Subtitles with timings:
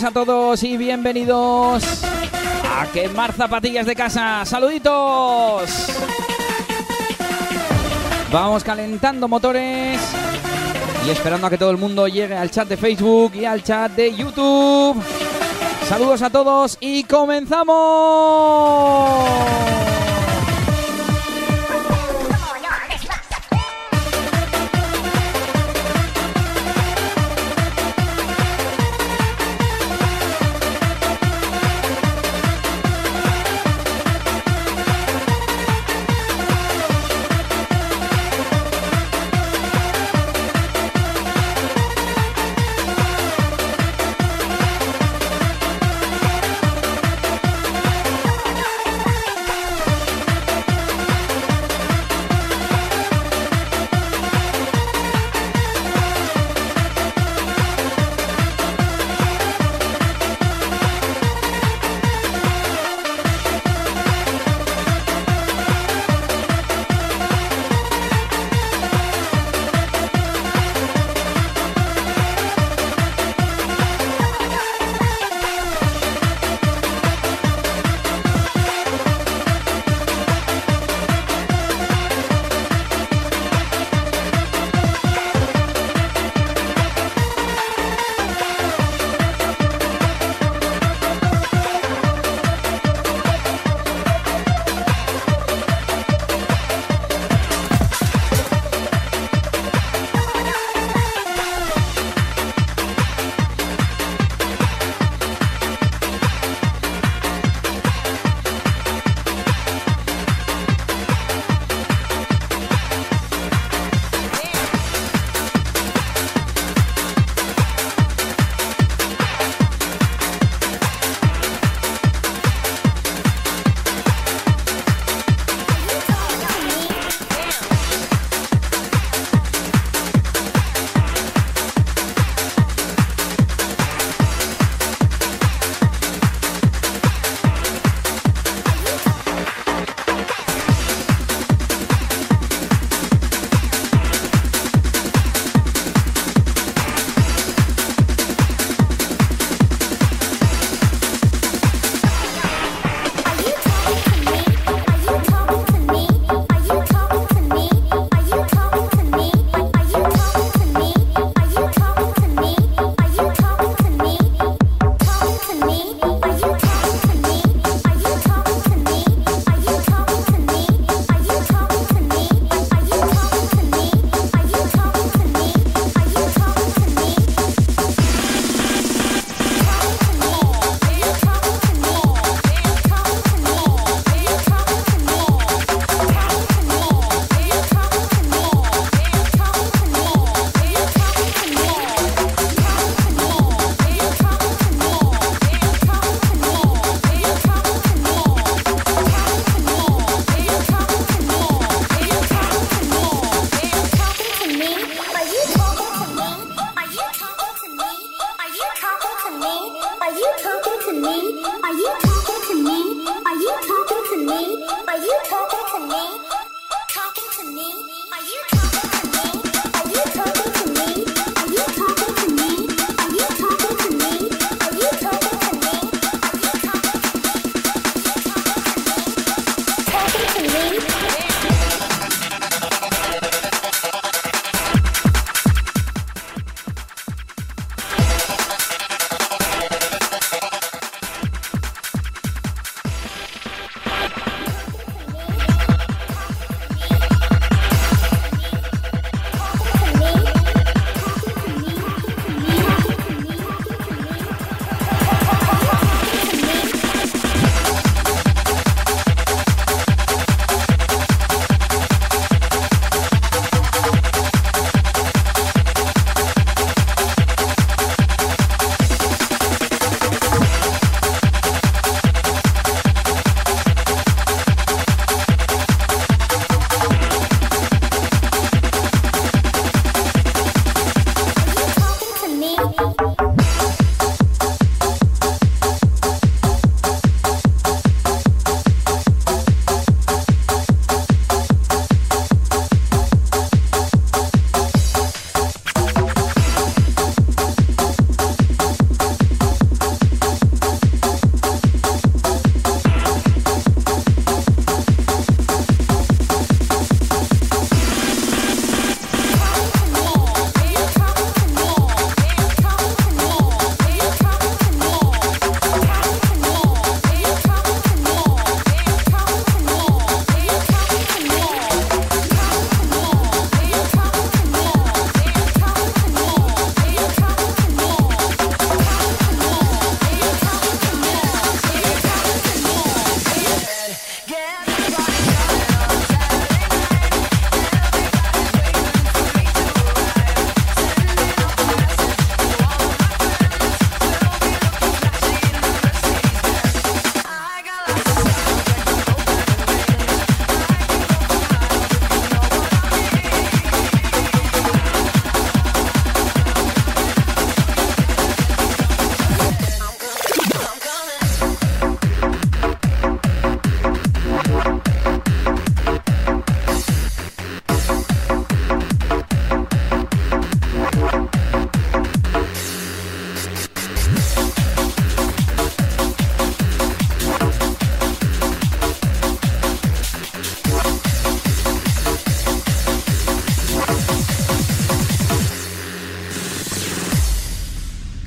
[0.00, 1.82] buenas a todos y bienvenidos
[2.64, 4.44] a Quemar Zapatillas de Casa.
[4.46, 5.88] ¡Saluditos!
[8.32, 10.00] Vamos calentando motores
[11.06, 13.92] y esperando a que todo el mundo llegue al chat de Facebook y al chat
[13.92, 14.96] de YouTube.
[15.86, 17.70] Saludos a todos y comenzamos.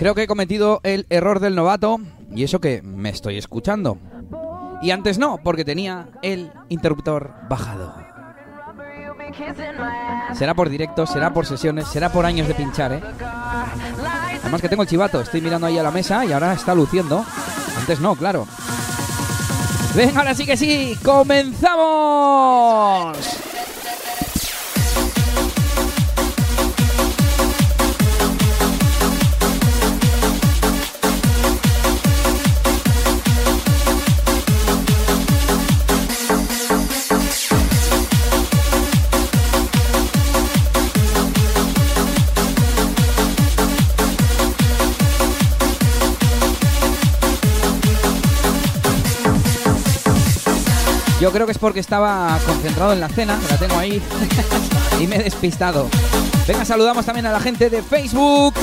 [0.04, 1.98] Creo que he cometido el error del novato
[2.36, 3.98] y eso que me estoy escuchando.
[4.82, 7.96] Y antes no, porque tenía el interruptor bajado.
[10.34, 13.02] Será por directo, será por sesiones, será por años de pinchar, ¿eh?
[14.42, 17.24] Además que tengo el chivato, estoy mirando ahí a la mesa y ahora está luciendo.
[17.80, 18.46] Antes no, claro.
[19.96, 21.78] Venga, ahora sí que sí, comenzamos.
[51.24, 54.02] Yo creo que es porque estaba concentrado en la cena, la tengo ahí,
[55.00, 55.88] y me he despistado.
[56.46, 58.54] Venga, saludamos también a la gente de Facebook,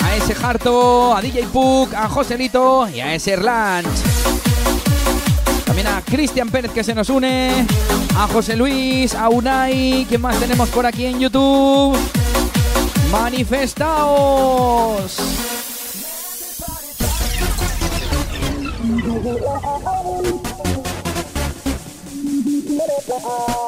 [0.00, 3.88] a ese Harto, a DJ Puck, a Joselito y a ese Erlanch.
[5.64, 7.66] También a Cristian Pérez que se nos une,
[8.16, 11.98] a José Luis, a Unai, ¿quién más tenemos por aquí en YouTube?
[13.10, 15.16] ¡Manifestaos!
[23.18, 23.66] Oh,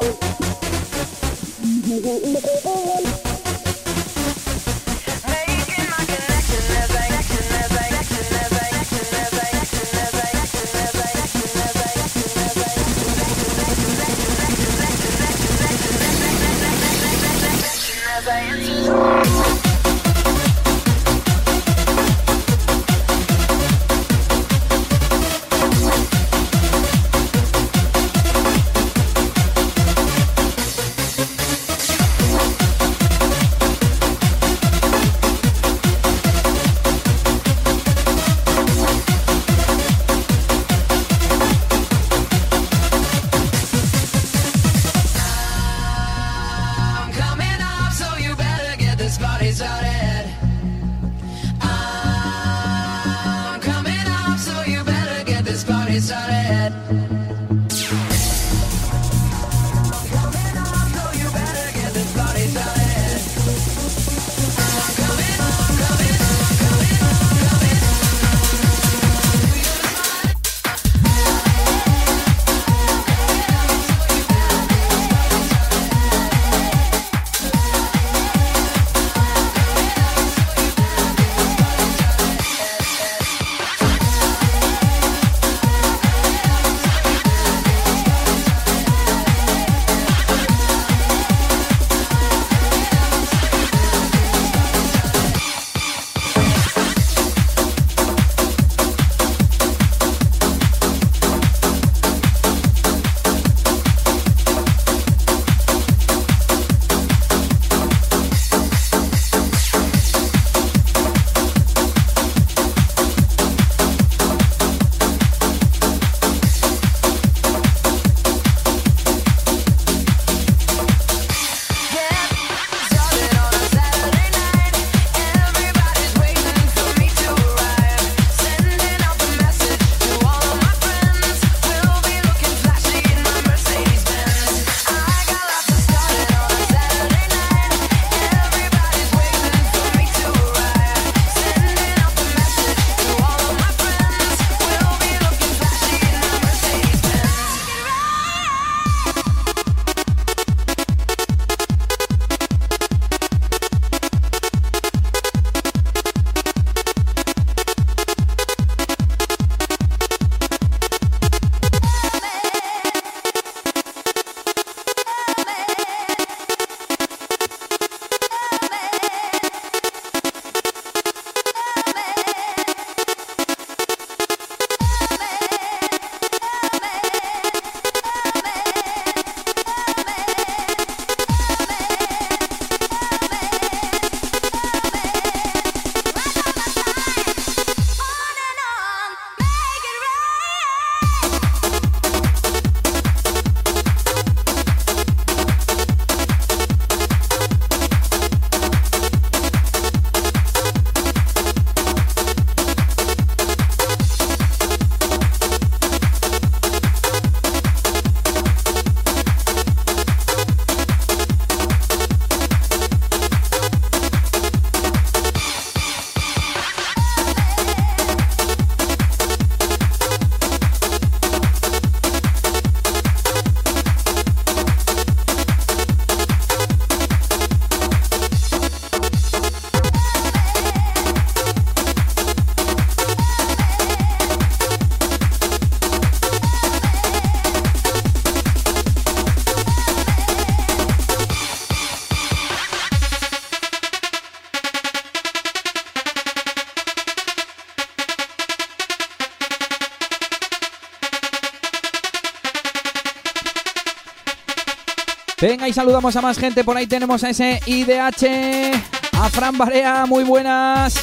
[255.73, 256.63] Saludamos a más gente.
[256.63, 258.71] Por ahí tenemos a ese IDH,
[259.13, 260.95] a Fran Barea, muy buenas.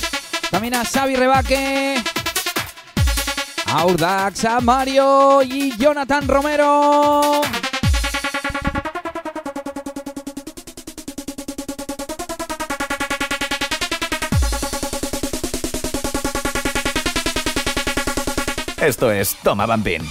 [0.50, 2.02] También a Xavi Rebaque,
[3.66, 7.40] a Urdax, a Mario y Jonathan Romero.
[18.78, 20.02] Esto es Toma Bambín.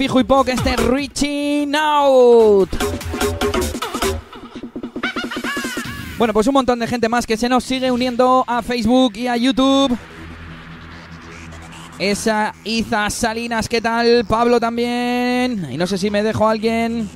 [0.00, 2.70] Pijo y Poc, este Reaching Out.
[6.16, 9.26] Bueno, pues un montón de gente más que se nos sigue uniendo a Facebook y
[9.26, 9.94] a YouTube.
[11.98, 14.24] Esa Iza Salinas, ¿qué tal?
[14.26, 15.70] Pablo también.
[15.70, 17.06] Y no sé si me dejo alguien.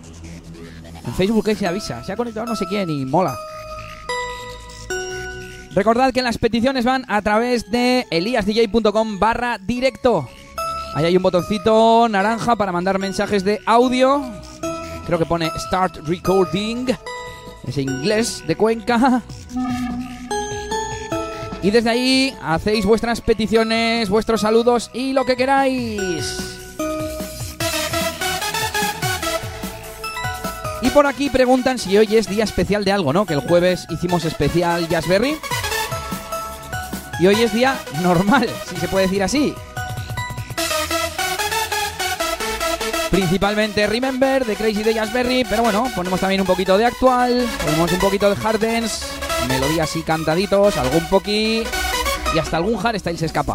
[1.06, 2.04] En Facebook se avisa.
[2.04, 3.34] Se ha conectado no sé quién y mola.
[5.74, 10.28] Recordad que las peticiones van a través de eliasdj.com barra directo.
[10.94, 14.22] Ahí hay un botoncito naranja para mandar mensajes de audio.
[15.06, 16.86] Creo que pone Start Recording.
[17.66, 19.22] Es inglés de Cuenca.
[21.62, 26.60] Y desde ahí hacéis vuestras peticiones, vuestros saludos y lo que queráis.
[30.80, 33.26] Y por aquí preguntan si hoy es día especial de algo, ¿no?
[33.26, 35.38] Que el jueves hicimos especial Jazzberry.
[37.18, 39.54] Y hoy es día normal, si se puede decir así.
[43.34, 47.90] Principalmente Remember de Crazy de Jazzberry, pero bueno, ponemos también un poquito de actual, ponemos
[47.90, 49.10] un poquito de Hardens,
[49.48, 51.64] melodías y cantaditos, algún poqui
[52.32, 53.54] y hasta algún hardstyle se escapa.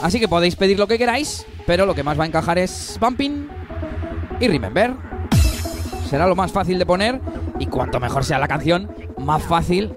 [0.00, 2.98] Así que podéis pedir lo que queráis, pero lo que más va a encajar es
[3.00, 3.48] Bumping
[4.38, 4.94] y Remember.
[6.08, 7.20] Será lo más fácil de poner
[7.58, 9.92] y cuanto mejor sea la canción, más fácil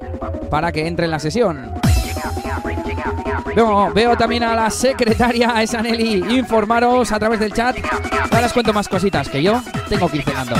[0.49, 1.71] para que entre en la sesión.
[3.56, 7.78] Veo, también a la secretaria, a esa Nelly, informaros a través del chat.
[8.32, 10.56] Ahora os cuento más cositas que yo tengo que ir cenando.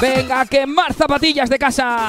[0.00, 2.08] Venga, quemar zapatillas de casa.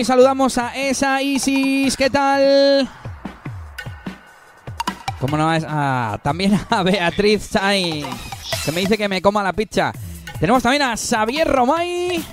[0.00, 2.88] Y saludamos a esa Isis, ¿qué tal?
[5.20, 5.62] ¿Cómo no es?
[5.68, 8.06] Ah, también a Beatriz Sainz,
[8.64, 9.92] que me dice que me coma la pizza.
[10.38, 12.24] Tenemos también a Xavier Romay.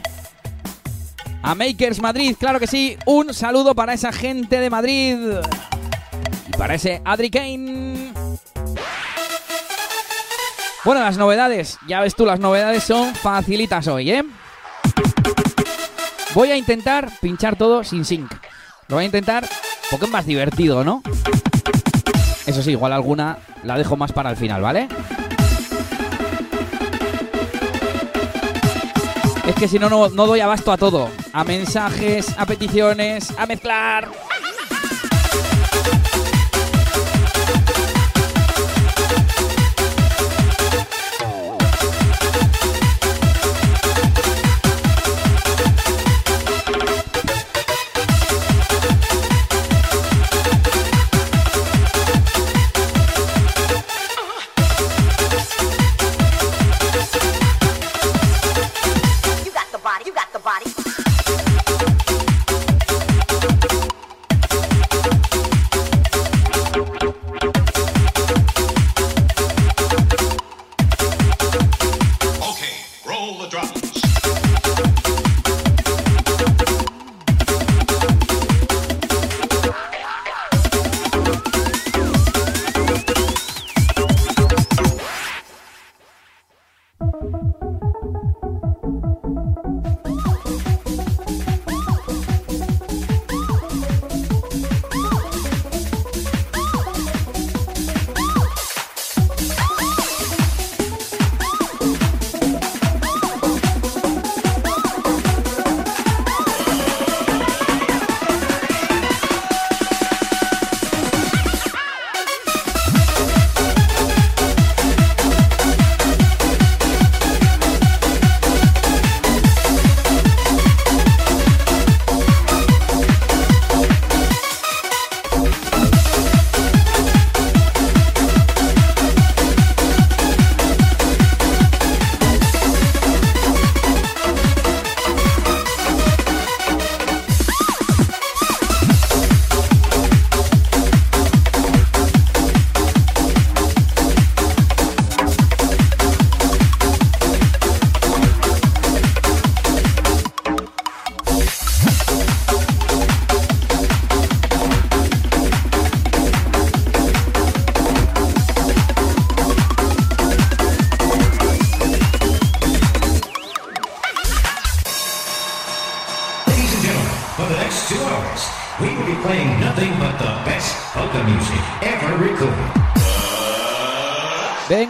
[1.43, 2.97] A Makers Madrid, claro que sí.
[3.05, 5.17] Un saludo para esa gente de Madrid.
[6.47, 8.13] Y para ese Adri Kane.
[10.85, 11.77] Bueno, las novedades.
[11.85, 14.23] Ya ves tú, las novedades son facilitas hoy, ¿eh?
[16.37, 18.31] Voy a intentar pinchar todo sin sync.
[18.89, 19.49] Lo voy a intentar
[19.89, 21.01] porque es más divertido, ¿no?
[22.45, 24.87] Eso sí, igual alguna la dejo más para el final, ¿vale?
[29.47, 31.09] Es que si no, no, no doy abasto a todo.
[31.33, 34.07] A mensajes, a peticiones, a mezclar.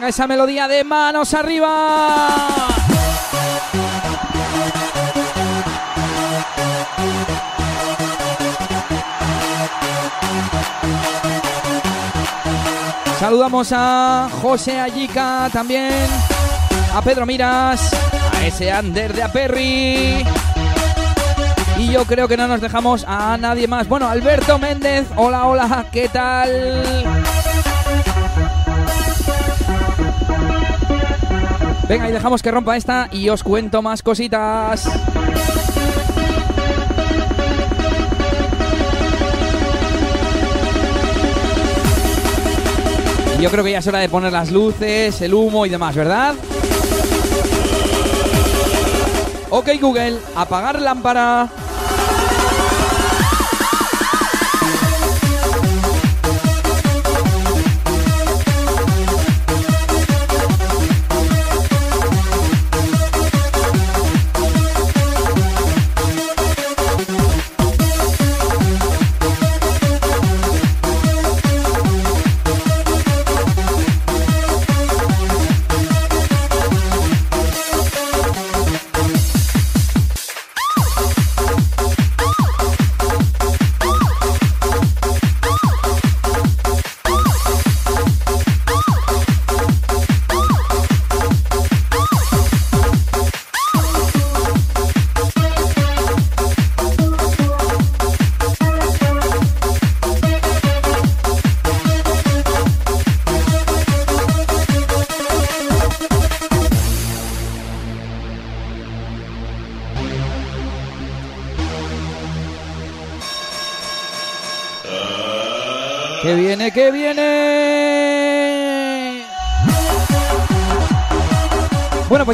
[0.07, 2.67] Esa melodía de manos arriba.
[13.19, 15.91] Saludamos a José Allica también,
[16.93, 17.91] a Pedro Miras,
[18.33, 20.25] a ese Ander de Aperri.
[21.79, 23.87] Y yo creo que no nos dejamos a nadie más.
[23.87, 27.16] Bueno, Alberto Méndez, hola, hola, ¿qué tal?
[31.87, 34.89] Venga, y dejamos que rompa esta y os cuento más cositas.
[43.39, 46.33] Yo creo que ya es hora de poner las luces, el humo y demás, ¿verdad?
[49.49, 51.47] Ok Google, apagar lámpara.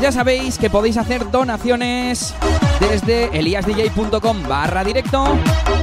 [0.04, 2.36] Ya sabéis que podéis hacer donaciones
[2.82, 5.24] desde eliasdj.com barra directo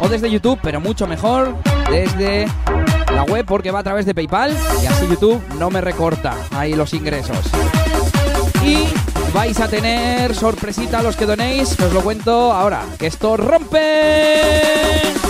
[0.02, 1.56] o desde YouTube, pero mucho mejor
[1.90, 2.46] desde
[3.14, 6.74] la web porque va a través de PayPal y así YouTube no me recorta ahí
[6.74, 7.38] los ingresos.
[8.62, 8.88] Y
[9.32, 15.29] vais a tener sorpresita a los que donéis, os lo cuento ahora, que esto rompe.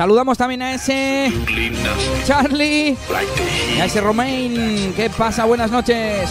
[0.00, 1.30] Saludamos también a ese
[2.24, 2.96] Charlie
[3.76, 4.94] y a ese Romain.
[4.96, 5.44] ¿Qué pasa?
[5.44, 6.30] Buenas noches.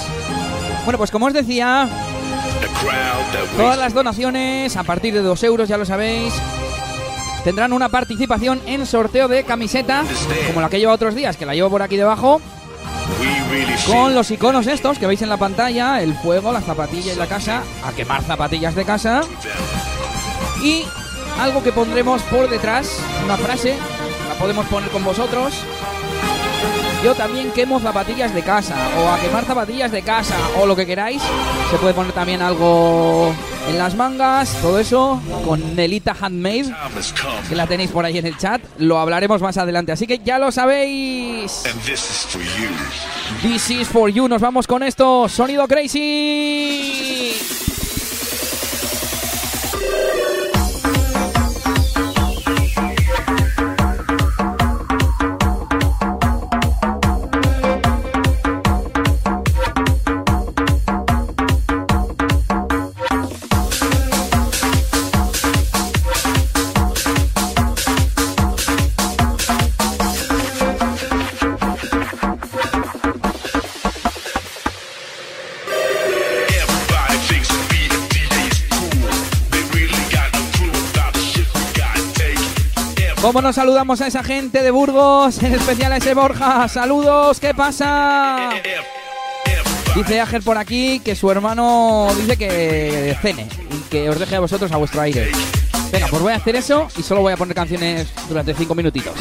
[0.86, 1.88] Bueno, pues como os decía,
[3.56, 6.34] todas las donaciones a partir de 2 euros, ya lo sabéis,
[7.44, 10.04] tendrán una participación en sorteo de camiseta,
[10.48, 12.42] como la que lleva otros días, que la llevo por aquí debajo.
[13.86, 17.28] Con los iconos estos que veis en la pantalla, el fuego, las zapatillas y la
[17.28, 19.22] casa, a quemar zapatillas de casa.
[20.64, 20.86] Y
[21.40, 23.76] algo que pondremos por detrás, una frase,
[24.28, 25.54] la podemos poner con vosotros.
[27.04, 30.86] Yo también quemo zapatillas de casa, o a quemar zapatillas de casa, o lo que
[30.86, 31.22] queráis.
[31.72, 33.34] Se puede poner también algo
[33.70, 36.76] en las mangas, todo eso, con Nelita Handmade,
[37.48, 38.62] que la tenéis por ahí en el chat.
[38.78, 41.64] Lo hablaremos más adelante, así que ya lo sabéis.
[43.42, 44.28] This is for you.
[44.28, 45.30] Nos vamos con esto.
[45.30, 47.69] Sonido Crazy.
[83.30, 85.44] ¿Cómo nos saludamos a esa gente de Burgos?
[85.44, 86.68] En especial a ese Borja.
[86.68, 88.50] Saludos, ¿qué pasa?
[89.94, 94.40] Dice Ángel por aquí que su hermano dice que cene y que os deje a
[94.40, 95.32] vosotros a vuestro aire.
[95.92, 99.14] Venga, pues voy a hacer eso y solo voy a poner canciones durante cinco minutitos.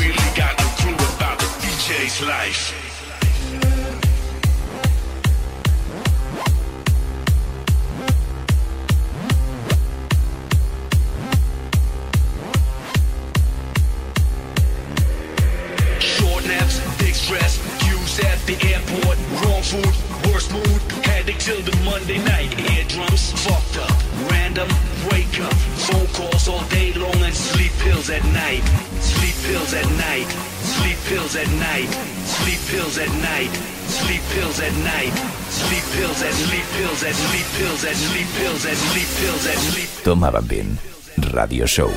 [31.28, 31.90] Pills at night,
[32.24, 33.52] sleep pills at night,
[33.88, 35.12] sleep pills at night.
[35.48, 39.58] Sleep pills at sleep pills at sleep pills at sleep pills at sleep pills at
[39.58, 39.88] sleep.
[40.04, 40.78] Tomaban bien.
[41.34, 41.90] Radio Show.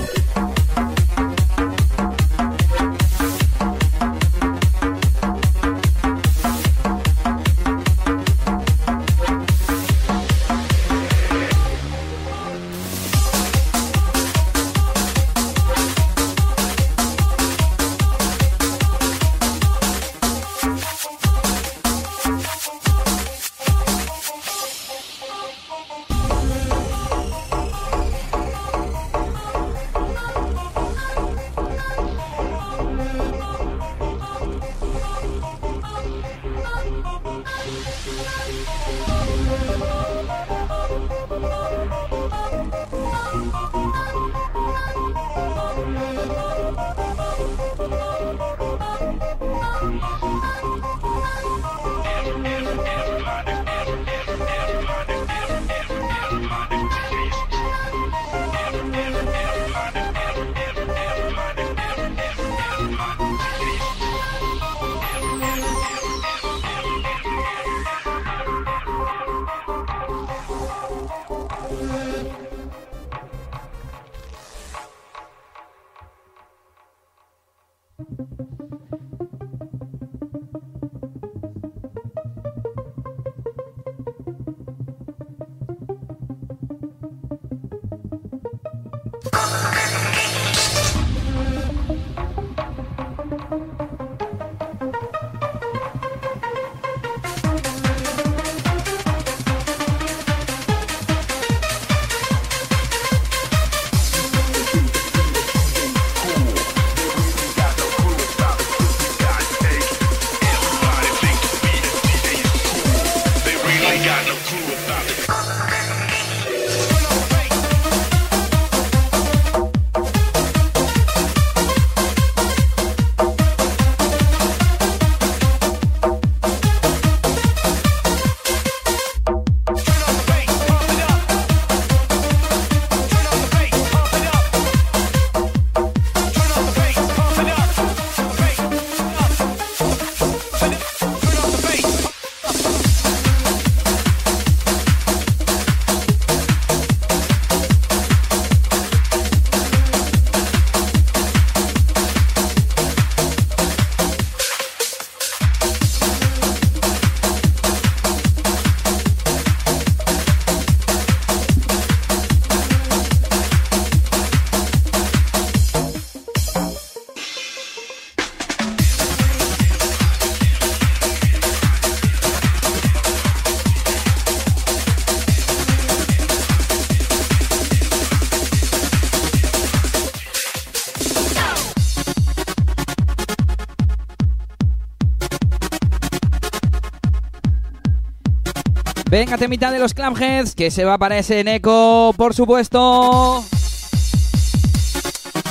[189.12, 193.44] Venga, temita de los Clamheads, que se va para ese Neko, por supuesto.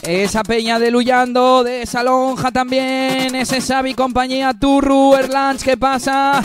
[0.01, 3.35] Esa peña de Luyando, de esa lonja también.
[3.35, 6.43] Ese Xavi compañía Turru, Erlands, ¿qué pasa?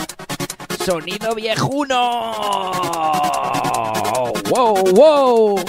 [0.84, 2.32] Sonido viejuno.
[4.50, 5.60] Wow, wow.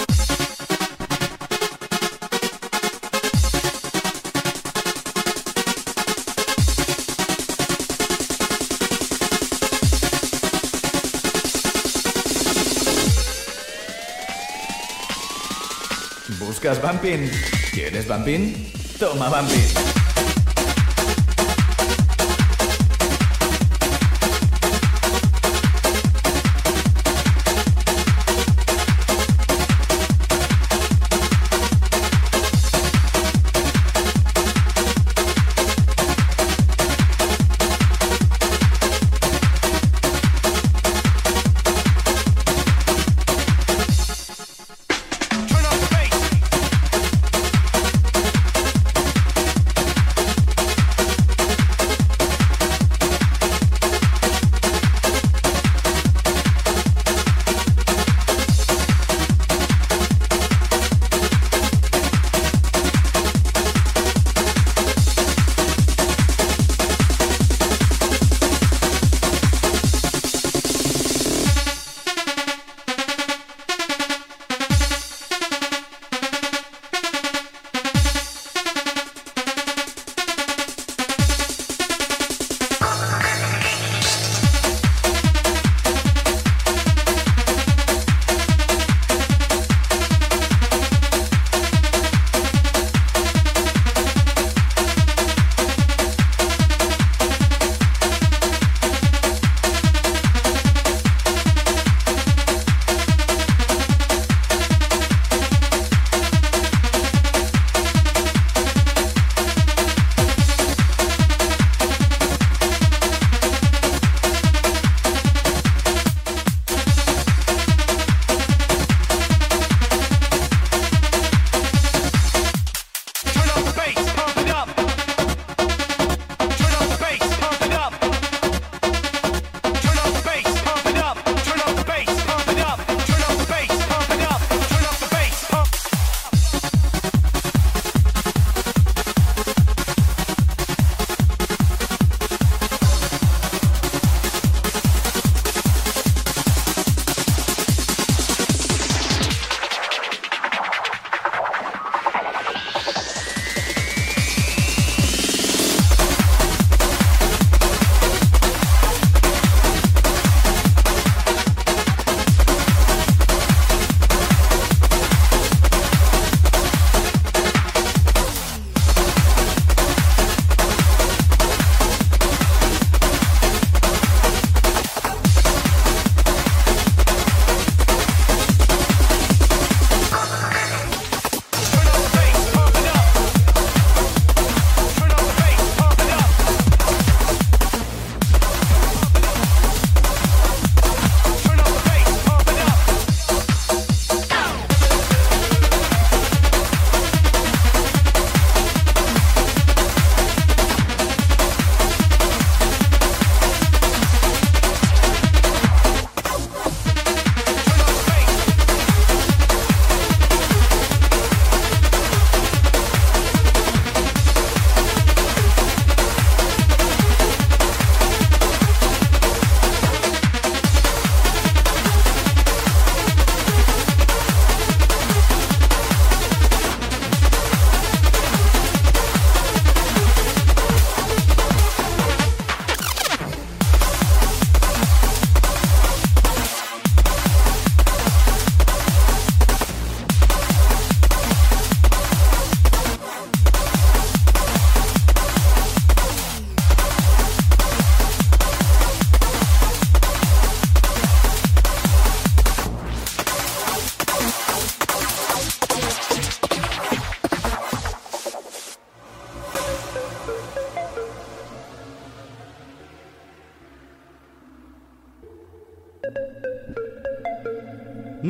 [16.68, 17.30] ¿Buscas Bumping?
[17.72, 18.52] ¿Quieres Bumping?
[18.98, 19.97] Toma Bumping.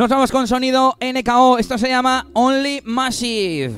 [0.09, 1.59] Nos vamos con sonido NKO.
[1.59, 3.75] Esto se llama Only Massive.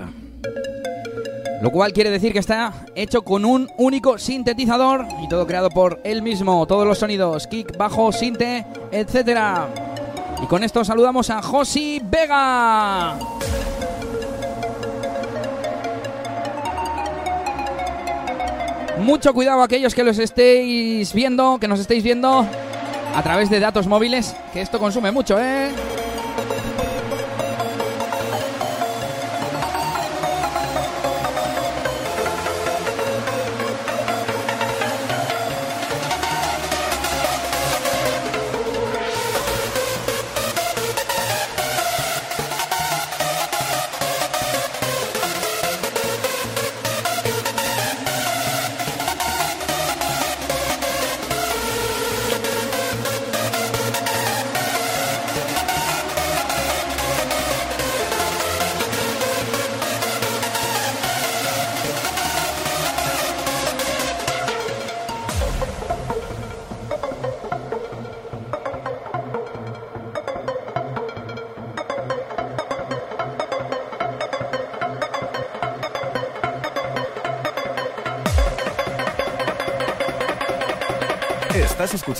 [1.60, 6.00] Lo cual quiere decir que está hecho con un único sintetizador y todo creado por
[6.04, 6.64] él mismo.
[6.68, 9.40] Todos los sonidos, kick, bajo, sinte, etc.
[10.40, 13.18] Y con esto saludamos a Josi Vega.
[19.00, 22.46] Mucho cuidado aquellos que los estéis viendo, que nos estéis viendo
[23.16, 25.70] a través de datos móviles, que esto consume mucho, ¿eh?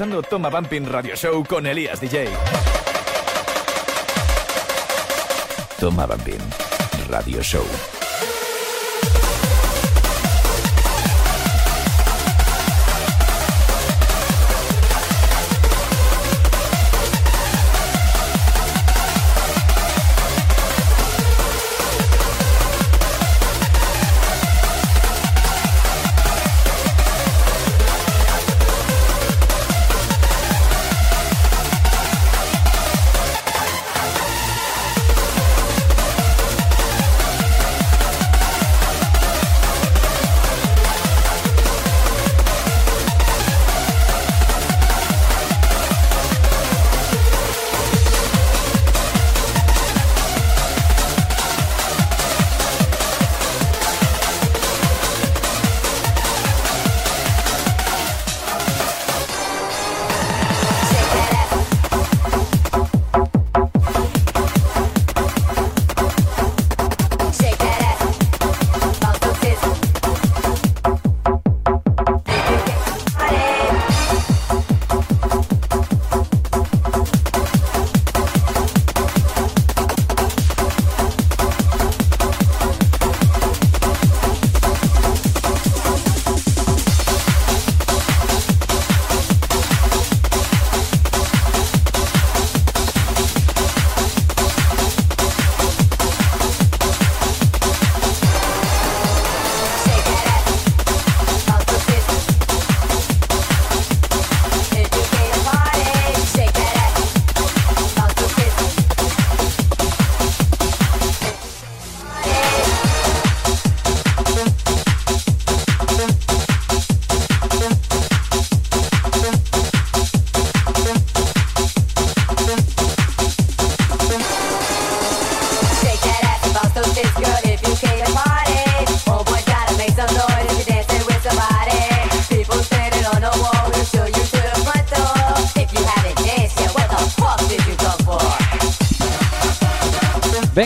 [0.01, 2.29] Escuchando Toma Bumping Radio Show con Elías DJ.
[5.79, 6.41] Toma Bumping
[7.11, 8.00] Radio Show.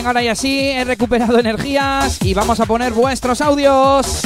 [0.05, 4.21] Ahora y así he recuperado energías y vamos a poner vuestros audios.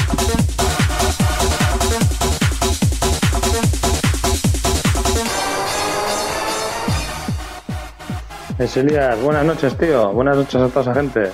[8.57, 10.11] Es Elías, buenas noches, tío.
[10.11, 11.31] Buenas noches a toda esa gente.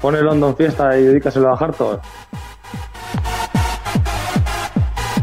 [0.00, 2.00] Pone London Fiesta y dedícaselo a Harto.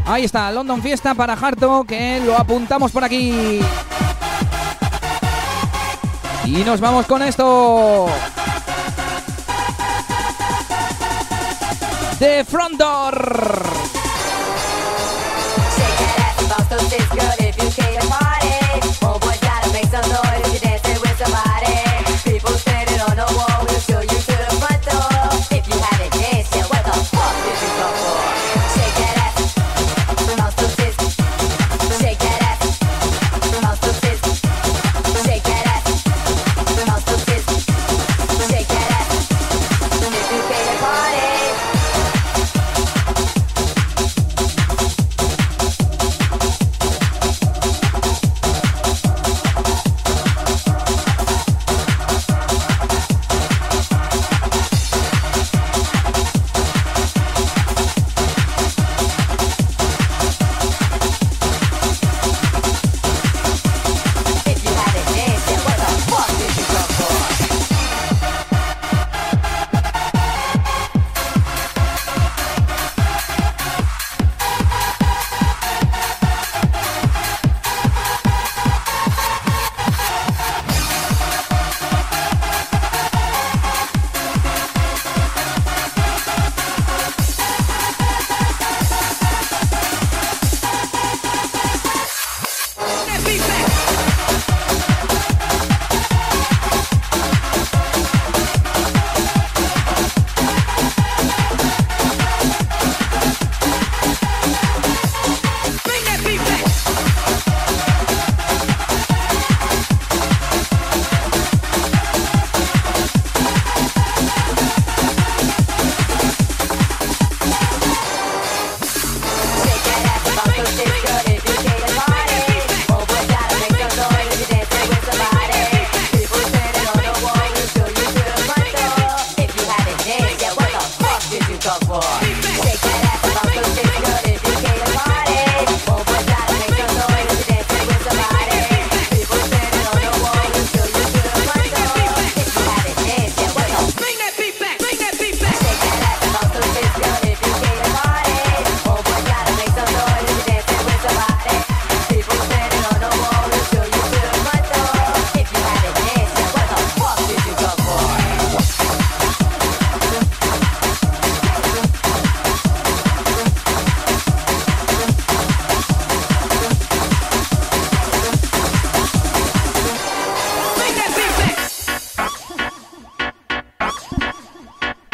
[0.06, 3.60] Ahí está, London Fiesta para Harto, que lo apuntamos por aquí.
[6.46, 8.08] Y nos vamos con esto.
[12.22, 13.71] De Front Door.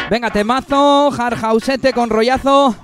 [0.09, 2.75] Venga, temazo, hardhausete con rollazo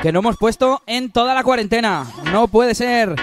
[0.00, 2.06] que no hemos puesto en toda la cuarentena.
[2.32, 3.16] No puede ser.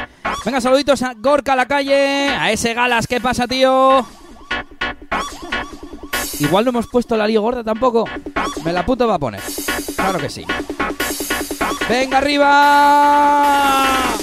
[0.44, 4.06] Venga, saluditos a Gorka a la calle, a ese Galas, ¿qué pasa, tío?
[6.40, 8.04] Igual no hemos puesto la lío gorda tampoco.
[8.66, 9.42] Me la puto va a poner.
[9.96, 10.46] Claro que sí.
[11.88, 14.16] ¡Venga arriba!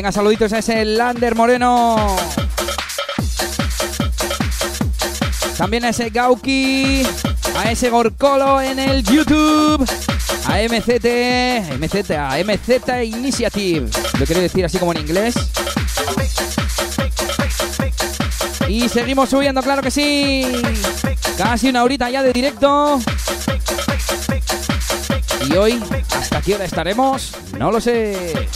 [0.00, 2.16] Venga, saluditos a ese Lander Moreno.
[5.58, 7.02] También a ese Gauki,
[7.54, 9.86] a ese Gorcolo en el YouTube,
[10.46, 13.90] a MCT, MCT, a MZ Initiative.
[14.18, 15.34] Lo quiero decir así como en inglés.
[18.68, 20.50] Y seguimos subiendo, claro que sí.
[21.36, 22.98] Casi una horita ya de directo.
[25.46, 25.78] Y hoy,
[26.18, 27.34] ¿hasta qué hora estaremos?
[27.58, 28.48] No lo sé.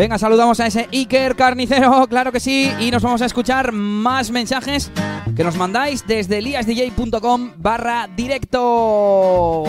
[0.00, 4.30] Venga, saludamos a ese Iker Carnicero, claro que sí, y nos vamos a escuchar más
[4.30, 4.90] mensajes
[5.36, 9.64] que nos mandáis desde eliasdj.com barra directo.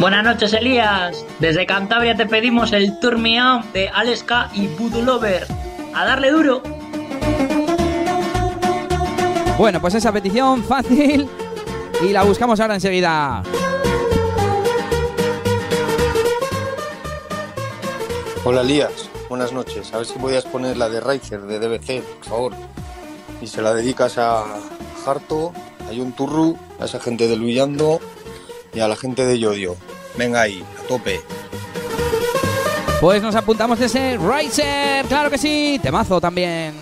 [0.00, 1.24] Buenas noches, Elías.
[1.38, 5.46] Desde Cantabria te pedimos el Tour de Aleska y Voodoo Lover.
[5.94, 6.62] A darle duro.
[9.58, 11.28] Bueno, pues esa petición fácil
[12.02, 13.42] y la buscamos ahora enseguida.
[18.44, 19.10] Hola, Elías.
[19.28, 19.92] Buenas noches.
[19.92, 22.52] A ver si podías poner la de Riker de DBC, por favor.
[23.40, 24.44] Y se la dedicas a
[25.06, 25.52] Harto,
[25.88, 28.00] a John Turru, a esa gente de Luyando
[28.74, 29.76] y a la gente de Yodio.
[30.16, 31.20] Venga ahí, a tope.
[33.00, 36.74] Pues nos apuntamos de ese Riser, claro que sí, temazo también.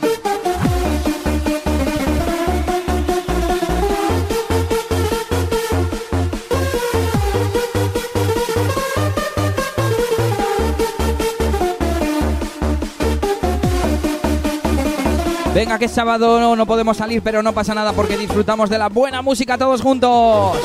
[15.55, 18.79] Venga, que es sábado no, no podemos salir, pero no pasa nada porque disfrutamos de
[18.79, 20.59] la buena música todos juntos.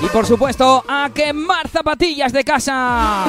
[0.00, 3.26] Y por supuesto, a quemar zapatillas de casa.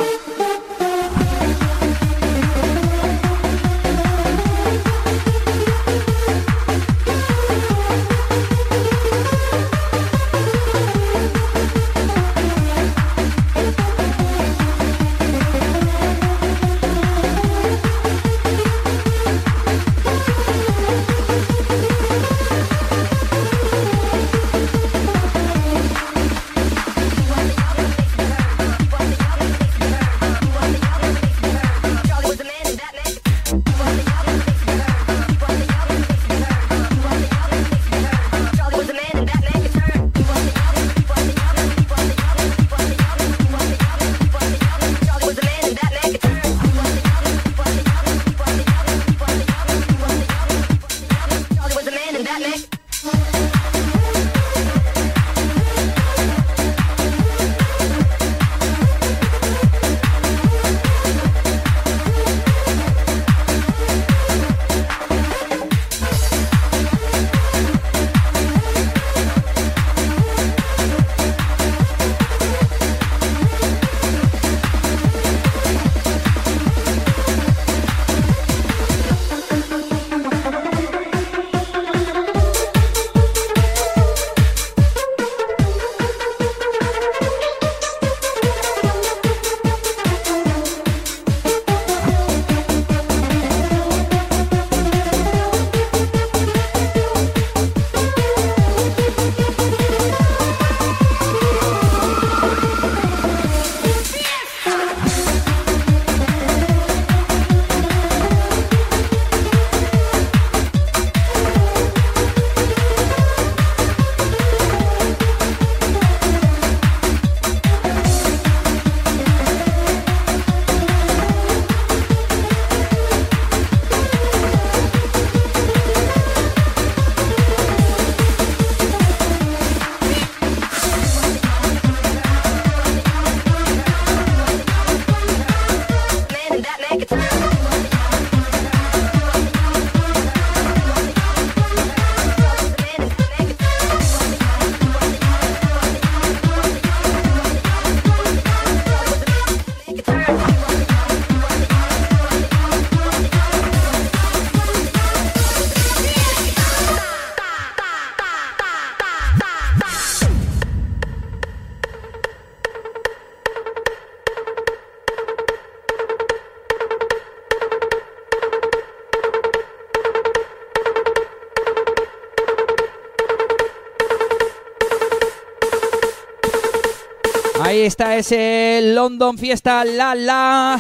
[177.88, 180.78] Esta es el London Fiesta La La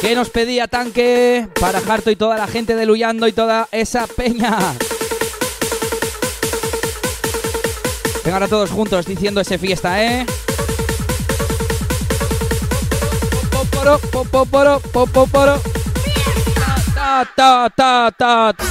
[0.00, 4.08] que nos pedía tanque para Harto y toda la gente de Luyando y toda esa
[4.08, 4.58] peña.
[8.24, 10.26] Venga ahora todos juntos diciendo ese fiesta, ¿eh?
[16.94, 18.69] Ta ta ta ta.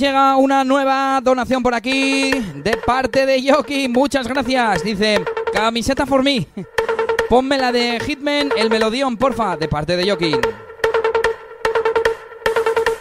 [0.00, 3.88] Llega una nueva donación por aquí de parte de Yoki.
[3.88, 4.82] Muchas gracias.
[4.82, 6.46] Dice, camiseta for me.
[7.28, 10.32] Ponme la de Hitman, el melodión, porfa, de parte de Yoki.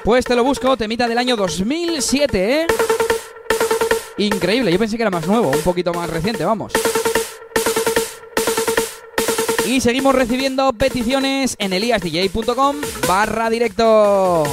[0.03, 2.67] Pues te lo busco, temita del año 2007, ¿eh?
[4.17, 6.71] Increíble, yo pensé que era más nuevo, un poquito más reciente, vamos.
[9.67, 12.75] Y seguimos recibiendo peticiones en eliasdj.com
[13.07, 14.43] barra directo.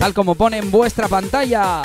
[0.00, 1.82] Tal como pone en vuestra pantalla.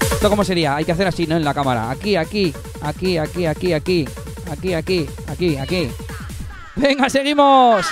[0.00, 0.74] ¿Esto cómo sería?
[0.74, 1.36] Hay que hacer así, ¿no?
[1.36, 1.90] En la cámara.
[1.90, 4.08] Aquí, aquí, aquí, aquí, aquí, aquí.
[4.50, 5.90] Aquí, aquí, aquí, aquí.
[6.76, 7.84] Venga, seguimos.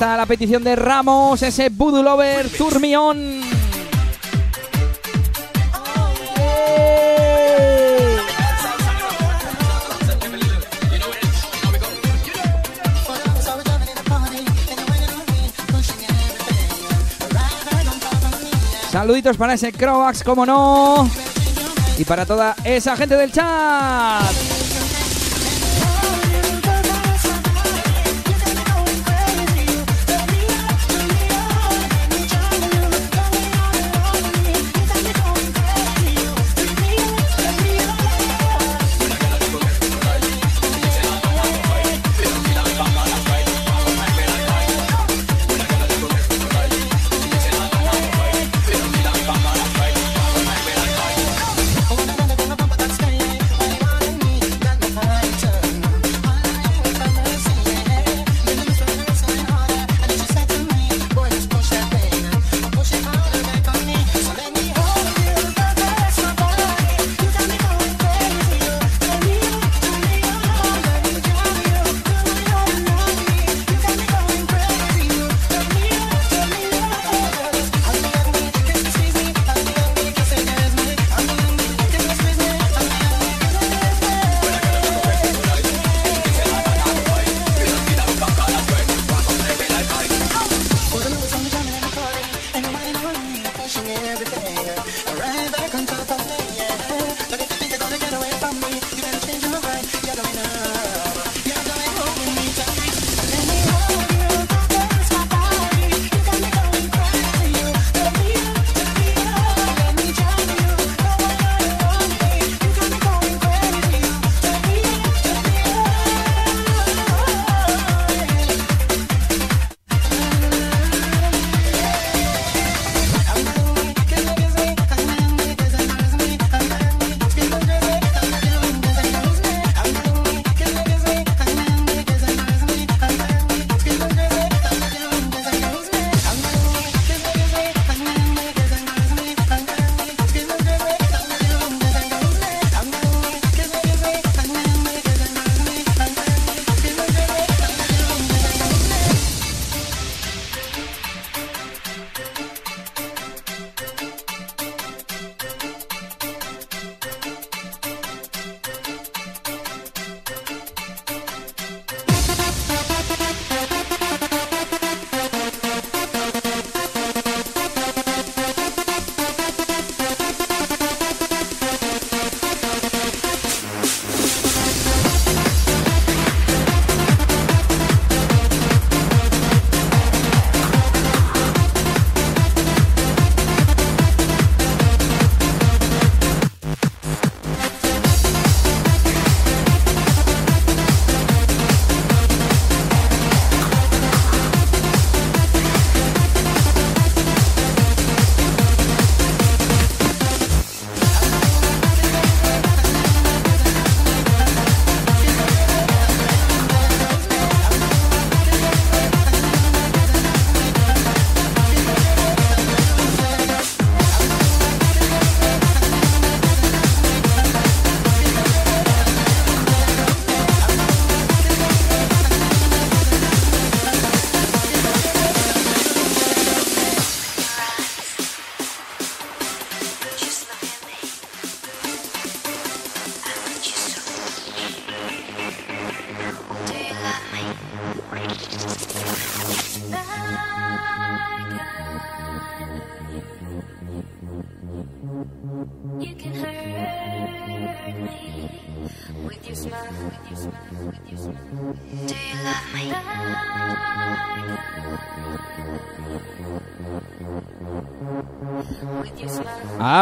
[0.00, 3.42] Está la petición de Ramos, ese Voodoo Lover Turmión.
[18.90, 21.10] Saluditos para ese Croax, como no.
[21.98, 24.39] Y para toda esa gente del chat.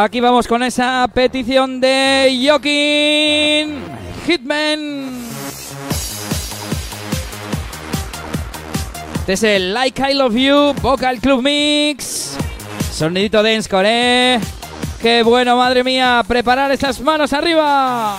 [0.09, 3.75] Aquí vamos con esa petición de Joaquín
[4.25, 5.19] Hitman.
[9.19, 12.37] Este es el Like I Love You Vocal Club Mix.
[12.91, 14.39] Sonidito dense ¿eh?
[14.99, 16.23] ¡Qué bueno, madre mía!
[16.27, 18.17] ¡Preparar esas manos arriba!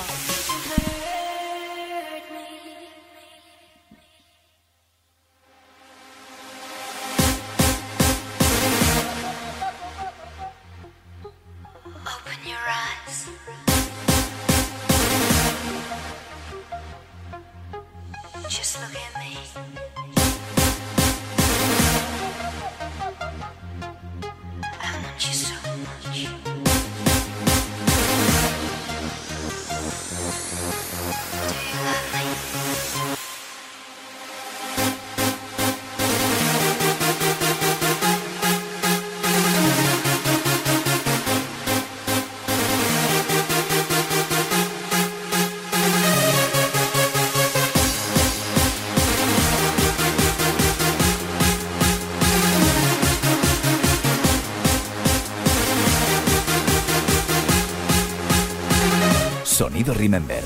[60.00, 60.42] Remember.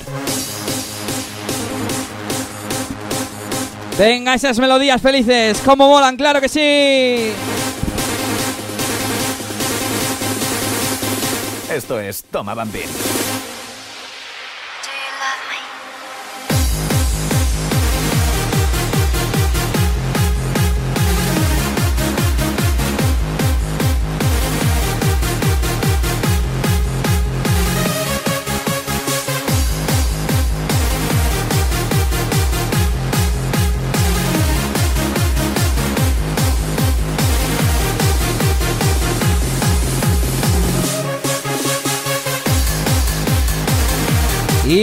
[3.97, 7.33] Venga, esas melodías felices, como molan, claro que sí.
[11.73, 12.89] Esto es Toma Bambín.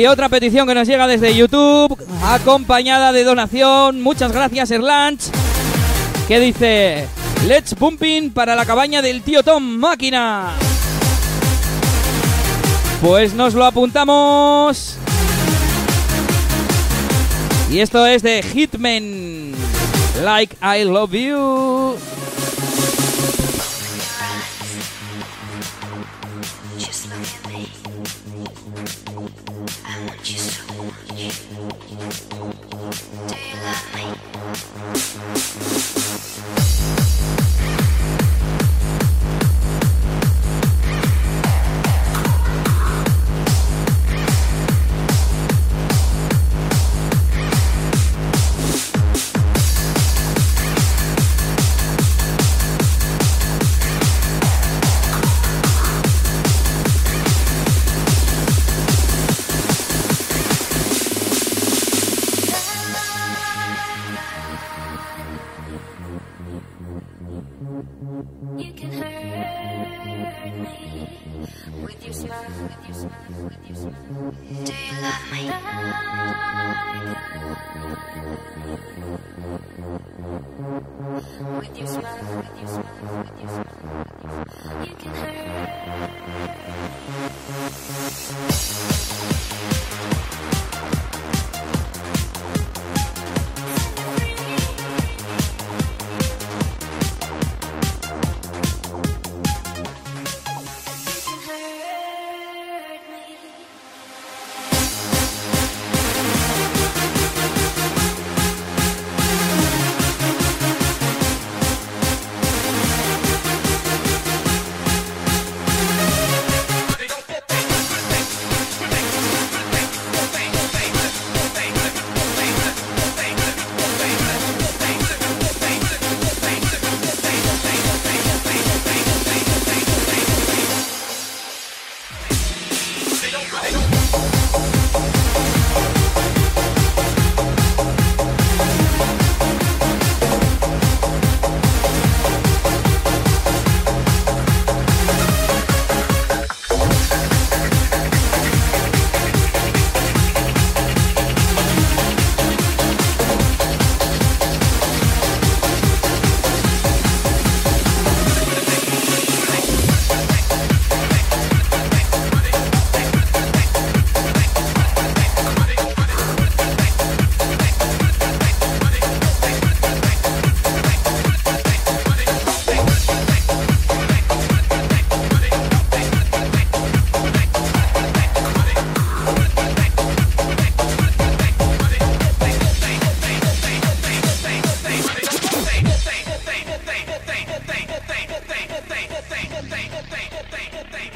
[0.01, 4.01] Y otra petición que nos llega desde YouTube, acompañada de donación.
[4.01, 5.25] Muchas gracias, Erlanch.
[6.27, 7.07] Que dice:
[7.47, 10.53] Let's Pumping para la cabaña del tío Tom Máquina.
[12.99, 14.97] Pues nos lo apuntamos.
[17.69, 19.51] Y esto es de Hitman.
[20.23, 22.10] Like I Love You.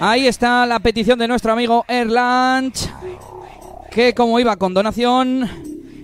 [0.08, 2.88] Ahí está la petición de nuestro amigo Erlanch,
[3.90, 5.50] que como iba con donación,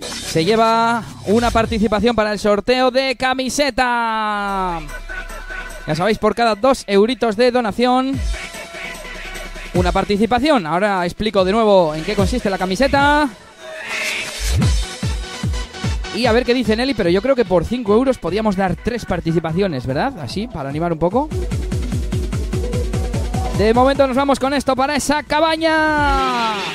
[0.02, 4.80] se lleva una participación para el sorteo de camiseta.
[5.86, 8.18] Ya sabéis, por cada dos euritos de donación,
[9.74, 10.66] una participación.
[10.66, 13.28] Ahora explico de nuevo en qué consiste la camiseta.
[16.16, 18.74] Y a ver qué dice Nelly, pero yo creo que por 5 euros podíamos dar
[18.74, 20.18] tres participaciones, ¿verdad?
[20.18, 21.28] Así, para animar un poco.
[23.58, 26.71] De momento nos vamos con esto para esa cabaña.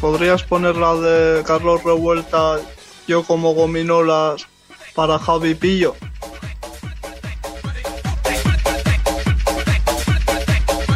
[0.00, 2.58] ¿Podrías poner la de Carlos Revuelta,
[3.06, 4.46] yo como gominolas
[4.94, 5.94] para Javi Pillo?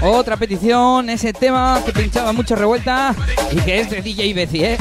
[0.03, 3.15] Otra petición, ese tema que pinchaba mucho revuelta
[3.53, 4.79] y que es de DJ Bezi, ¿eh?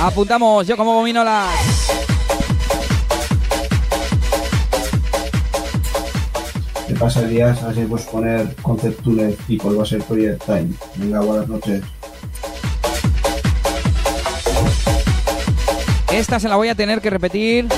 [0.00, 1.48] Apuntamos yo como gominolas.
[6.86, 7.60] ¿Qué pasa Elías?
[7.64, 10.70] Así puedes poner Concept Tuner y cuál va a ser Project Time.
[10.96, 11.82] Venga, buenas noches.
[16.12, 17.68] Esta se la voy a tener que repetir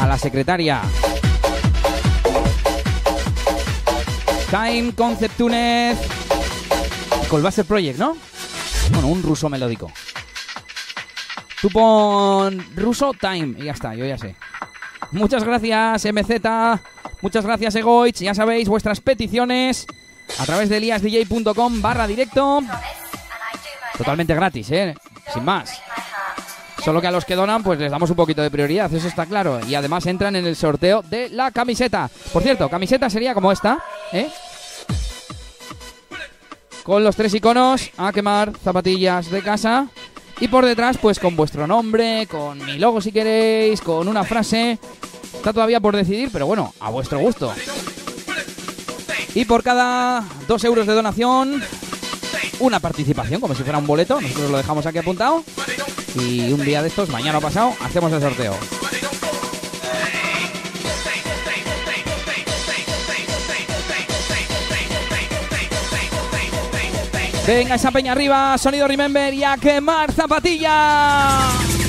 [0.00, 0.82] a la secretaria.
[4.50, 5.98] Time Concept Tunes.
[7.28, 8.16] Colbasser Project, ¿no?
[8.92, 9.90] Bueno, un ruso melódico.
[11.60, 11.68] Tú
[12.74, 14.34] ruso time y ya está, yo ya sé.
[15.12, 16.40] Muchas gracias, MZ.
[17.22, 18.20] Muchas gracias, Egoich.
[18.20, 19.86] Ya sabéis, vuestras peticiones
[20.38, 22.62] a través de eliasdj.com barra directo.
[23.96, 24.94] Totalmente gratis, ¿eh?
[25.32, 25.82] Sin más.
[26.84, 29.26] Solo que a los que donan, pues les damos un poquito de prioridad, eso está
[29.26, 29.60] claro.
[29.66, 32.10] Y además entran en el sorteo de la camiseta.
[32.32, 33.82] Por cierto, camiseta sería como esta,
[34.12, 34.28] ¿eh?
[36.82, 39.88] Con los tres iconos a quemar zapatillas de casa.
[40.40, 44.78] Y por detrás, pues con vuestro nombre, con mi logo si queréis, con una frase.
[45.34, 47.52] Está todavía por decidir, pero bueno, a vuestro gusto.
[49.34, 51.62] Y por cada dos euros de donación,
[52.58, 54.18] una participación, como si fuera un boleto.
[54.18, 55.44] Nosotros lo dejamos aquí apuntado.
[56.14, 58.54] Y un día de estos, mañana o pasado, hacemos el sorteo.
[67.46, 71.79] Venga esa peña arriba, sonido Remember y a quemar zapatilla.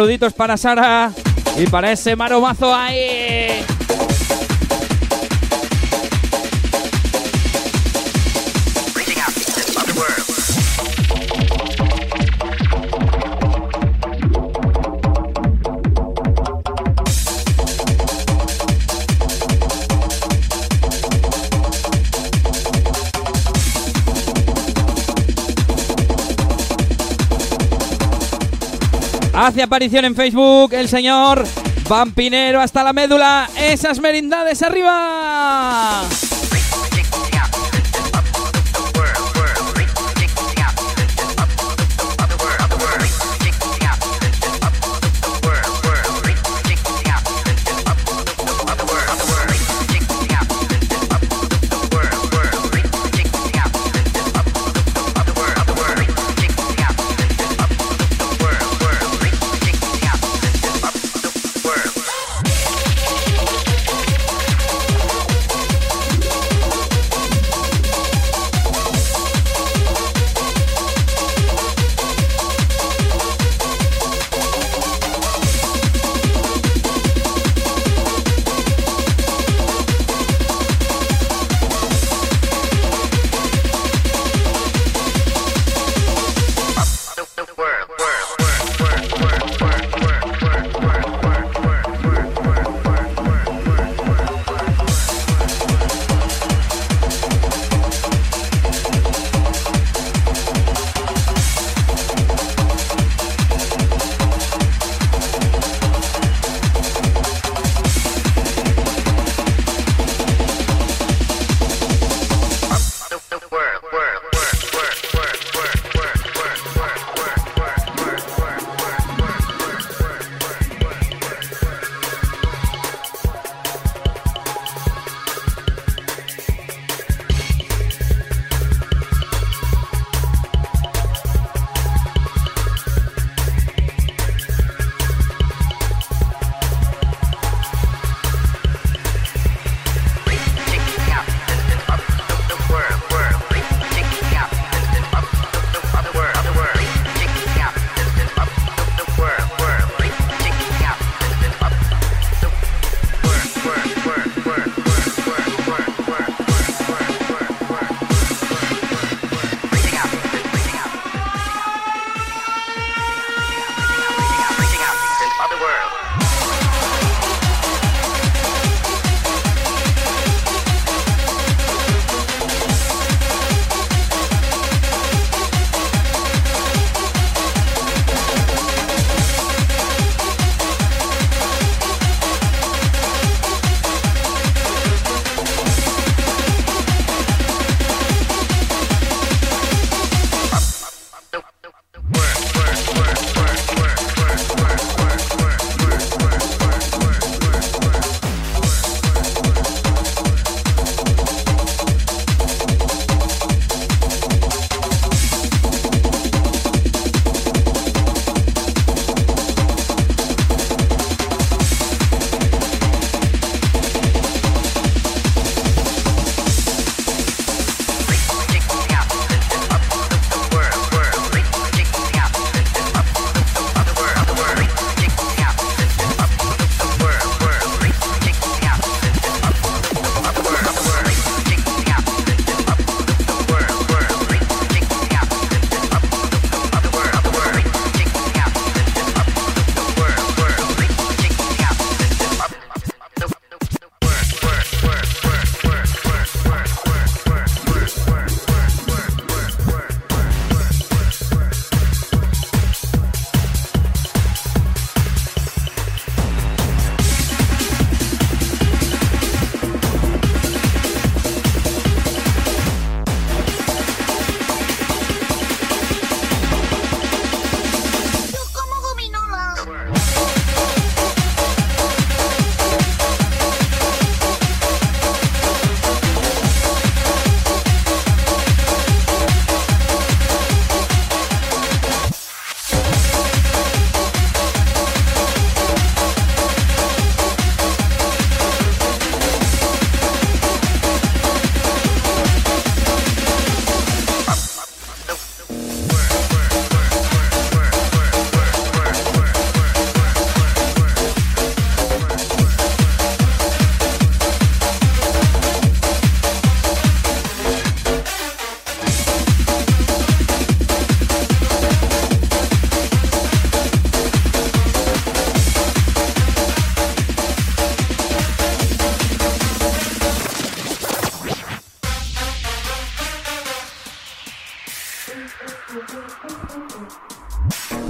[0.00, 1.12] Saluditos para Sara
[1.58, 3.62] y para ese maromazo ahí.
[29.50, 31.44] Hace aparición en Facebook el señor
[31.88, 33.50] Vampinero hasta la médula.
[33.58, 36.04] Esas merindades arriba.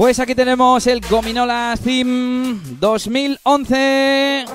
[0.01, 4.47] Pues aquí tenemos el Gominola Theme 2011.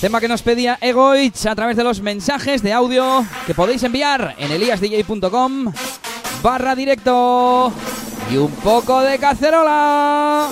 [0.00, 4.36] Tema que nos pedía Egoich a través de los mensajes de audio que podéis enviar
[4.38, 5.72] en eliasdj.com
[6.44, 7.72] barra directo
[8.30, 10.48] y un poco de cacerola.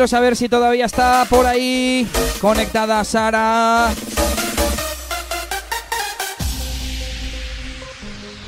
[0.00, 2.08] Quiero saber si todavía está por ahí
[2.40, 3.90] conectada Sara.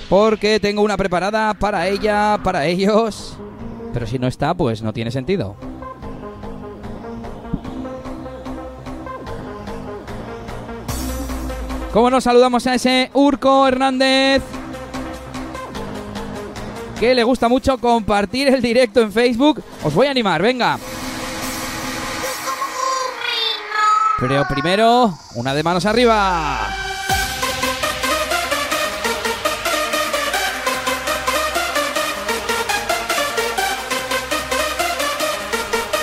[0.09, 3.37] Porque tengo una preparada para ella, para ellos.
[3.93, 5.55] Pero si no está, pues no tiene sentido.
[11.93, 14.43] ¿Cómo nos saludamos a ese Urco Hernández?
[16.99, 19.62] Que le gusta mucho compartir el directo en Facebook.
[19.85, 20.79] Os voy a animar, venga.
[24.23, 26.61] Pero primero, una de manos arriba.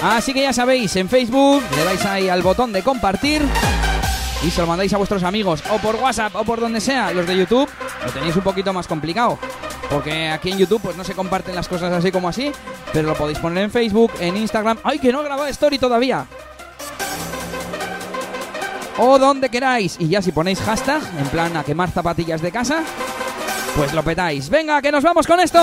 [0.03, 3.41] Así que ya sabéis, en Facebook le dais ahí al botón de compartir
[4.45, 7.13] y se lo mandáis a vuestros amigos o por WhatsApp o por donde sea.
[7.13, 7.69] Los de YouTube
[8.05, 9.39] lo tenéis un poquito más complicado.
[9.89, 12.51] Porque aquí en YouTube pues no se comparten las cosas así como así,
[12.91, 14.77] pero lo podéis poner en Facebook, en Instagram.
[14.83, 16.27] ¡Ay, que no he grabado story todavía!
[18.99, 19.95] O donde queráis.
[19.99, 22.83] Y ya si ponéis hashtag, en plan a quemar zapatillas de casa,
[23.75, 24.49] pues lo petáis.
[24.49, 25.59] Venga, que nos vamos con esto.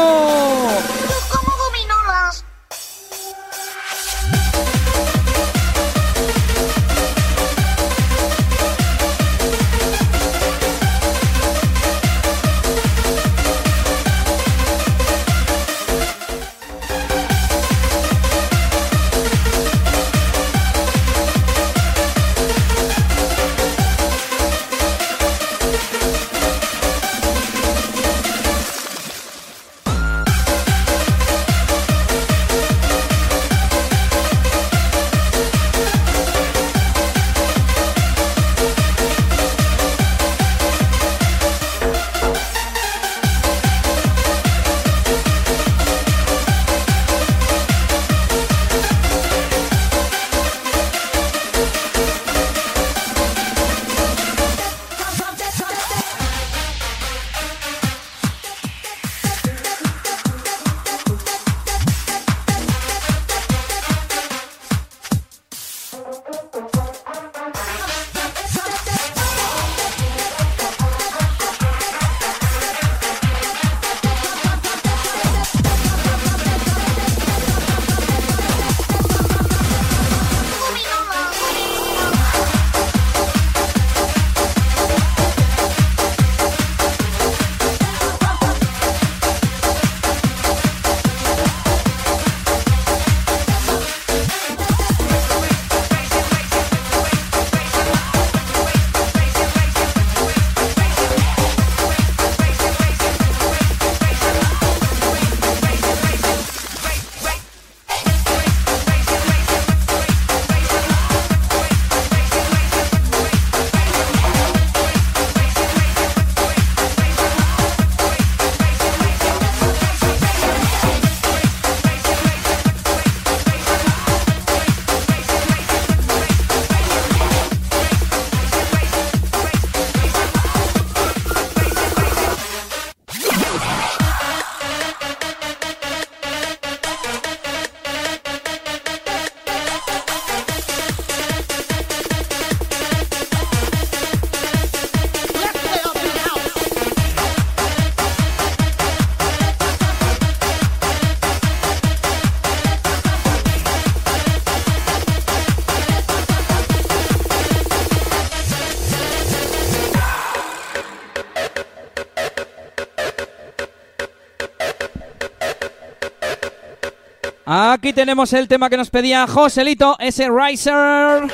[167.77, 171.31] Aquí tenemos el tema que nos pedía Joselito, ese Riser.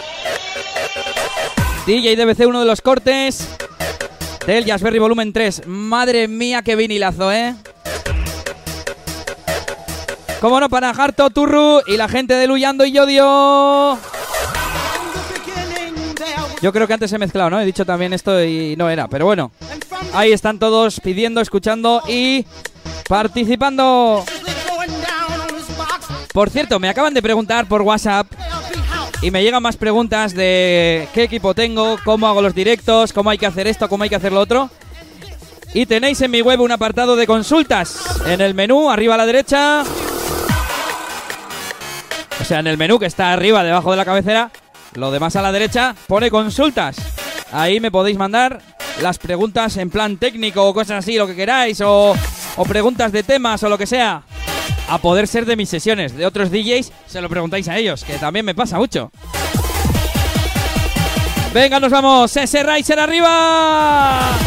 [1.86, 3.48] DJ DBC, uno de los cortes
[4.44, 5.68] del Jazzberry Volumen 3.
[5.68, 7.54] Madre mía, qué vinilazo, ¿eh?
[10.40, 13.96] Cómo no, para Harto, Turru y la gente de Luyando y Yodio.
[16.60, 17.60] Yo creo que antes he mezclado, ¿no?
[17.60, 19.52] He dicho también esto y no era, pero bueno.
[20.12, 22.44] Ahí están todos pidiendo, escuchando y
[23.08, 24.24] participando.
[26.32, 28.26] Por cierto, me acaban de preguntar por WhatsApp
[29.20, 33.38] y me llegan más preguntas de qué equipo tengo, cómo hago los directos, cómo hay
[33.38, 34.70] que hacer esto, cómo hay que hacer lo otro.
[35.74, 38.20] Y tenéis en mi web un apartado de consultas.
[38.26, 39.84] En el menú, arriba a la derecha.
[42.40, 44.50] O sea, en el menú que está arriba, debajo de la cabecera.
[44.94, 46.96] Lo demás a la derecha pone consultas.
[47.52, 48.60] Ahí me podéis mandar
[49.00, 51.80] las preguntas en plan técnico o cosas así, lo que queráis.
[51.82, 52.14] O,
[52.68, 54.22] preguntas de temas o lo que sea
[54.88, 56.14] a poder ser de mis sesiones.
[56.16, 59.10] De otros DJs, se lo preguntáis a ellos, que también me pasa mucho.
[61.52, 62.36] Venga, nos vamos.
[62.36, 64.38] Ese Riser arriba.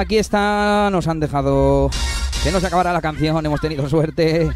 [0.00, 1.90] Aquí está, nos han dejado
[2.42, 4.50] que no se acabará la canción, hemos tenido suerte.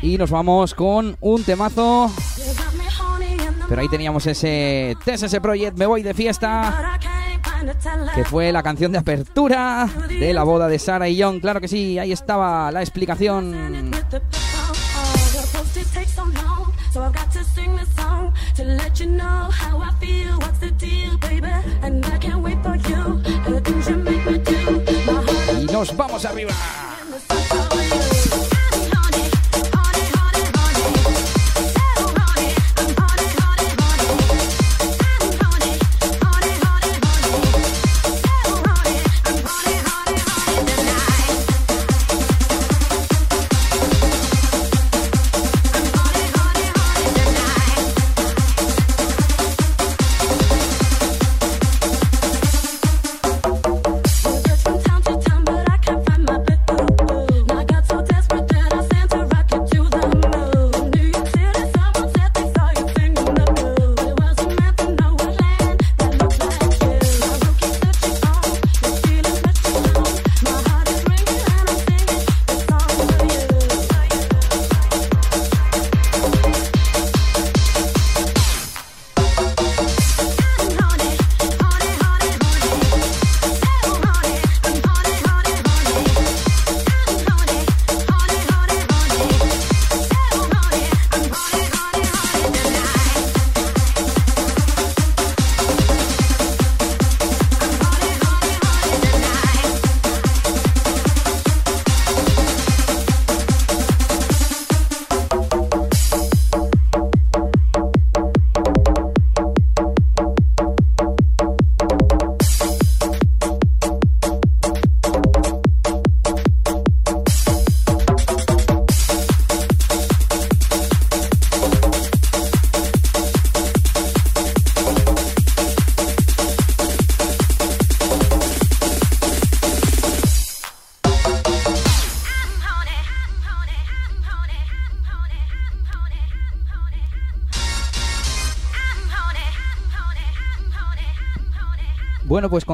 [0.00, 2.10] Y nos vamos con un temazo.
[3.68, 6.98] Pero ahí teníamos ese TSS Project, me voy de fiesta.
[8.14, 11.38] Que fue la canción de apertura de la boda de Sara y John.
[11.40, 13.75] Claro que sí, ahí estaba la explicación.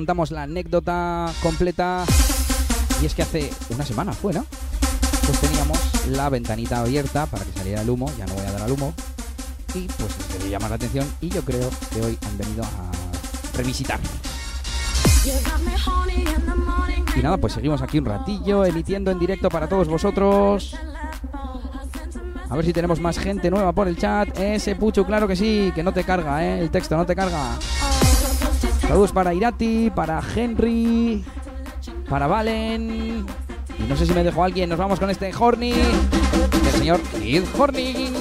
[0.02, 2.04] Contamos la anécdota completa.
[3.00, 4.44] Y es que hace una semana fue, ¿no?
[5.24, 8.10] Pues teníamos la ventanita abierta para que saliera el humo.
[8.18, 8.92] Ya no voy a dar al humo.
[9.76, 10.10] Y pues
[10.42, 11.06] se llamar la atención.
[11.20, 14.00] Y yo creo que hoy han venido a revisitar.
[17.14, 20.74] Y nada, pues seguimos aquí un ratillo emitiendo en directo para todos vosotros.
[22.50, 24.36] A ver si tenemos más gente nueva por el chat.
[24.36, 26.60] Ese pucho, claro que sí, que no te carga, ¿eh?
[26.60, 27.56] El texto no te carga.
[28.82, 31.24] Saludos para Irati, para Henry,
[32.08, 33.24] para Valen.
[33.78, 34.68] Y no sé si me dejó alguien.
[34.68, 38.11] Nos vamos con este Horny del señor Kid Horny.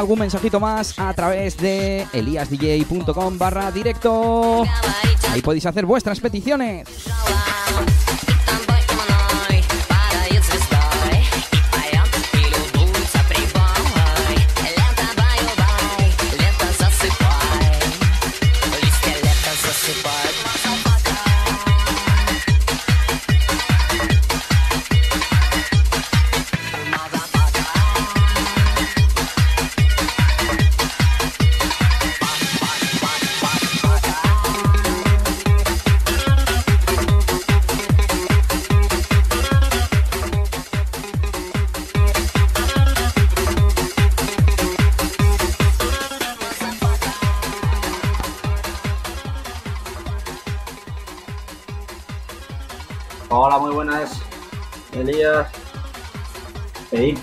[0.00, 4.64] Algún mensajito más a través de eliasdj.com barra directo.
[5.30, 6.88] Ahí podéis hacer vuestras peticiones.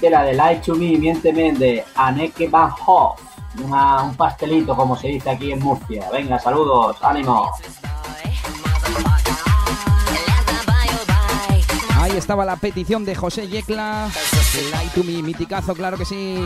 [0.08, 3.20] Pedirte la de Light to Me, miénteme, de Anneke Van Hoff.
[3.60, 6.10] un pastelito, como se dice aquí en Murcia.
[6.12, 7.52] Venga, saludos, ánimo.
[12.00, 14.10] Ahí estaba la petición de José Yecla.
[14.72, 16.38] Light to Me, miticazo, claro que sí.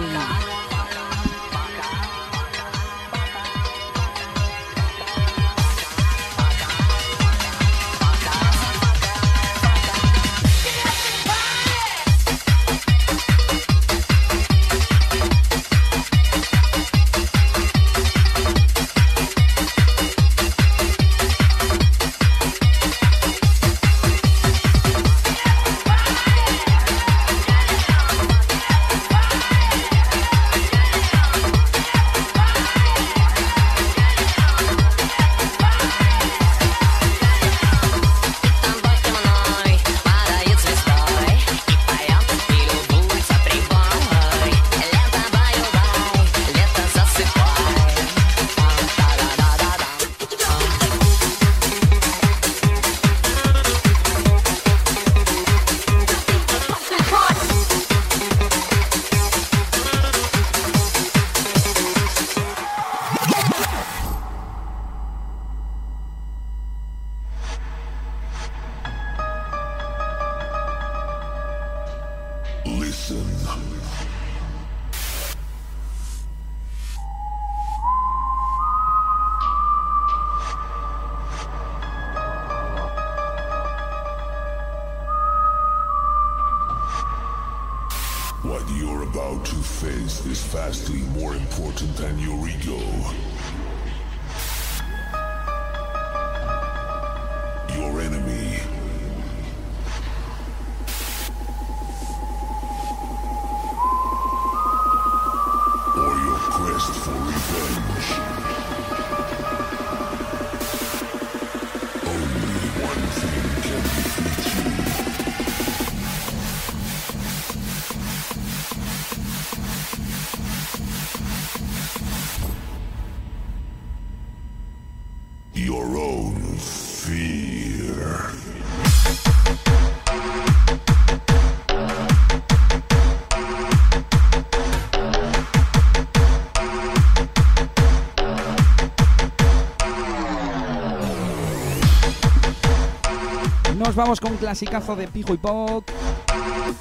[144.20, 145.86] Con un clasicazo de Pijo y Poc.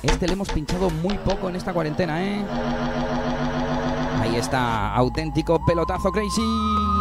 [0.03, 2.45] Este le hemos pinchado muy poco en esta cuarentena, ¿eh?
[4.21, 7.00] Ahí está, auténtico pelotazo crazy.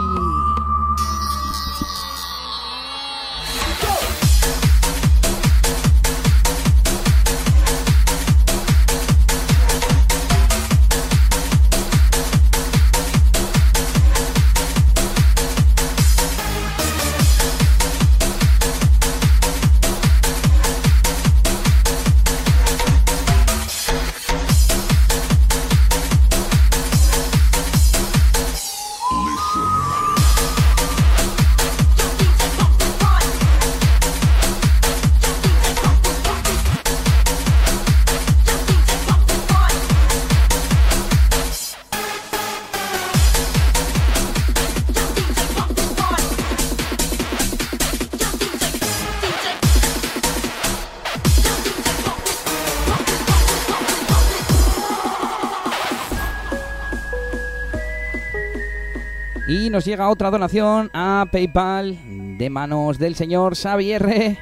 [59.85, 61.97] Llega otra donación a PayPal
[62.38, 64.38] de manos del señor Xavier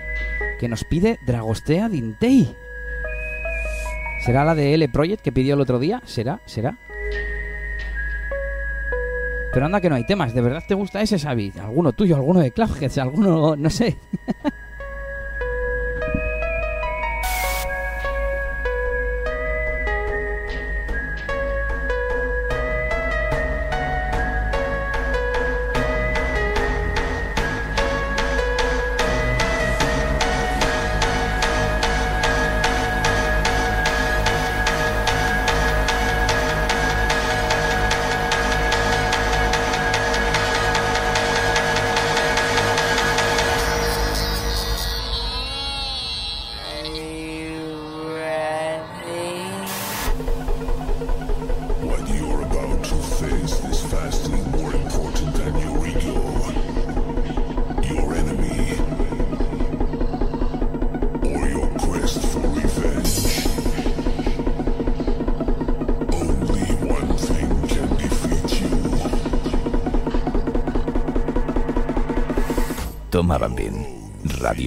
[0.60, 2.56] que nos pide Dragostea Dintei.
[4.26, 6.02] ¿Será la de L Project que pidió el otro día?
[6.06, 6.42] ¿Será?
[6.46, 6.78] ¿Será?
[9.54, 10.34] Pero anda que no hay temas.
[10.34, 11.54] ¿De verdad te gusta ese, Xavi?
[11.62, 12.16] ¿Alguno tuyo?
[12.16, 12.98] ¿Alguno de Cloudheads?
[12.98, 13.56] ¿Alguno...?
[13.56, 13.98] no sé?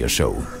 [0.01, 0.60] Radio Show.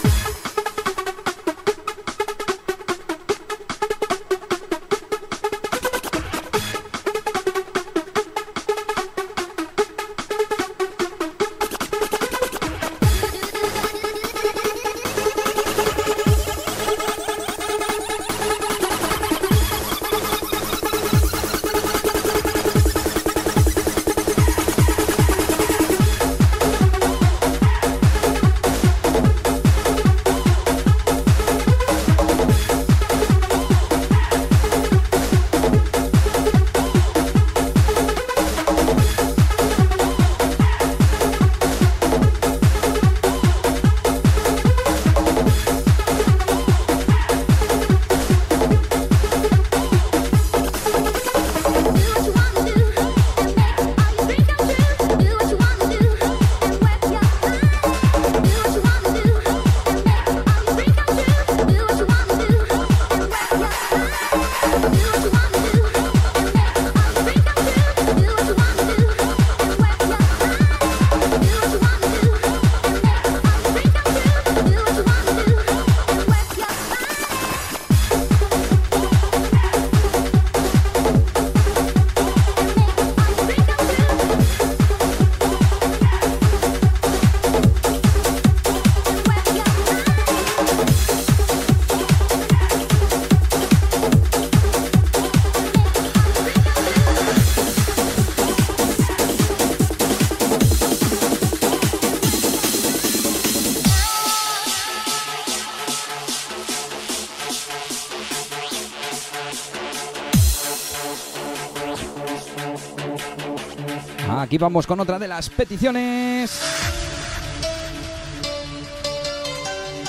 [114.61, 116.61] Vamos con otra de las peticiones.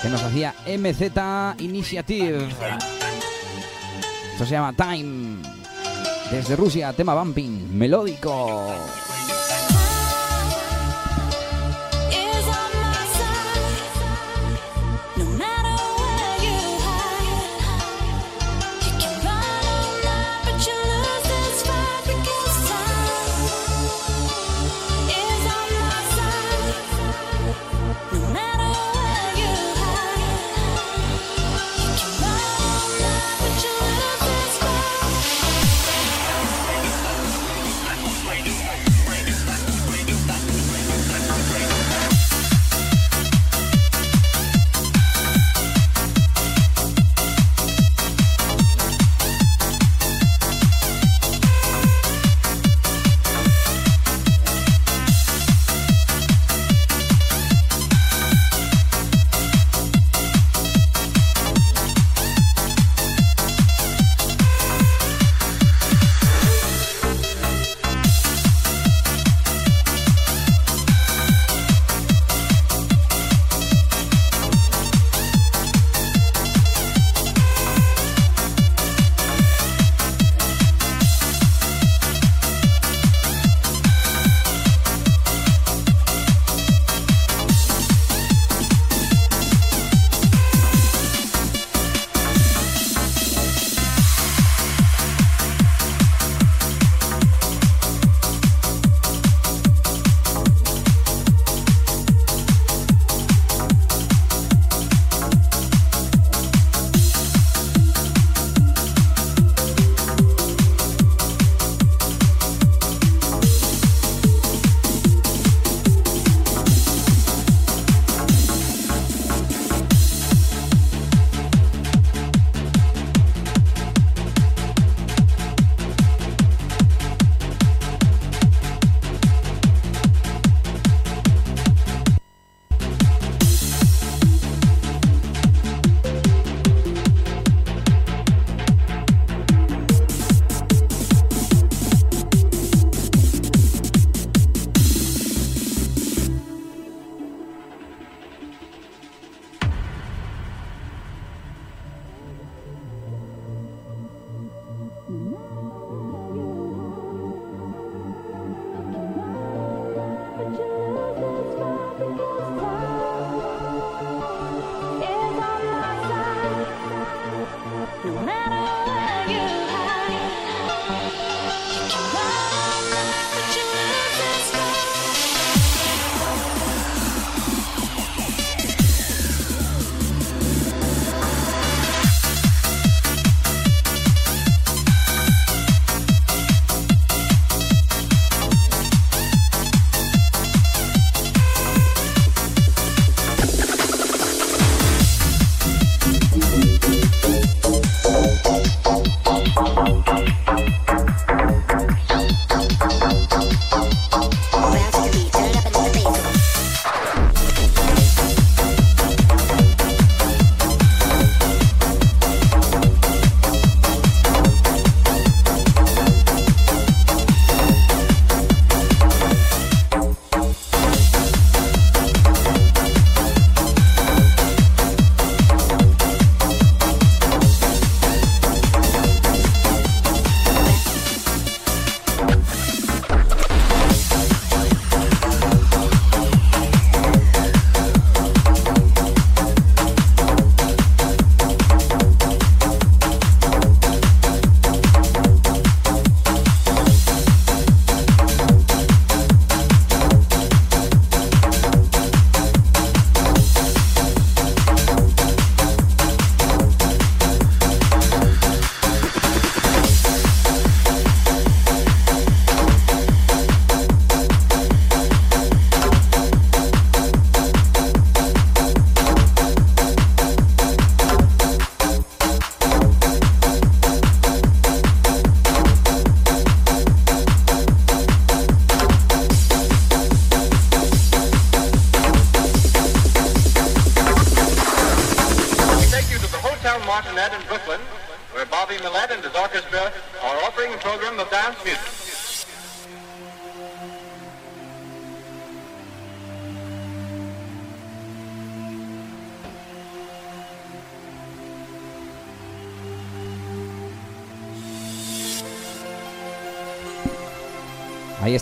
[0.00, 2.48] Que nos hacía MZ Initiative.
[4.32, 5.38] Esto se llama Time.
[6.30, 8.74] Desde Rusia, tema bumping, melódico.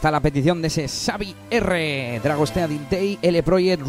[0.00, 2.20] Está la petición de ese Xavi R.
[2.22, 3.82] Dragostea Dintei L Project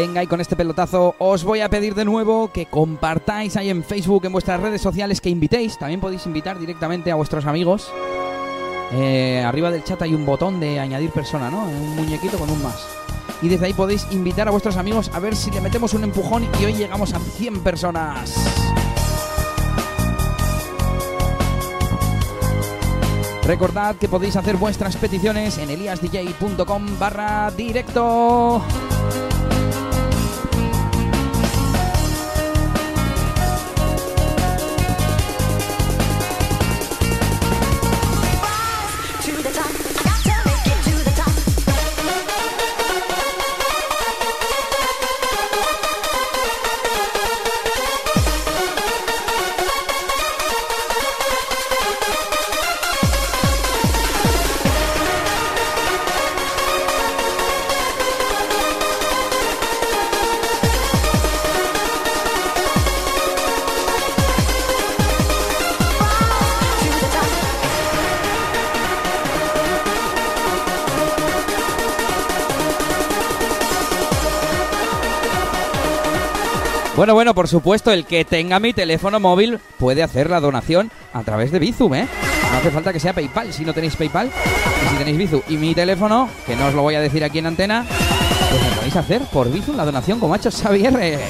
[0.00, 3.84] Venga, y con este pelotazo os voy a pedir de nuevo que compartáis ahí en
[3.84, 5.78] Facebook, en vuestras redes sociales, que invitéis.
[5.78, 7.92] También podéis invitar directamente a vuestros amigos.
[8.92, 11.64] Eh, arriba del chat hay un botón de añadir persona, ¿no?
[11.64, 12.88] Un muñequito con un más.
[13.42, 16.48] Y desde ahí podéis invitar a vuestros amigos a ver si le metemos un empujón
[16.58, 18.34] y hoy llegamos a 100 personas.
[23.44, 28.62] Recordad que podéis hacer vuestras peticiones en eliasdj.com barra directo.
[77.00, 81.22] Bueno, bueno, por supuesto, el que tenga mi teléfono móvil puede hacer la donación a
[81.22, 82.06] través de Bizum, ¿eh?
[82.52, 85.56] No hace falta que sea PayPal, si no tenéis PayPal, y si tenéis Bizum y
[85.56, 87.86] mi teléfono, que no os lo voy a decir aquí en antena,
[88.50, 91.20] pues me podéis hacer por Bizum la donación como ha hecho Xavier.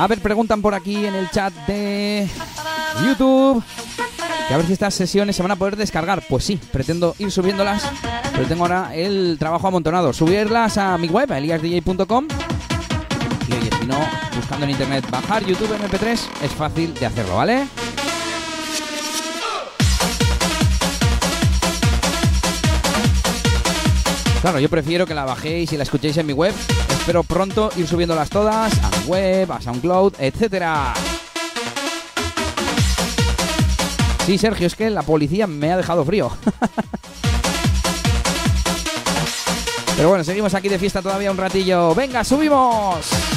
[0.00, 2.26] A ver, preguntan por aquí en el chat de
[3.04, 3.62] YouTube.
[4.48, 6.24] Que a ver si estas sesiones se van a poder descargar.
[6.26, 7.82] Pues sí, pretendo ir subiéndolas.
[8.32, 10.14] Pero tengo ahora el trabajo amontonado.
[10.14, 12.28] Subirlas a mi web, eliasdj.com.
[13.46, 13.98] Y oye, si no,
[14.34, 17.66] buscando en internet bajar YouTube MP3, es fácil de hacerlo, ¿vale?
[24.40, 26.54] Claro, yo prefiero que la bajéis y la escuchéis en mi web.
[27.00, 30.92] Espero pronto ir subiéndolas todas a mi web, a SoundCloud, etcétera.
[34.26, 36.30] Sí, Sergio, es que la policía me ha dejado frío.
[39.96, 41.94] Pero bueno, seguimos aquí de fiesta todavía un ratillo.
[41.94, 43.29] ¡Venga, subimos!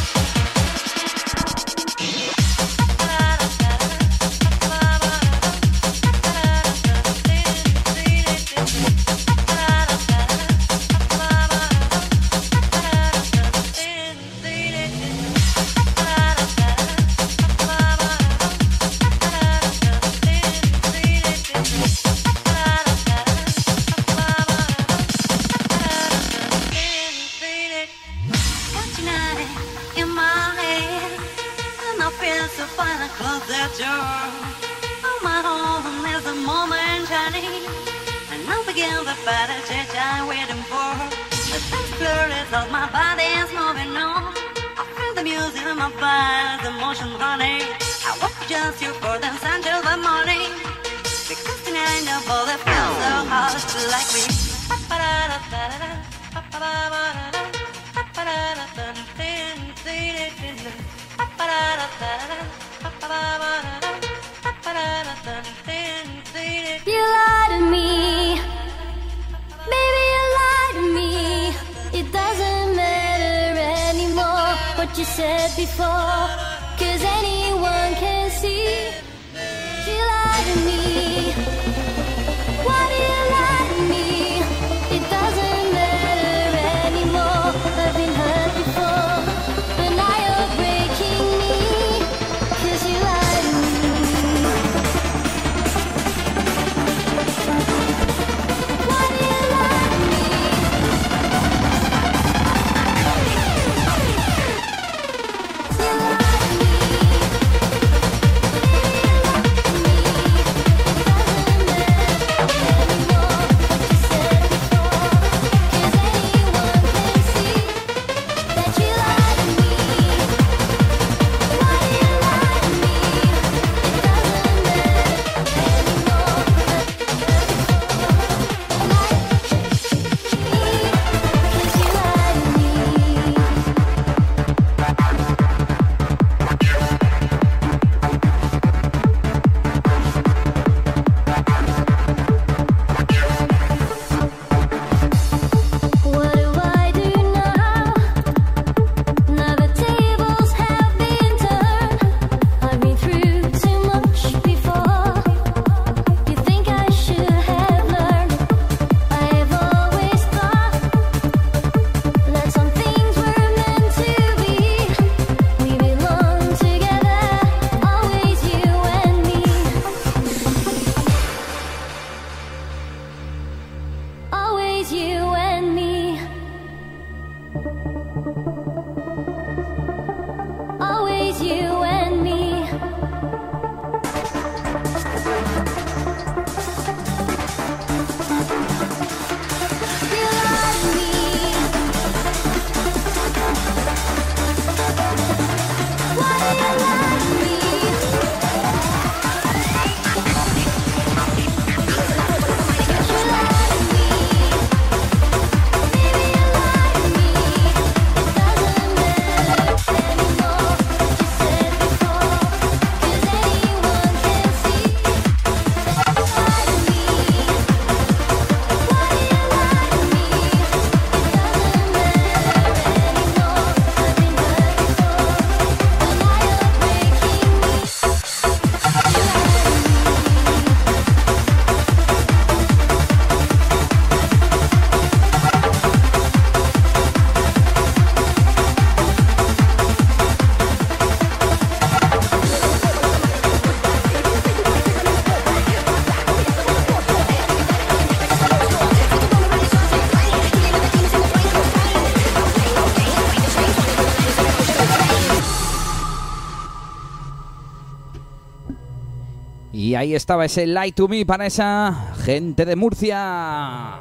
[260.04, 264.00] Ahí estaba ese Light to Me para esa gente de Murcia.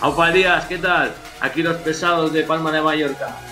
[0.00, 1.14] Aupa Díaz, ¿qué tal?
[1.40, 3.51] Aquí los pesados de Palma de Mallorca.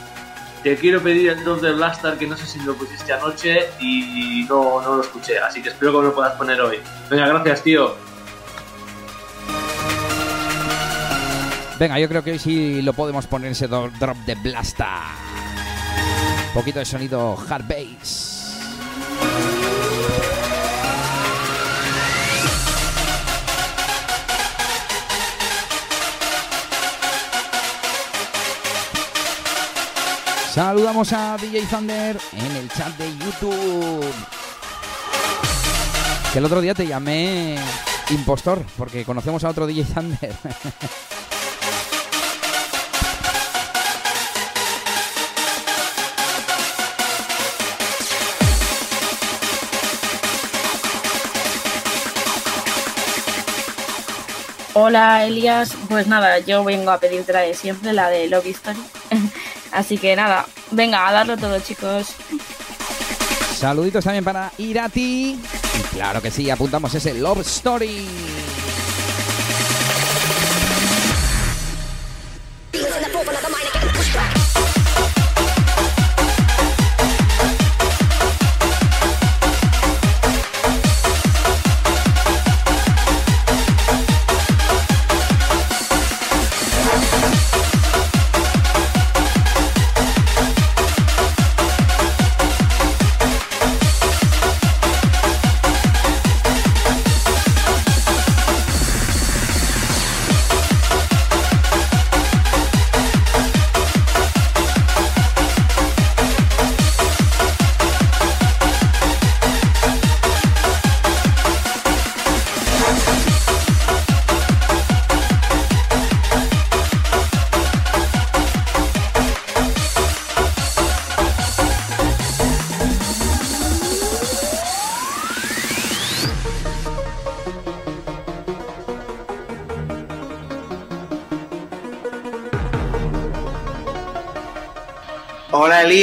[0.63, 4.97] Te quiero pedir de Blastar que no sé si lo pusiste anoche y no, no
[4.97, 6.79] lo escuché, así que espero que me lo puedas poner hoy.
[7.09, 7.95] Venga, gracias, tío.
[11.79, 15.01] Venga, yo creo que hoy sí lo podemos poner ese drop de Blasta.
[16.49, 17.65] Un poquito de sonido hard
[30.91, 34.13] Saludamos a DJ Thunder en el chat de YouTube.
[36.33, 37.55] Que el otro día te llamé
[38.11, 40.33] impostor, porque conocemos a otro DJ Thunder.
[54.75, 58.81] Hola Elias, pues nada, yo vengo a pedirte la de siempre, la de Love Story.
[59.73, 62.15] Así que nada, venga, a darlo todo chicos.
[63.57, 65.39] Saluditos también para Irati.
[65.79, 68.07] Y claro que sí, apuntamos ese Love Story.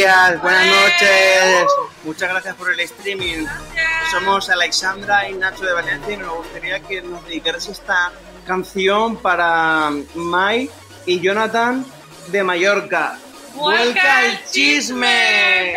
[0.02, 1.66] Buenas noches.
[2.04, 3.46] Muchas gracias por el streaming.
[4.12, 8.12] Somos Alexandra y Nacho de Valencia y nos gustaría que nos dedicaras esta
[8.46, 10.70] canción para Mai
[11.08, 11.84] y Jonathan
[12.28, 13.18] de Mallorca.
[13.56, 15.74] ¡Vuelca el chisme!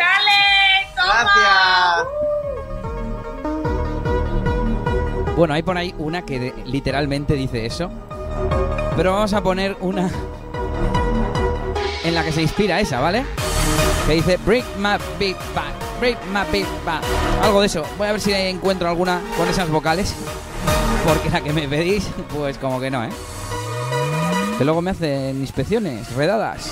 [0.95, 2.05] Gracias.
[5.35, 7.89] Bueno, hay por ahí una que de- literalmente dice eso.
[8.95, 10.11] Pero vamos a poner una
[12.03, 13.25] en la que se inspira esa, ¿vale?
[14.07, 17.03] Que dice Break my big back, break my big back.
[17.41, 17.83] Algo de eso.
[17.97, 20.15] Voy a ver si encuentro alguna con esas vocales.
[21.05, 23.09] Porque la que me pedís, pues como que no, ¿eh?
[24.57, 26.71] Que luego me hacen inspecciones, redadas.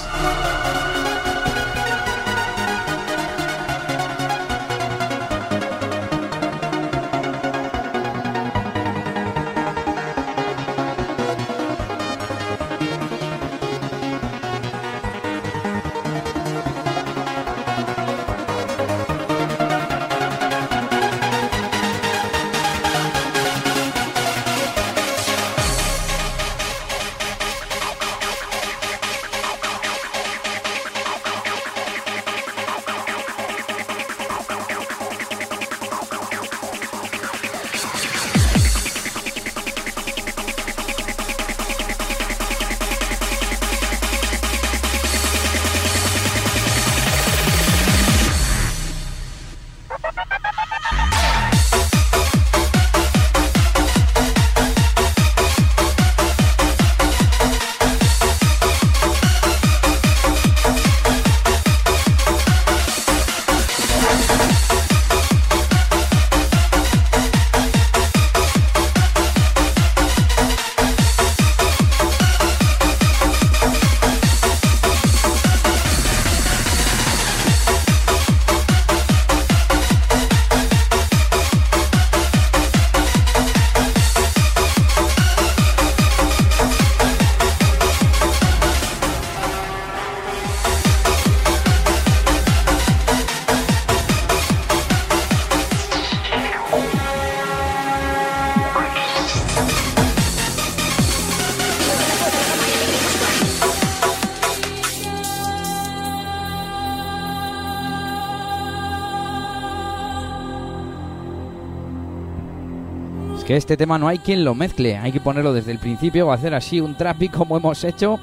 [113.50, 116.32] Que este tema no hay quien lo mezcle, hay que ponerlo desde el principio o
[116.32, 118.20] hacer así un trapi como hemos hecho.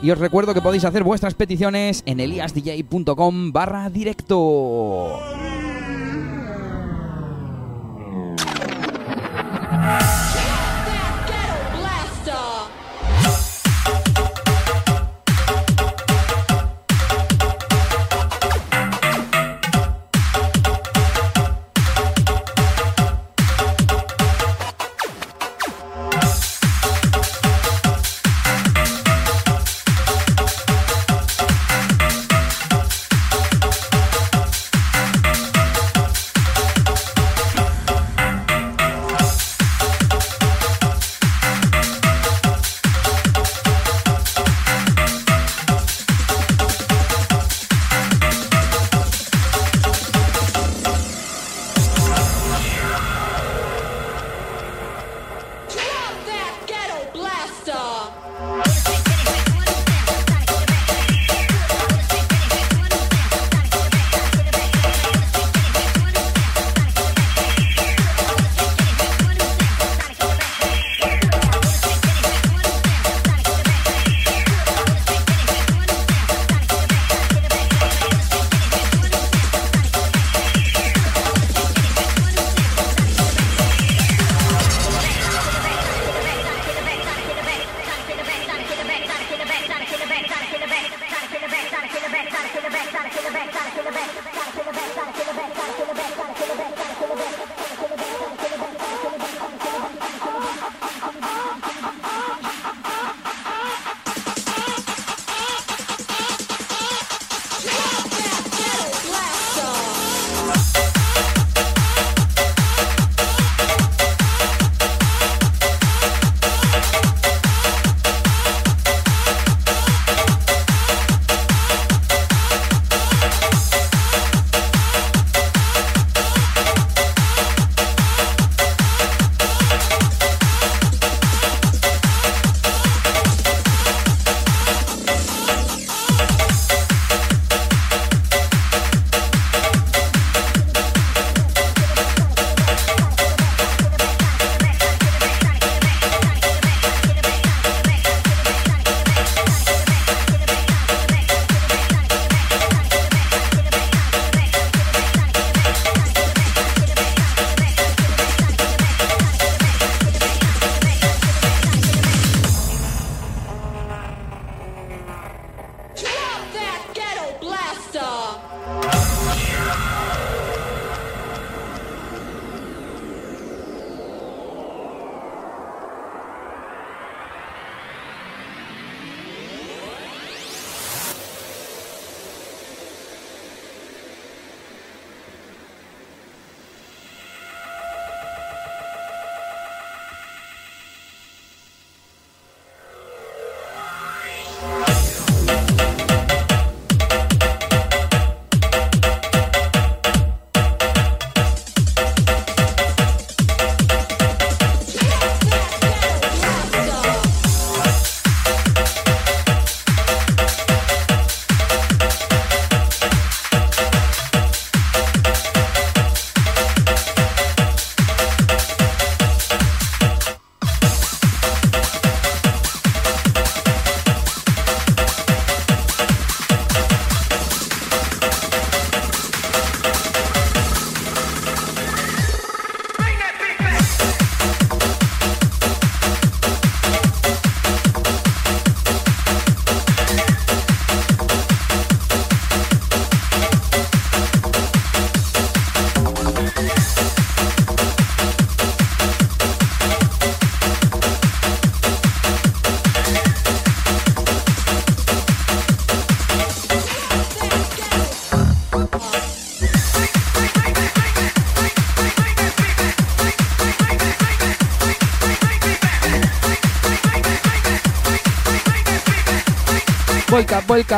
[0.00, 5.20] Y os recuerdo que podéis hacer vuestras peticiones en eliasdj.com barra directo.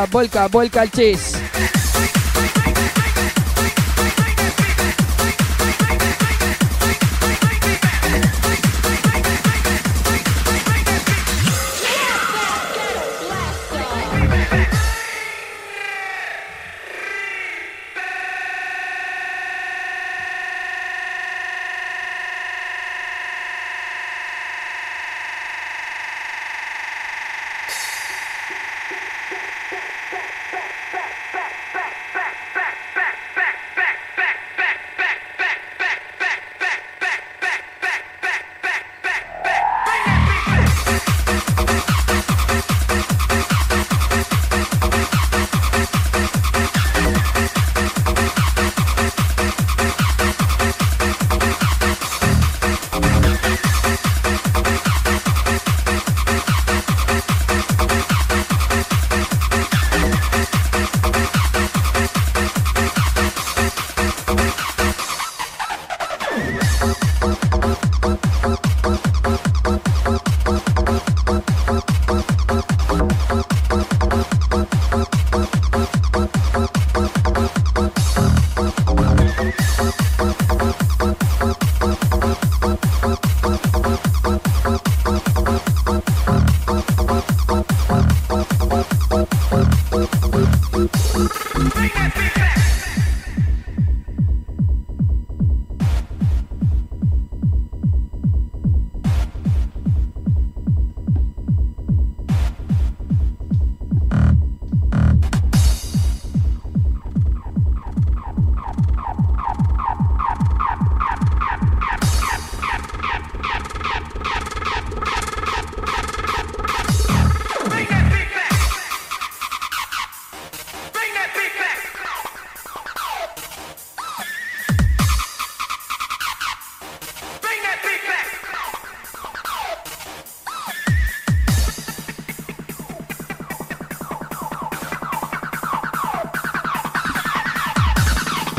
[0.05, 1.33] Vuelca, vuelca, el chis.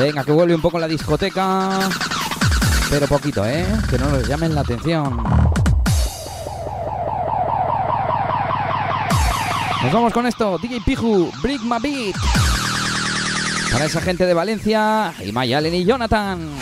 [0.08, 1.80] Venga, que vuelve un poco la discoteca.
[2.88, 3.66] Pero poquito, ¿eh?
[3.90, 5.22] Que no nos llamen la atención.
[9.82, 12.16] Nos vamos con esto, DJ Piju, Brick My Beat.
[13.70, 16.58] Para esa gente de Valencia, y Mayalen y Jonathan.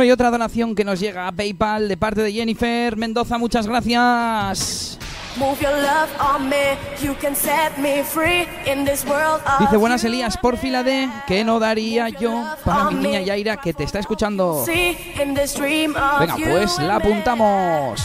[0.00, 3.66] Bueno, y otra donación que nos llega a PayPal de parte de Jennifer Mendoza, muchas
[3.66, 4.98] gracias.
[9.58, 13.74] Dice, buenas Elías, por fila de que no daría yo para mi niña Yaira que
[13.74, 14.64] te está escuchando.
[16.18, 18.02] Venga, pues la apuntamos.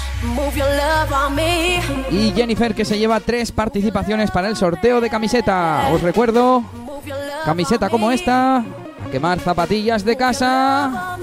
[2.11, 5.87] Y Jennifer que se lleva tres participaciones para el sorteo de camiseta.
[5.93, 6.61] Os recuerdo,
[7.45, 8.65] camiseta como esta, a
[9.09, 11.14] quemar zapatillas de casa.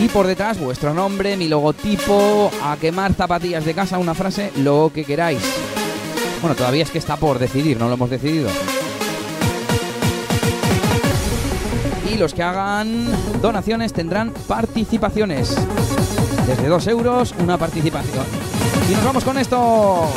[0.00, 4.92] Y por detrás vuestro nombre, mi logotipo, a quemar zapatillas de casa, una frase, lo
[4.94, 5.40] que queráis.
[6.40, 8.48] Bueno, todavía es que está por decidir, no lo hemos decidido.
[12.08, 13.06] Y los que hagan
[13.42, 15.56] donaciones tendrán participaciones.
[16.46, 18.24] Desde 2 euros, una participación.
[18.88, 20.12] Y nos vamos con esto.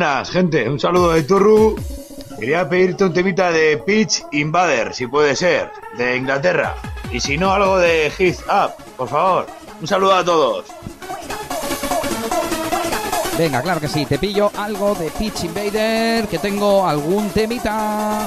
[0.00, 0.66] Buenas, gente.
[0.66, 1.76] Un saludo de Turru.
[2.38, 6.74] Quería pedirte un temita de Pitch Invader, si puede ser, de Inglaterra.
[7.12, 9.46] Y si no, algo de Hit Up, por favor.
[9.78, 10.64] Un saludo a todos.
[13.36, 14.06] Venga, claro que sí.
[14.06, 18.26] Te pillo algo de Pitch Invader, que tengo algún temita.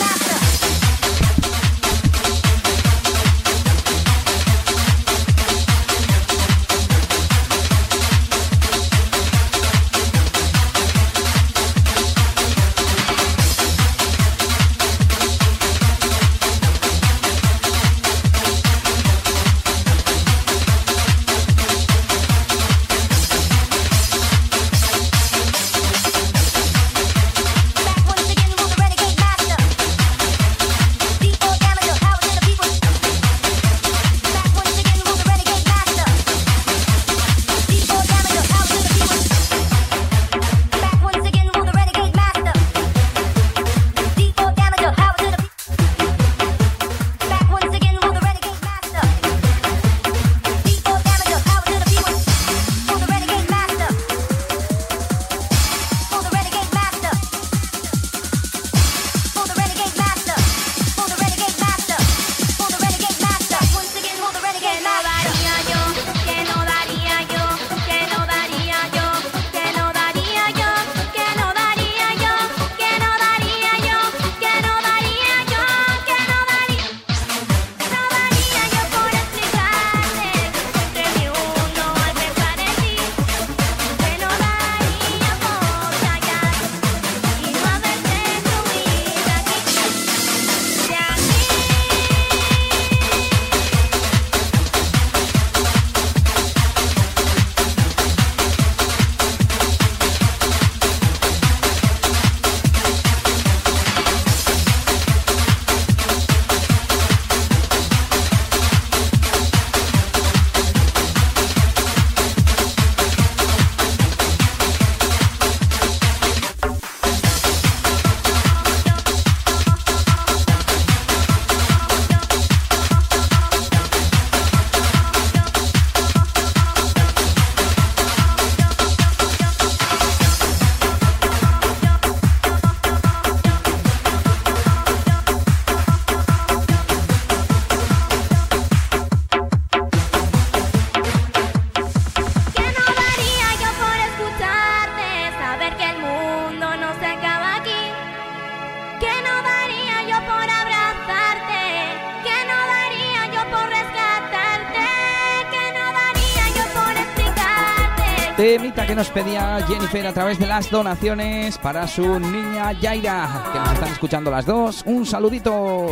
[159.01, 163.91] Nos pedía Jennifer a través de las donaciones para su niña Yaira, que nos están
[163.93, 164.83] escuchando las dos.
[164.85, 165.87] Un saludito.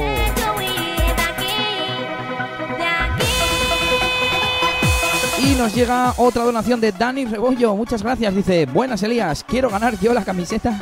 [5.40, 7.76] Y nos llega otra donación de Dani Rebollo.
[7.76, 8.36] Muchas gracias.
[8.36, 10.80] Dice, buenas Elías, quiero ganar yo la camiseta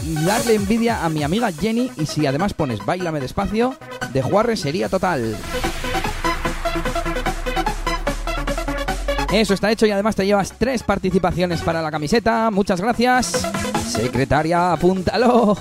[0.00, 1.90] y darle envidia a mi amiga Jenny.
[1.96, 3.74] Y si además pones Bailame despacio,
[4.12, 5.36] de Juarre sería total.
[9.34, 12.52] Eso está hecho y además te llevas tres participaciones para la camiseta.
[12.52, 13.44] Muchas gracias.
[13.88, 15.56] Secretaria, apúntalo.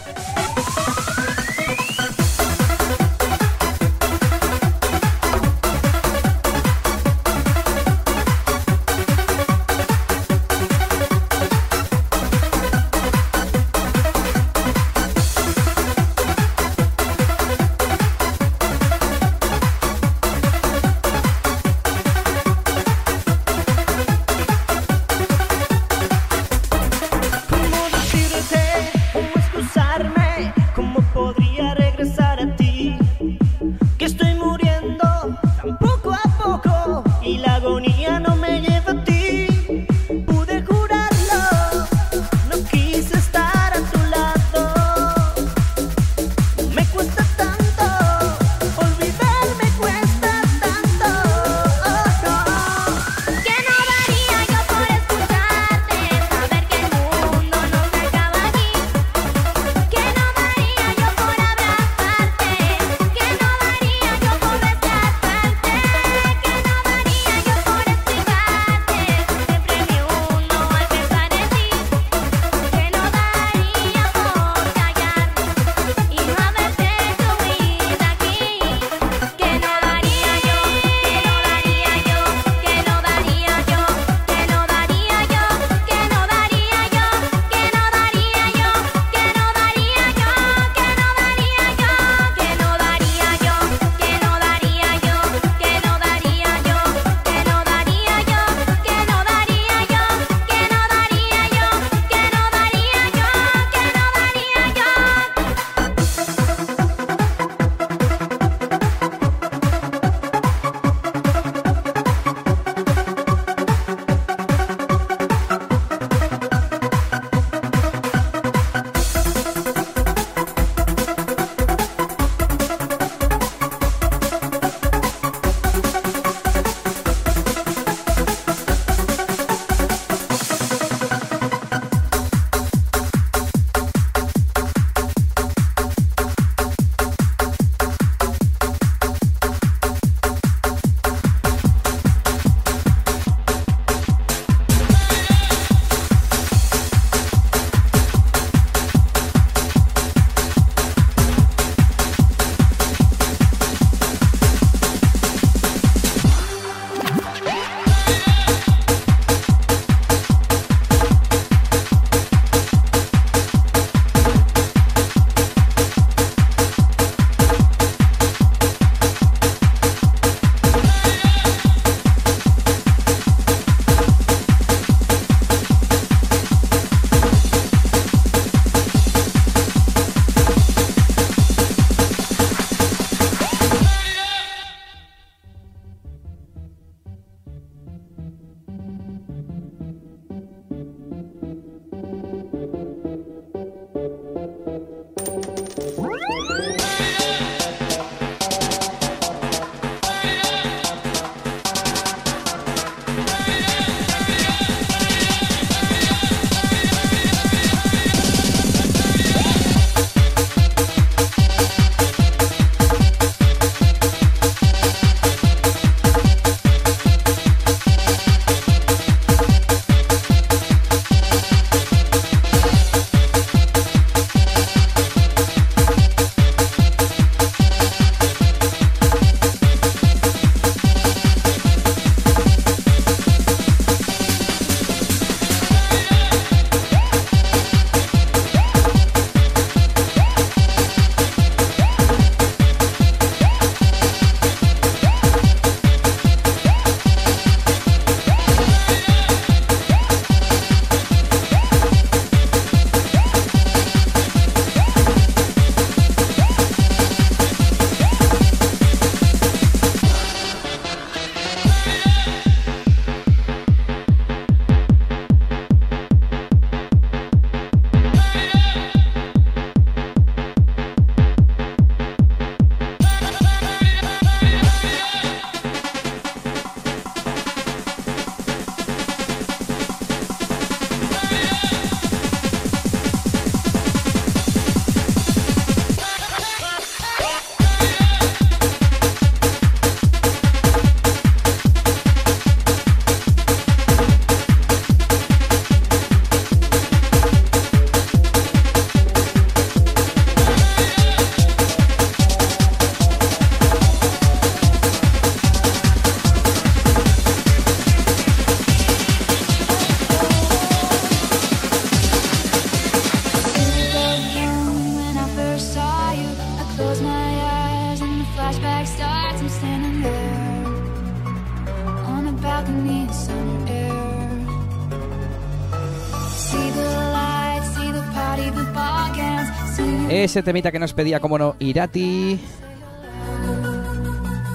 [330.33, 332.39] ese temita que nos pedía, como no, Irati.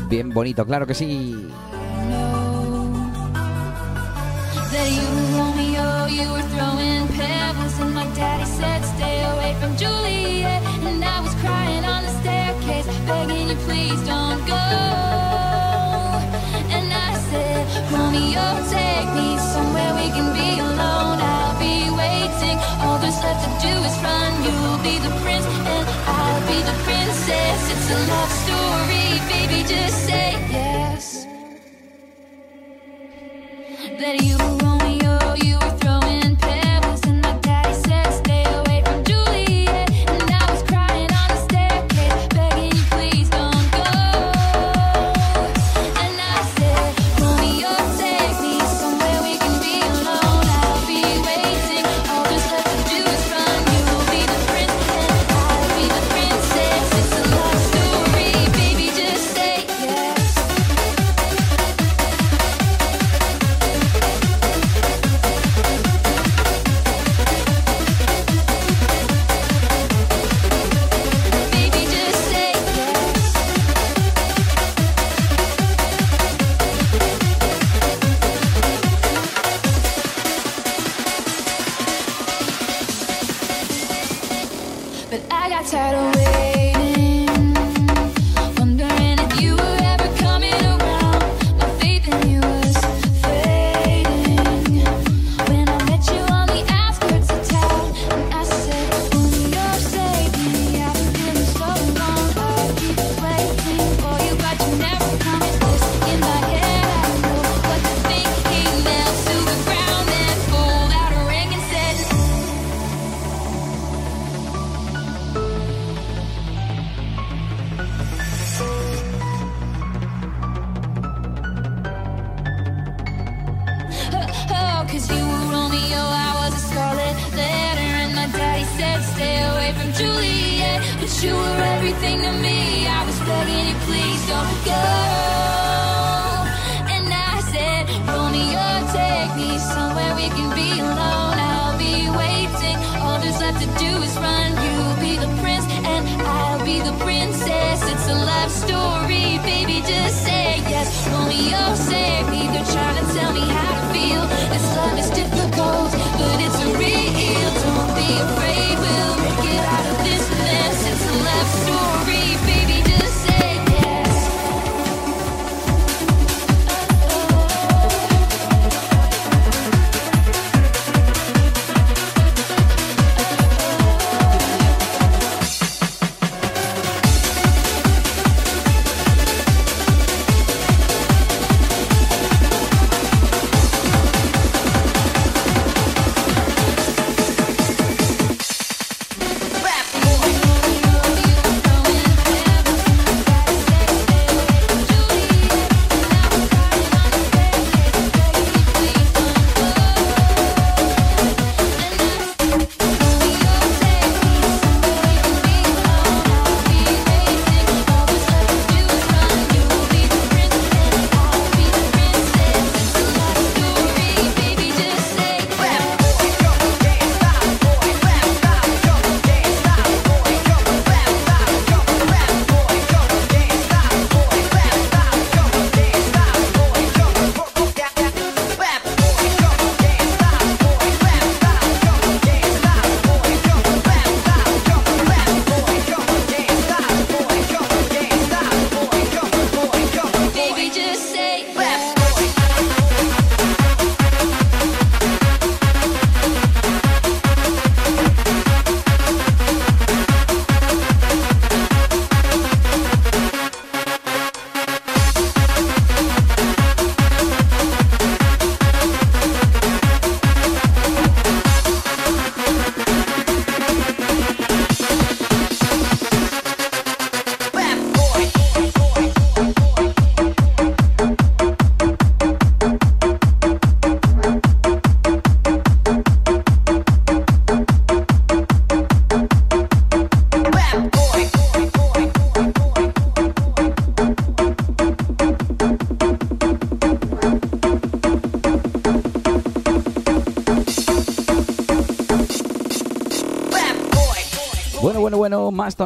[0.09, 1.49] Bien bonito, claro que sí.
[29.69, 30.08] just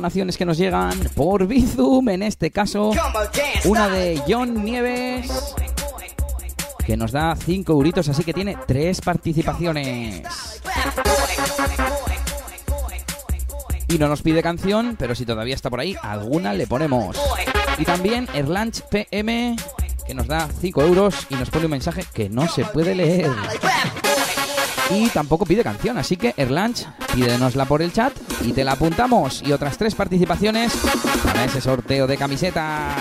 [0.03, 2.91] donaciones que nos llegan por Bizum, en este caso,
[3.67, 5.55] una de John Nieves,
[6.85, 10.25] que nos da 5 euritos, así que tiene 3 participaciones.
[13.87, 17.17] Y no nos pide canción, pero si todavía está por ahí, alguna le ponemos.
[17.79, 19.55] Y también Erlanch PM,
[20.05, 23.31] que nos da 5 euros y nos pone un mensaje que no se puede leer.
[24.91, 28.13] Y tampoco pide canción, así que Erlanch, pídenosla por el chat
[28.45, 29.43] y te la apuntamos.
[29.47, 30.73] Y otras tres participaciones
[31.25, 32.97] para ese sorteo de camiseta.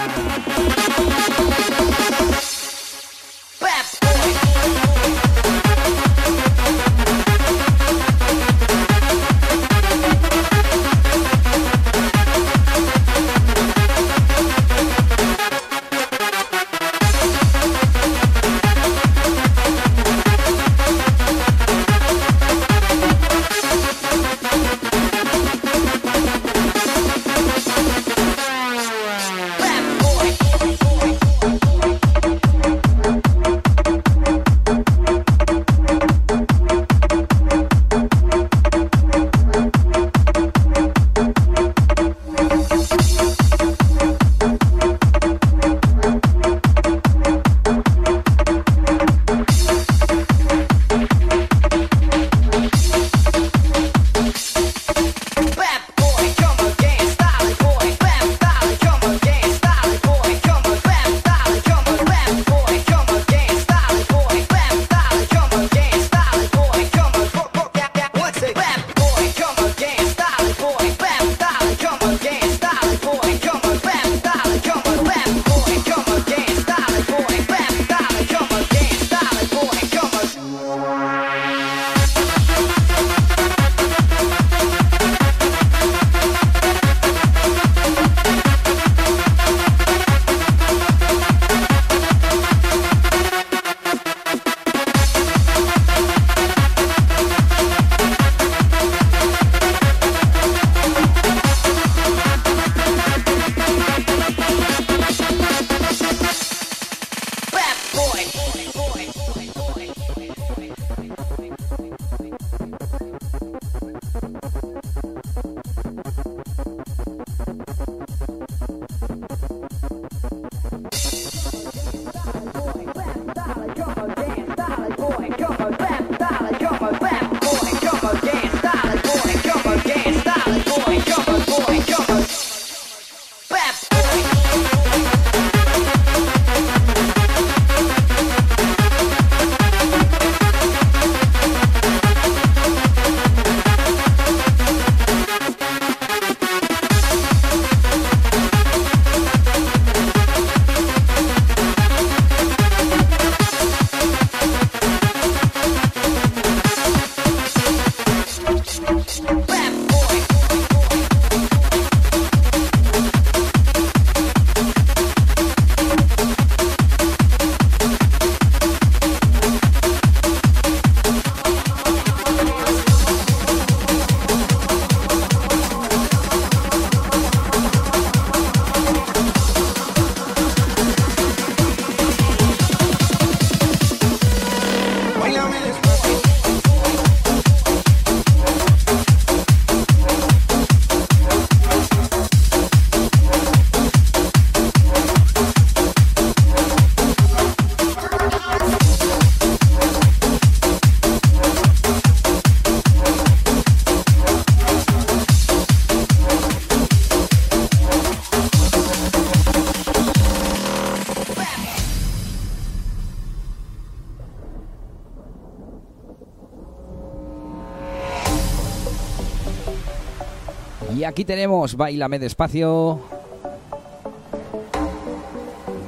[221.12, 223.02] Aquí tenemos Bailame despacio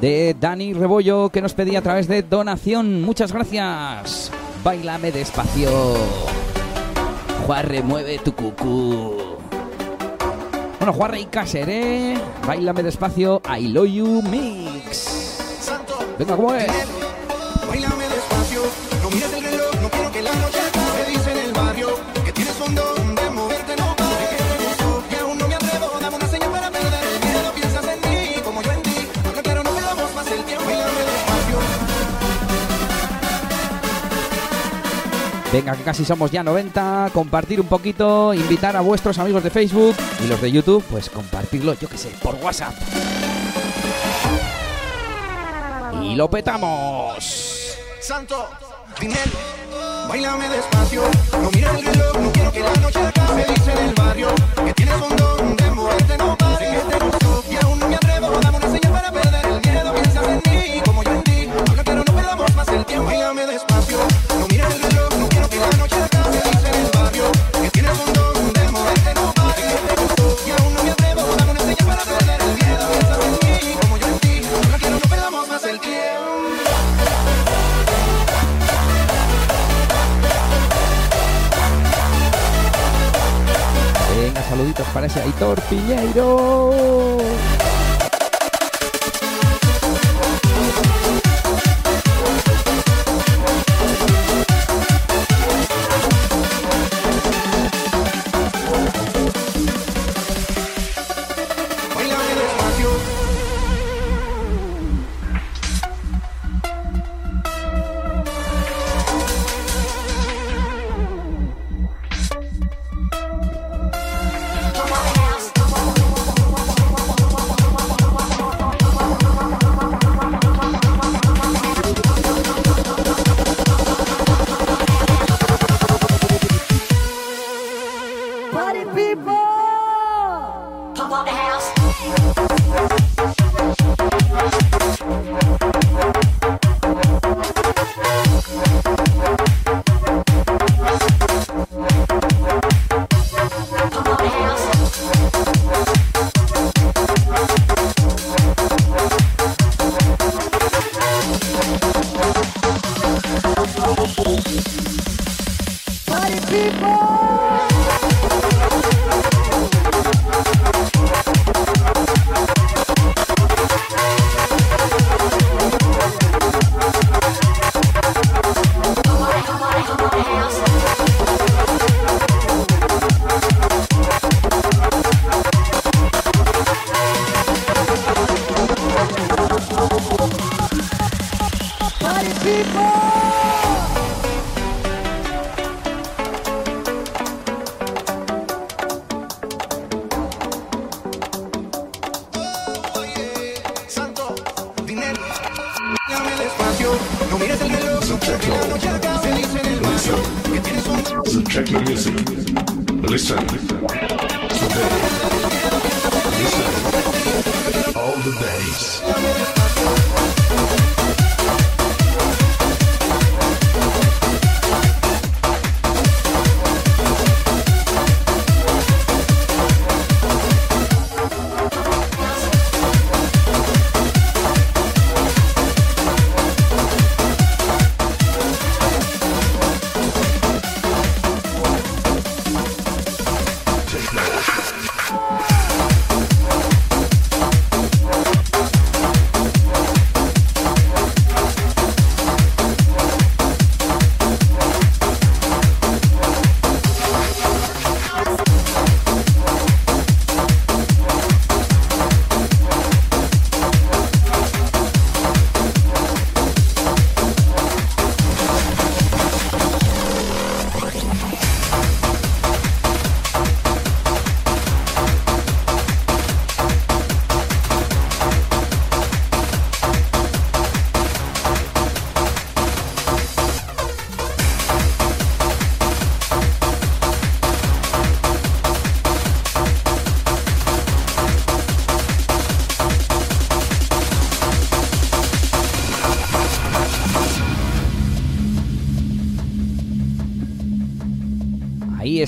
[0.01, 3.01] de Dani Rebollo que nos pedía a través de donación.
[3.01, 4.29] Muchas gracias.
[4.65, 5.71] Bailame despacio.
[7.45, 9.37] Juarre, mueve tu cucú.
[10.79, 12.17] Bueno, Juarre y Caseré.
[12.45, 13.41] Bailame despacio.
[13.47, 15.39] I love you mix.
[16.19, 16.67] Venga, ¿cómo es?
[35.53, 37.11] Venga, que casi somos ya 90.
[37.13, 41.75] Compartir un poquito, invitar a vuestros amigos de Facebook y los de YouTube, pues compartirlo,
[41.75, 42.73] yo que sé, por WhatsApp.
[46.01, 47.77] Y lo petamos.
[48.01, 48.49] Santo,
[48.99, 49.31] Dinel,
[50.09, 51.03] bailame despacio.
[51.39, 53.45] No mires el reloj, no quiero que la noche acabe.
[53.47, 54.29] Dice en el barrio
[54.65, 56.83] que tienes un don de moverte, no pares.
[56.83, 58.39] Que te gustó y aún no me atrevo.
[58.41, 59.93] Dame una señal para perder el miedo.
[59.93, 61.47] Piensas en mí como yo en ti.
[61.69, 63.05] Habla pero no perdamos más el tiempo.
[63.05, 63.72] Bailame despacio.
[84.63, 87.17] Saluditos para ese Aitor Piñeiro.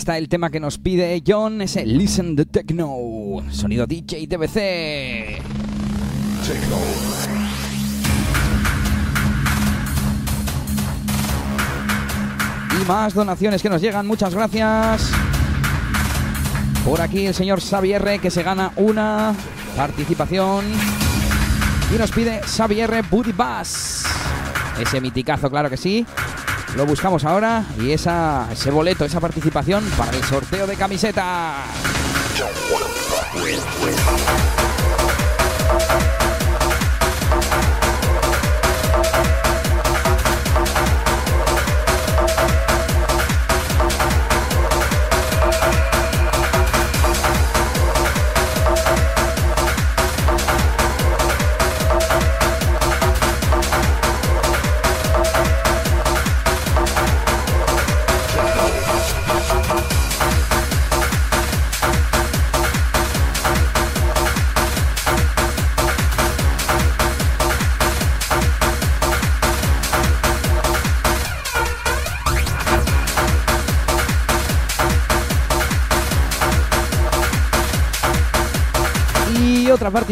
[0.05, 5.41] Está el tema que nos pide John, ese Listen the Techno, sonido DJ TBC.
[12.71, 15.09] Y más donaciones que nos llegan, muchas gracias.
[16.85, 19.33] Por aquí el señor Xavier que se gana una
[19.75, 20.65] participación
[21.91, 24.05] y nos pide Xavier Booty Bass.
[24.79, 26.05] Ese miticazo, claro que sí.
[26.75, 31.63] Lo buscamos ahora y esa, ese boleto, esa participación para el sorteo de camiseta.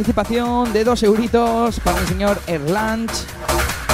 [0.03, 3.09] Participación de dos euritos para el señor Erlanch.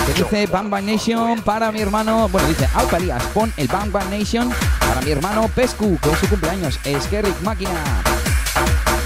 [0.08, 2.28] Que dice Bang Bang Nation para mi hermano.
[2.30, 6.18] Bueno, dice Aupa Elías, pon el Bang Bang Nation para mi hermano Pescu, que es
[6.18, 6.80] su cumpleaños.
[6.84, 8.02] Es Kerrick Máquina.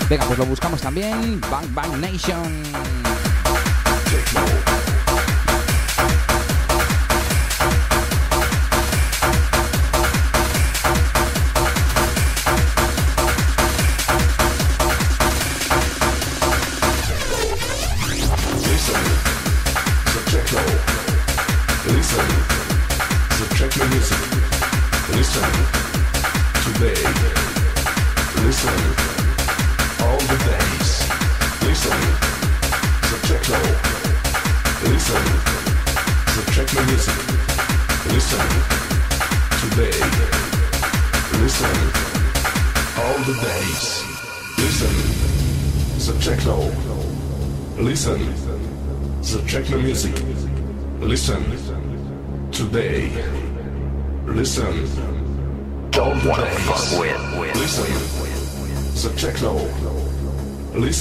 [0.09, 1.41] Venga, pues lo buscamos también.
[1.51, 3.02] Bang Bang Nation.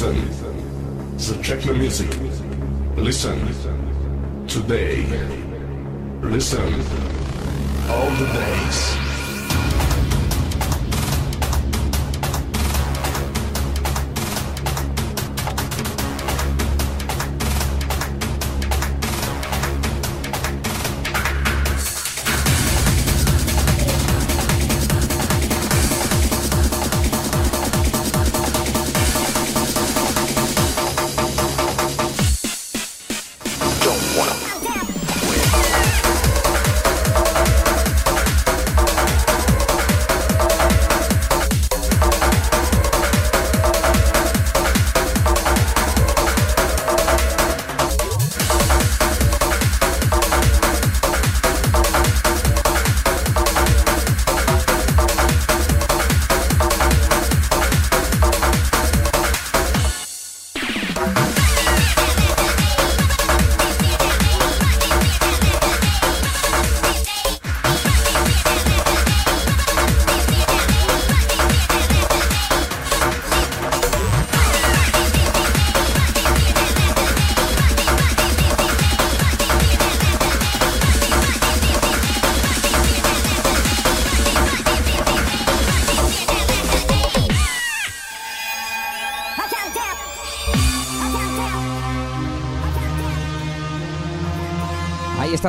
[0.03, 2.09] Listen, So check the techno music.
[2.97, 3.39] Listen,
[4.49, 5.07] today.
[6.23, 6.73] Listen,
[7.89, 9.02] all the days.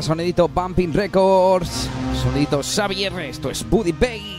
[0.04, 1.90] Sonidito Bumping Records.
[2.22, 3.18] Sonidito Xavier.
[3.20, 4.33] Esto es Buddy Bass.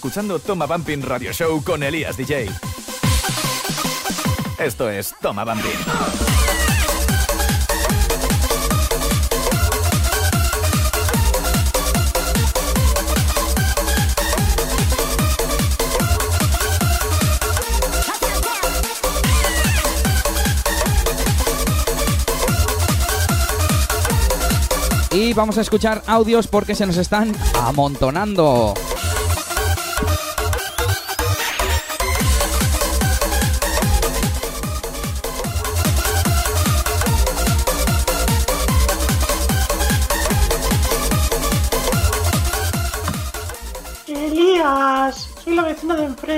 [0.00, 2.48] Escuchando Toma Bumping Radio Show con Elías DJ.
[4.58, 5.70] Esto es Toma Bumping.
[25.12, 28.72] Y vamos a escuchar audios porque se nos están amontonando.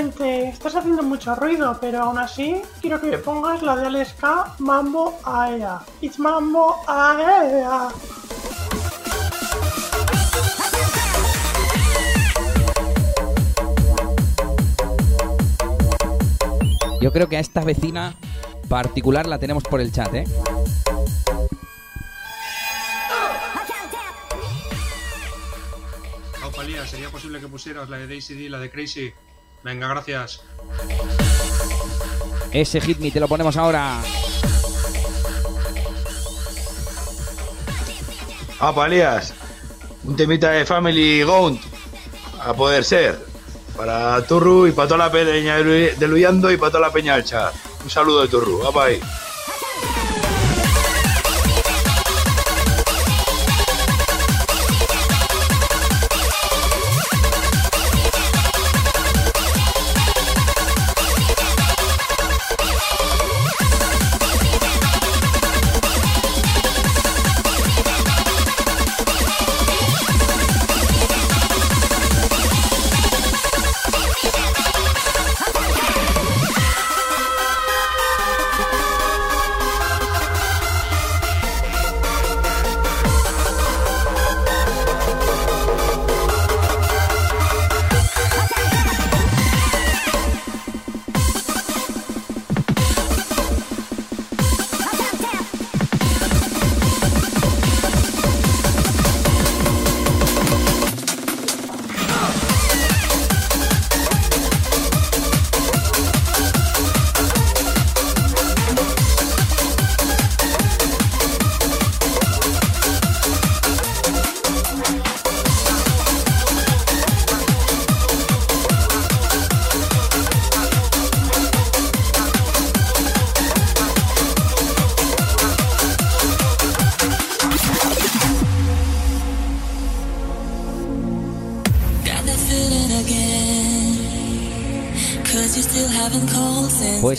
[0.02, 5.18] Estás haciendo mucho ruido, pero aún así quiero que me pongas la de Aleska Mambo
[5.24, 5.80] Aea.
[6.00, 7.88] It's Mambo Aea.
[17.00, 18.16] Yo creo que a esta vecina
[18.68, 20.24] particular la tenemos por el chat, ¿eh?
[26.86, 29.12] ¿sería posible que pusieras la de Daisy D y la de Crazy?
[29.64, 30.40] Venga, gracias.
[32.52, 34.00] Ese hit me te lo ponemos ahora.
[38.60, 39.32] Ah, Palías.
[40.04, 41.60] Un temita de Family Gaunt.
[42.44, 43.24] A poder ser.
[43.76, 46.92] Para Turru y para toda la peña de Lu- de Luyando y para toda la
[46.92, 47.54] peña del chat.
[47.82, 48.60] Un saludo de Turru.
[48.72, 49.00] Va ahí.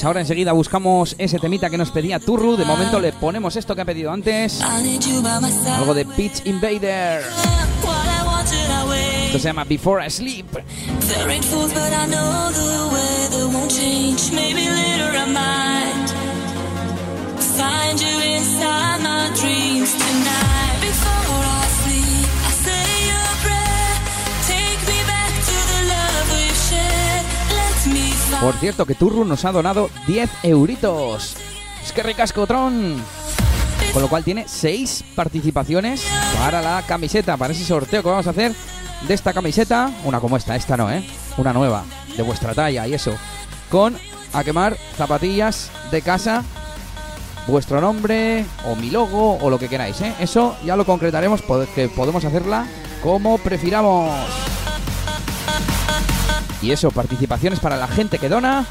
[0.04, 2.58] Pues ahora enseguida buscamos ese temita que nos pedía Turru.
[2.58, 4.60] De momento le ponemos esto que ha pedido antes.
[4.62, 7.24] Algo de Pitch Invader.
[9.28, 10.46] Esto se llama Before I Sleep.
[17.56, 20.63] Find you inside my dreams tonight.
[28.42, 31.36] Por cierto, que Turru nos ha donado 10 euritos.
[31.84, 33.02] Es que ricasco, Tron.
[33.94, 36.04] Con lo cual tiene 6 participaciones
[36.40, 38.54] para la camiseta, para ese sorteo que vamos a hacer
[39.08, 39.92] de esta camiseta.
[40.04, 41.06] Una como esta, esta no, ¿eh?
[41.38, 41.84] Una nueva,
[42.18, 43.14] de vuestra talla y eso.
[43.70, 43.98] Con
[44.34, 46.44] a quemar zapatillas de casa,
[47.48, 50.14] vuestro nombre o mi logo o lo que queráis, ¿eh?
[50.20, 52.66] Eso ya lo concretaremos, pod- que podemos hacerla
[53.04, 54.10] como prefiramos.
[56.64, 58.66] Y eso, participaciones para la gente que dona.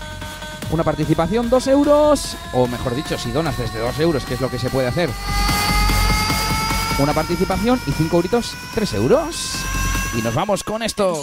[0.71, 2.37] Una participación 2 euros.
[2.55, 5.11] O mejor dicho, si donas desde 2 euros, que es lo que se puede hacer.
[6.99, 9.57] Una participación y 5 euritos, 3 euros.
[10.19, 11.23] Y nos vamos con esto.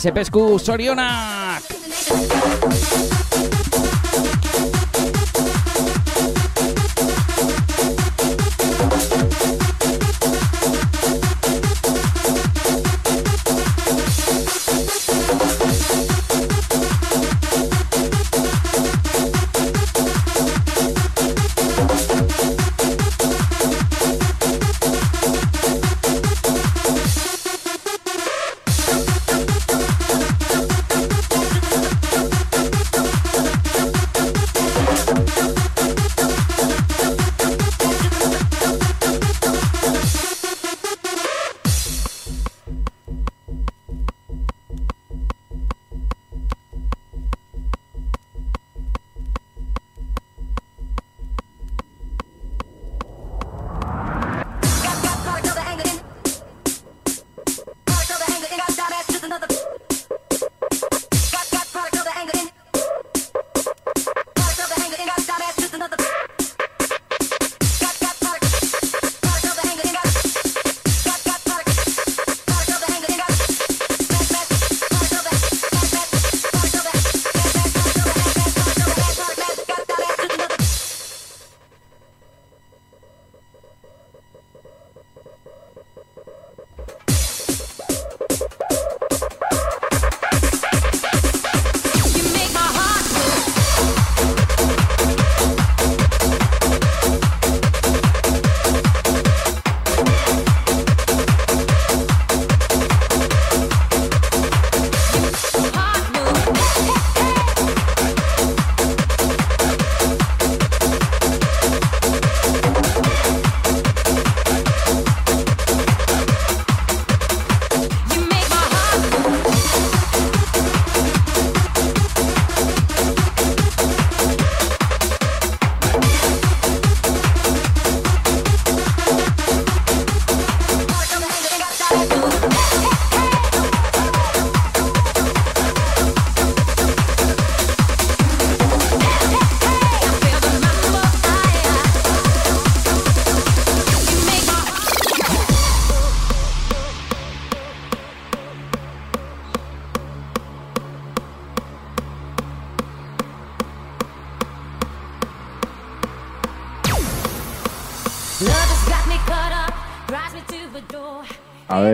[0.00, 1.39] Venga ese pescu, Soriona.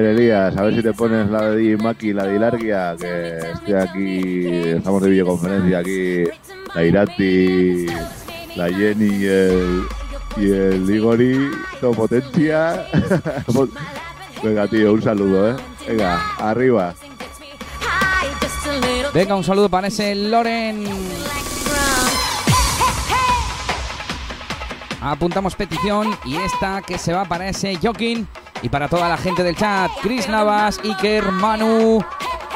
[0.07, 4.69] A ver, si te pones la de Di Maki la de Ilargia, que estoy aquí,
[4.69, 6.23] estamos de videoconferencia aquí,
[6.77, 7.87] la Irati,
[8.55, 9.83] la Jenny y el,
[10.37, 12.87] y el Igori, todo potencia.
[14.45, 15.57] Venga, tío, un saludo, ¿eh?
[15.89, 16.95] Venga, arriba.
[19.13, 20.85] Venga, un saludo para ese Loren.
[25.01, 28.29] Apuntamos petición y esta que se va para ese Jokin
[28.63, 29.91] y para toda la gente del chat.
[30.03, 32.05] Chris Navas, Iker, Manu.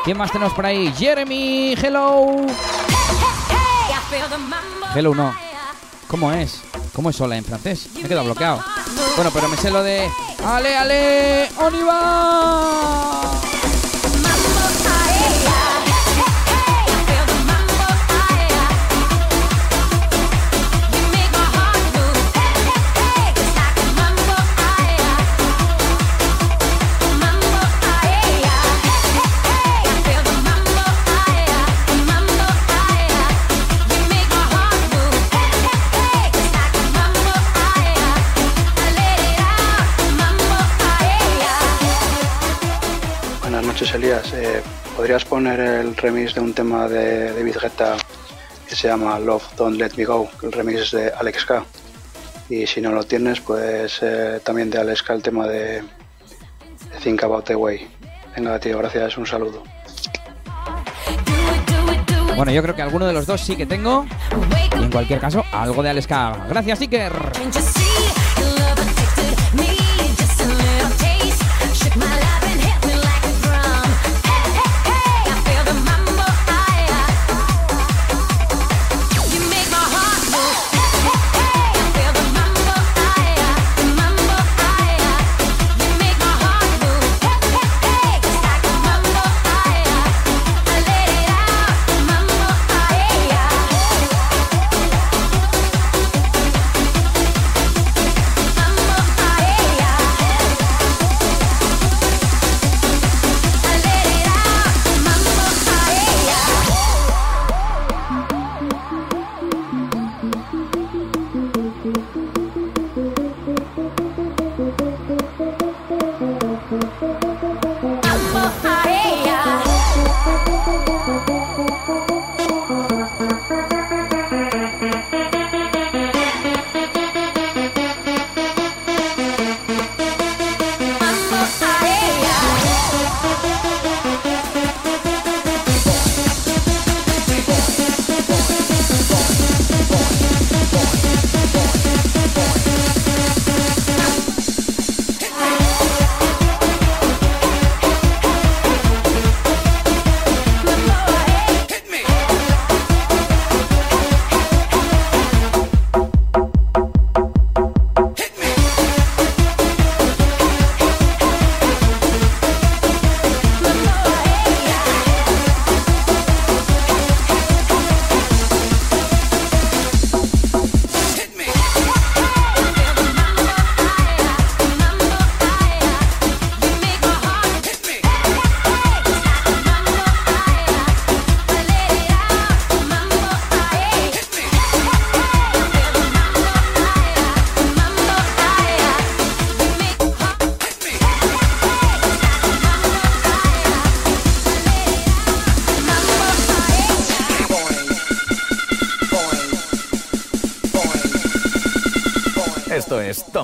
[0.04, 0.92] ¿Quién más tenemos por ahí?
[0.96, 2.46] Jeremy, hello.
[4.94, 5.34] Hello no.
[6.08, 6.62] ¿Cómo es?
[6.92, 7.88] ¿Cómo es hola en francés?
[7.94, 8.62] Me he quedado bloqueado.
[9.16, 10.10] Bueno, pero me sé lo de
[10.44, 13.19] Ale, ale, Oniva.
[45.10, 47.97] ¿Podrías poner el remix de un tema de David Guetta
[48.68, 50.30] que se llama Love Don't Let Me Go?
[50.40, 51.64] El remix es de Alex K.
[52.48, 55.82] Y si no lo tienes, pues eh, también de Alex K el tema de,
[57.02, 57.89] Think About the Way.
[58.36, 59.64] Venga, tío, gracias, un saludo.
[62.36, 64.06] Bueno, yo creo que alguno de los dos sí que tengo.
[64.78, 66.47] Y en cualquier caso, algo de Aleska.
[66.48, 67.12] Gracias, Iker.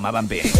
[0.06, 0.55] Esto es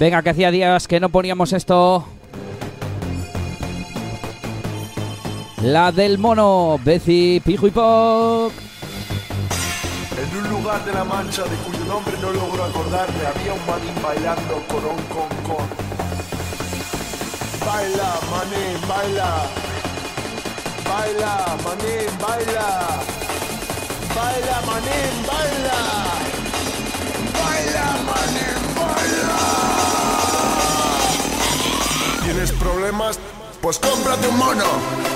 [0.00, 2.06] Venga, que hacía días que no poníamos esto.
[5.62, 7.70] La del mono, Bezi, Pijo y.
[7.70, 7.76] En
[10.38, 14.54] un lugar de la mancha de cuyo nombre no logro acordarme, había un manín bailando
[14.68, 15.68] con con.
[17.66, 19.50] Baila, manín, baila.
[20.88, 22.88] Baila, manín, baila.
[24.16, 25.12] Baila, manín.
[25.26, 26.09] Baila,
[32.40, 33.18] ¿Tienes problemas?
[33.60, 35.09] Pues cómprate un mono.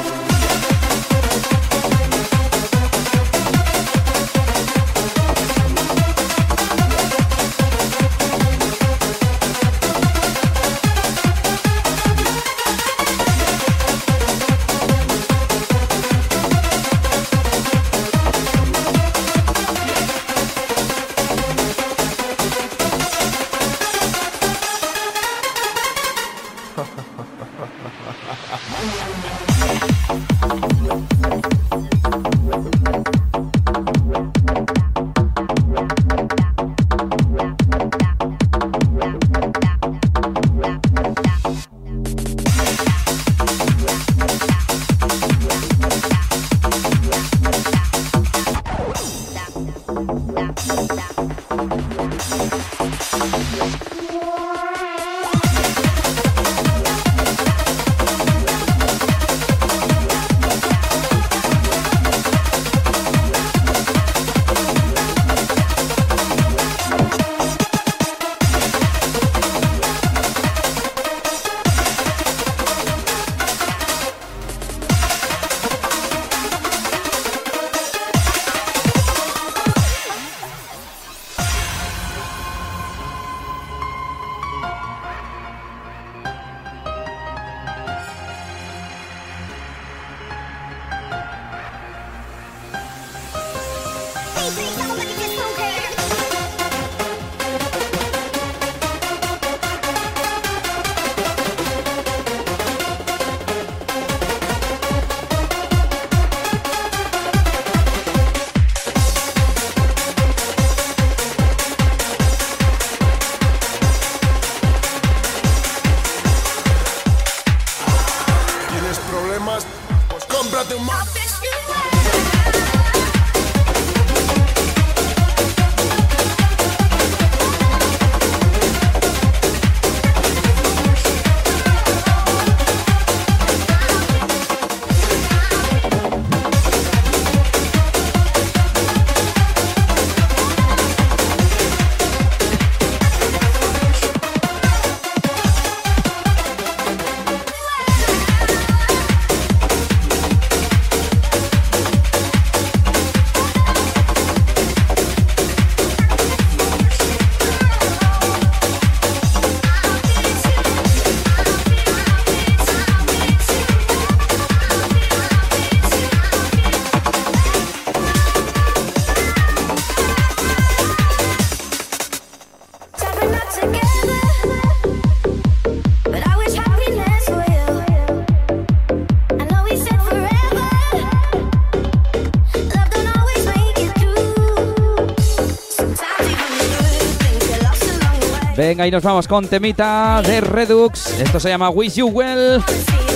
[188.67, 191.20] Venga, y nos vamos con temita de Redux.
[191.20, 192.65] Esto se llama Wish You Well.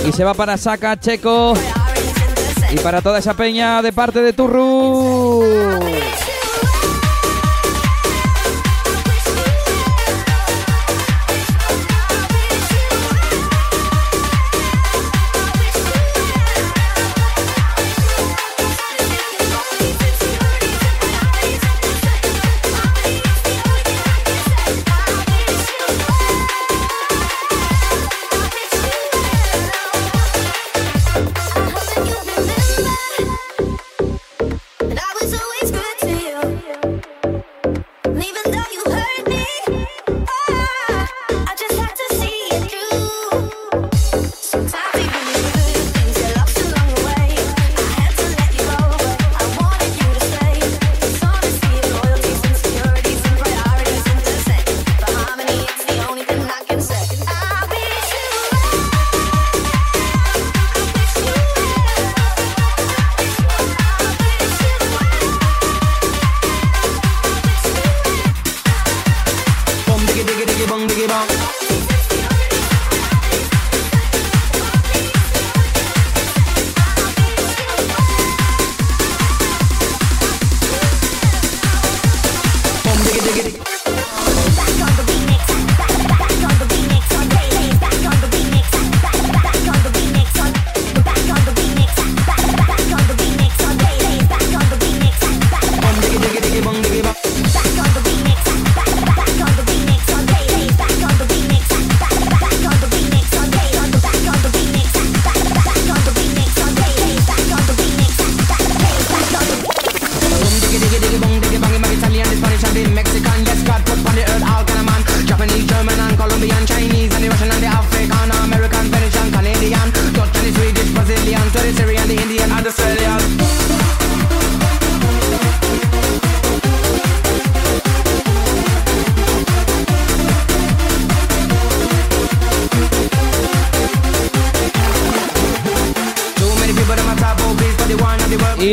[0.07, 1.55] Y se va para Saka Checo.
[2.69, 5.43] Y para toda esa peña de parte de Turru.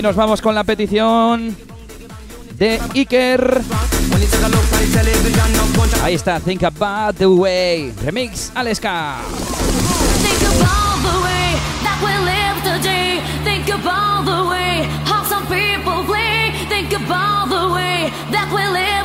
[0.07, 1.57] nos vamos con la petición
[2.57, 3.61] de Iker.
[6.01, 9.17] Ahí está, Think About the Way, remix Aleska.
[10.23, 13.21] Think about the way that we live today.
[13.43, 16.53] Think about the way how some people play.
[16.69, 18.96] Think about the way that we live.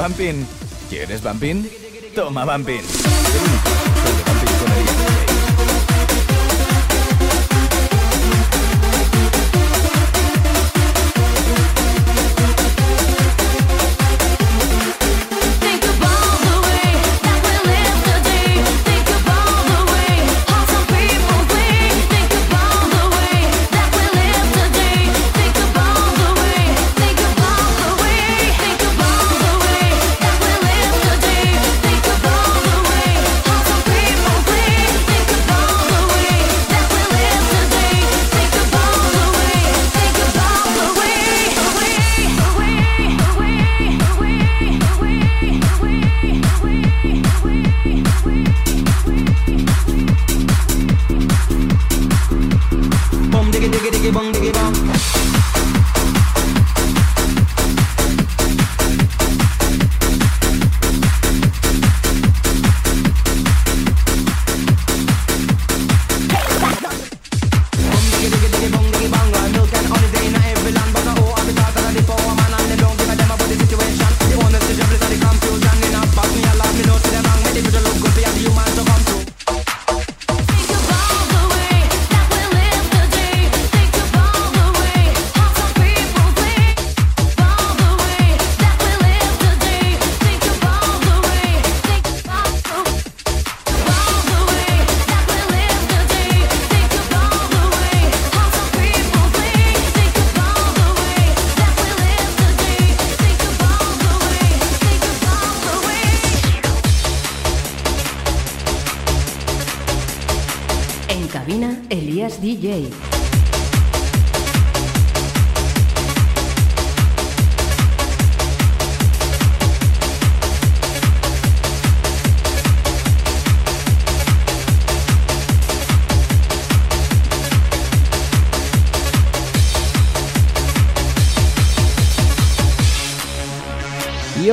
[0.00, 0.46] Bumping.
[0.88, 1.68] ¿Quieres Bumping?
[2.14, 2.80] Toma Bumping.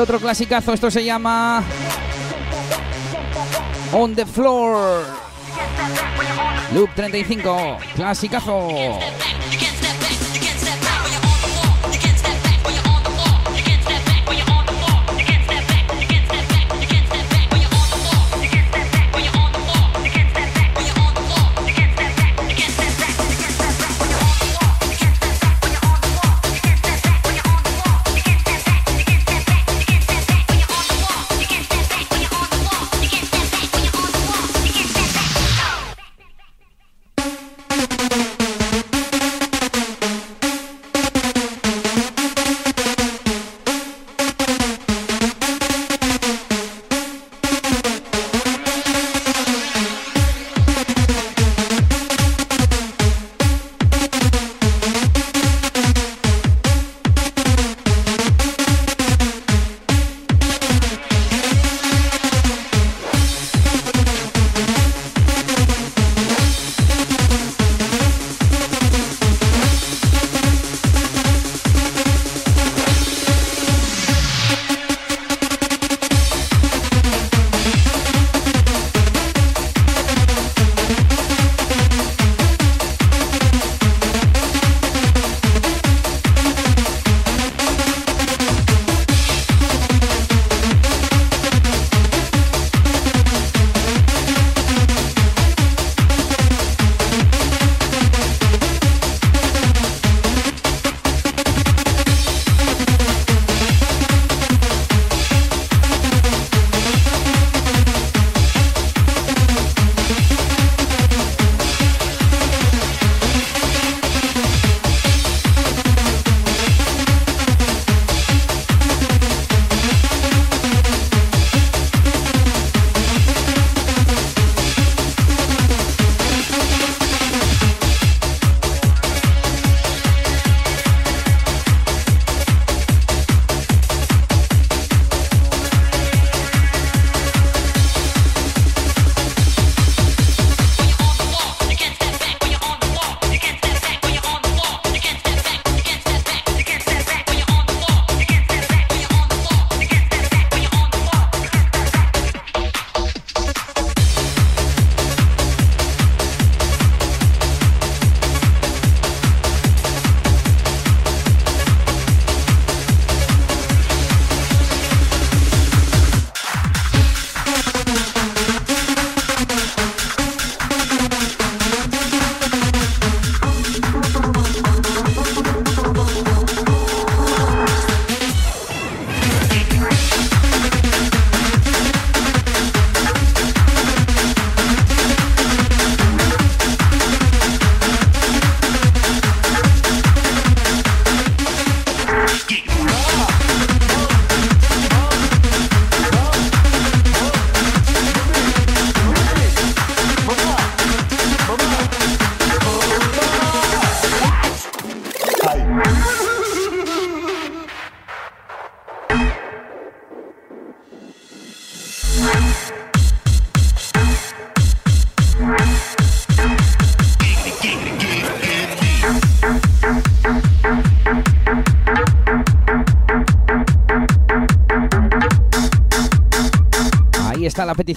[0.07, 0.71] otro clasicazo.
[0.71, 1.61] Esto se llama
[3.91, 5.03] On the Floor.
[6.73, 7.77] Loop 35.
[7.93, 8.69] Clasicazo.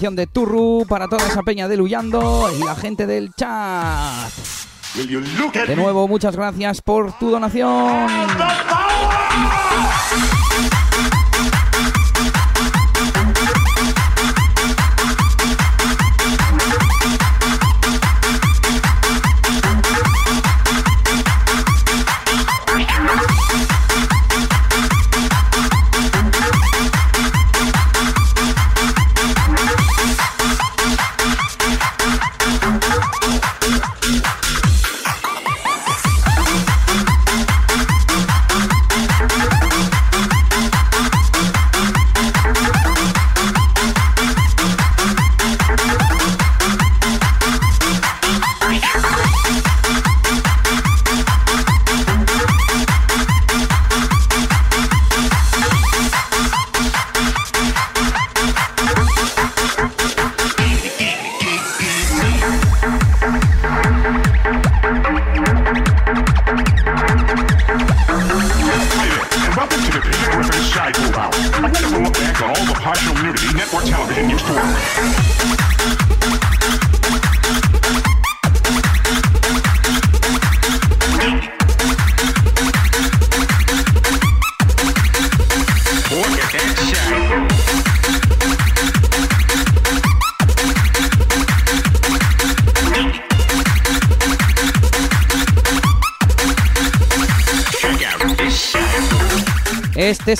[0.01, 4.31] Petición de Turru para toda esa peña de Luyando y la gente del chat.
[5.67, 8.09] De nuevo, muchas gracias por tu donación.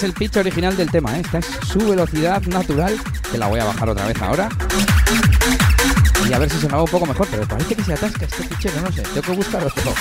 [0.01, 1.21] Es el pitch original del tema, ¿eh?
[1.21, 2.99] esta es su velocidad natural,
[3.31, 4.49] que la voy a bajar otra vez ahora.
[6.27, 8.81] Y a ver si va un poco mejor, pero parece que se atasca este pitchero,
[8.81, 9.93] no sé, tengo que buscar otro.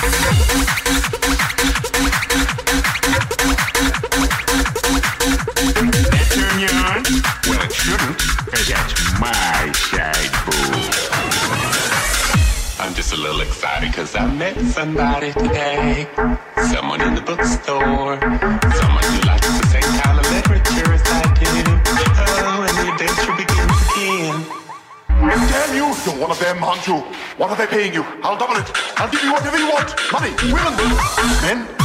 [12.79, 16.07] I'm just a little excited because I met somebody today.
[16.71, 18.58] Someone in the bookstore.
[27.49, 28.03] Are they paying you?
[28.21, 28.71] I'll double it.
[28.97, 29.95] I'll give you whatever you want.
[30.11, 30.75] Money, women,
[31.41, 31.78] men.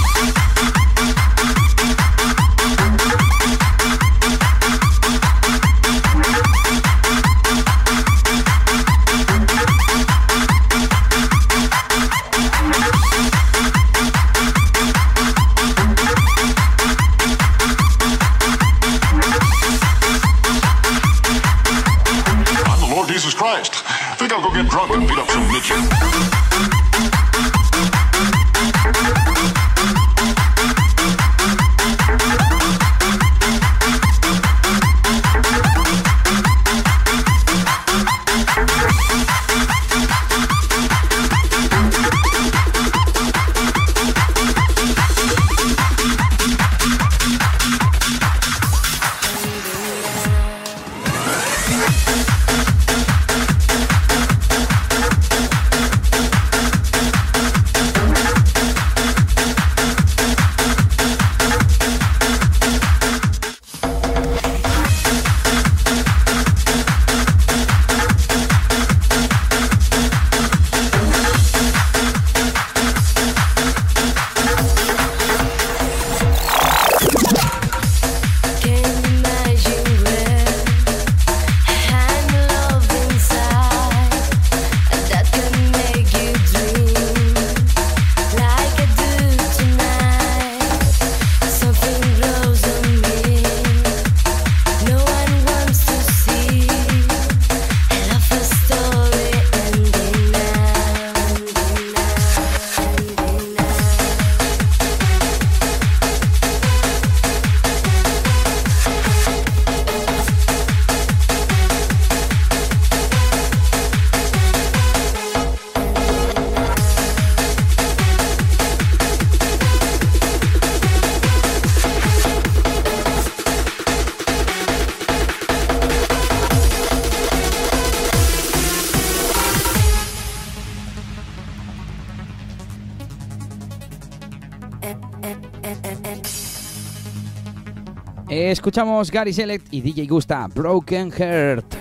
[138.75, 141.77] Escuchamos Gary Select y DJ Gusta, Broken Heart.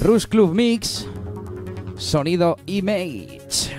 [0.00, 1.08] Rush Club Mix,
[1.96, 3.74] sonido Image.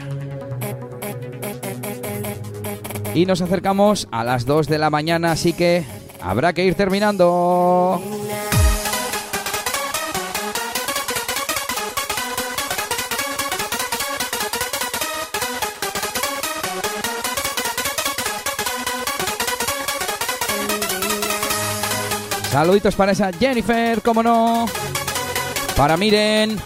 [3.13, 5.85] Y nos acercamos a las 2 de la mañana, así que
[6.21, 8.01] habrá que ir terminando.
[22.65, 24.65] Saluditos para esa Jennifer, como no.
[25.77, 26.59] Para Miren.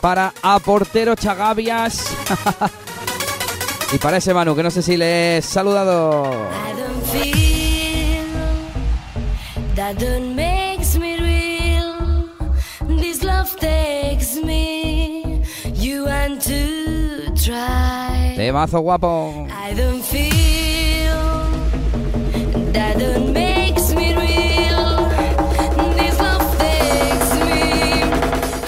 [0.00, 2.16] Para Aportero Chagavias.
[3.92, 6.30] y para ese Manu, que no sé si le he saludado.
[7.10, 8.28] feel
[9.74, 9.98] that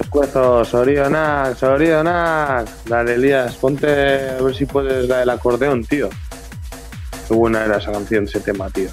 [0.00, 2.84] Pescuezos, Sorionax, Sorionax.
[2.86, 6.08] Dale, Elías, ponte a ver si puedes la del acordeón, tío.
[7.28, 8.88] Qué buena era esa canción, ese tema, tío.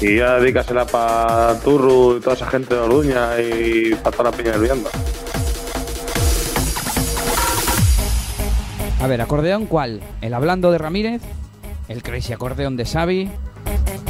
[0.00, 4.36] Y ya dedícasela para Turru y toda esa gente de Orduña y para toda la
[4.36, 4.90] peña del Vianda.
[9.00, 10.00] A ver, acordeón, ¿cuál?
[10.20, 11.22] ¿El hablando de Ramírez?
[11.88, 13.28] ¿El crazy acordeón de Xavi?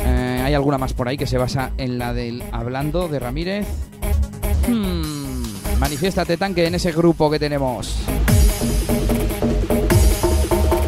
[0.05, 3.67] Eh, ¿Hay alguna más por ahí que se basa en la del hablando de Ramírez?
[4.68, 5.19] Hmm,
[5.81, 7.97] manifiéstate tanque en ese grupo que tenemos.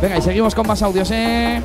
[0.00, 1.60] Venga, y seguimos con más audios, ¿eh?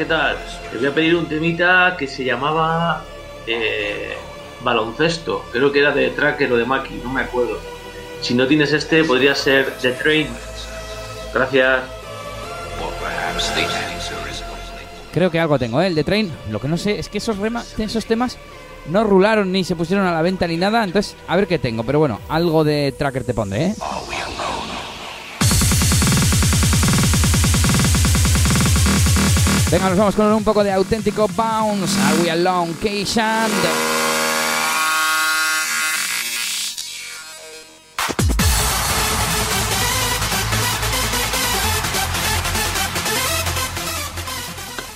[0.00, 0.34] ¿Qué tal?
[0.72, 3.04] Te voy a pedir un temita que se llamaba
[3.46, 4.14] eh,
[4.62, 5.44] Baloncesto.
[5.52, 7.58] Creo que era de Tracker o de Maki, no me acuerdo.
[8.22, 10.28] Si no tienes este, podría ser The Train.
[11.34, 11.80] Gracias.
[15.12, 15.88] Creo que algo tengo, ¿eh?
[15.88, 16.32] El de Train.
[16.50, 18.38] Lo que no sé es que esos, rema- esos temas
[18.86, 20.82] no rularon ni se pusieron a la venta ni nada.
[20.82, 21.82] Entonces, a ver qué tengo.
[21.84, 23.74] Pero bueno, algo de Tracker te pondré, ¿eh?
[29.70, 31.96] Venga, nos vamos con un poco de auténtico bounce.
[32.00, 33.50] Are we alone, Keishan?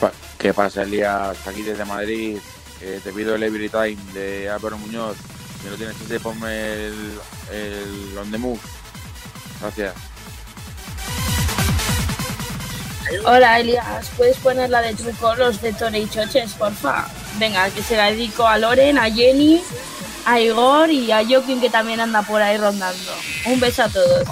[0.01, 1.37] Pa- ¿Qué pasa, Elías?
[1.47, 2.39] Aquí desde Madrid.
[3.03, 5.17] Te pido el Every Time de Álvaro Muñoz.
[5.63, 7.19] Si no tienes ese, ponme el,
[7.51, 8.61] el On The Move.
[9.61, 9.95] Gracias.
[13.25, 17.07] Hola Elias, ¿puedes poner la de truco los de Tore y Choches, porfa?
[17.39, 19.63] Venga, que se la dedico a Loren, a Jenny,
[20.25, 23.13] a Igor y a Joaquín que también anda por ahí rondando.
[23.47, 24.27] Un beso a todos.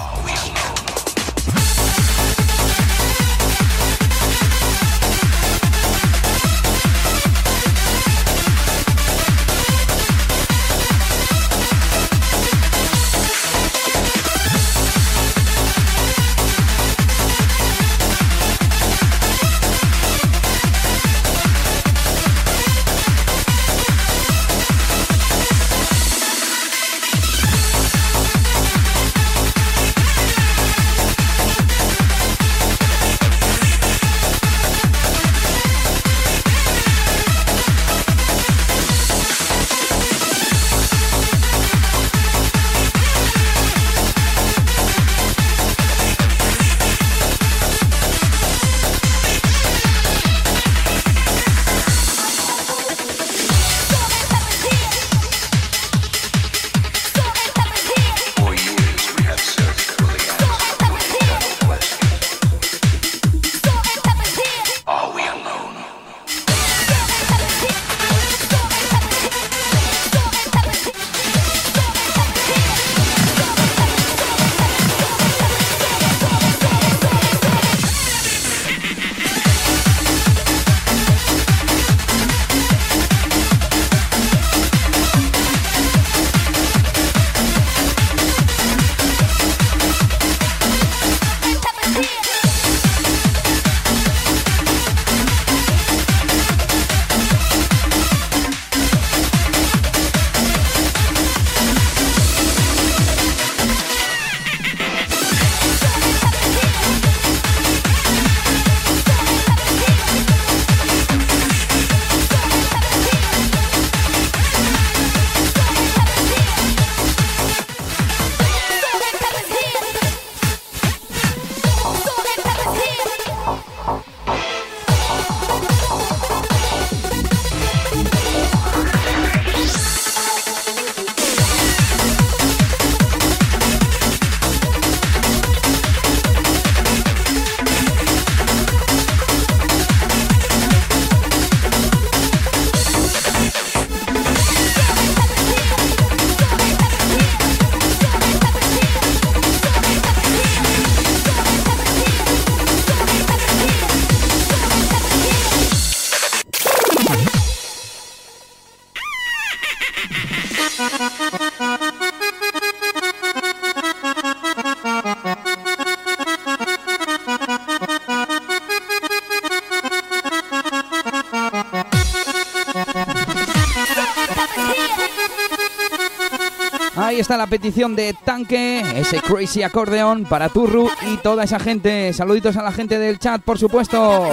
[177.23, 182.11] Está la petición de Tanque, ese crazy acordeón para Turru y toda esa gente.
[182.11, 184.27] Saluditos a la gente del chat, por supuesto.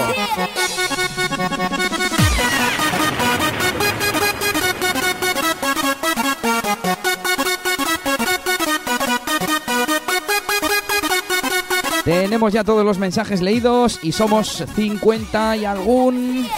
[12.04, 16.48] Tenemos ya todos los mensajes leídos y somos 50 y algún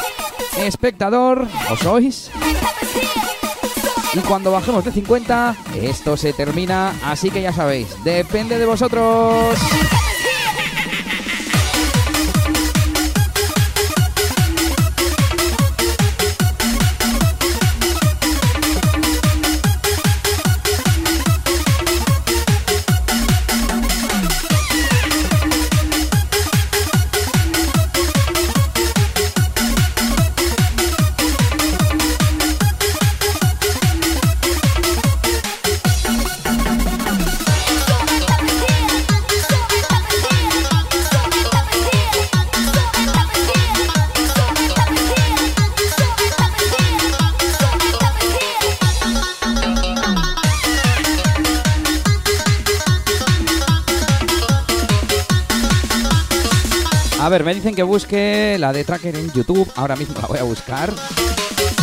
[0.57, 1.47] espectador.
[1.71, 2.31] ¿O sois?
[4.15, 9.57] Y cuando bajemos de 50, esto se termina, así que ya sabéis, depende de vosotros.
[57.75, 59.71] Que busque la de Tracker en YouTube.
[59.77, 60.93] Ahora mismo la voy a buscar.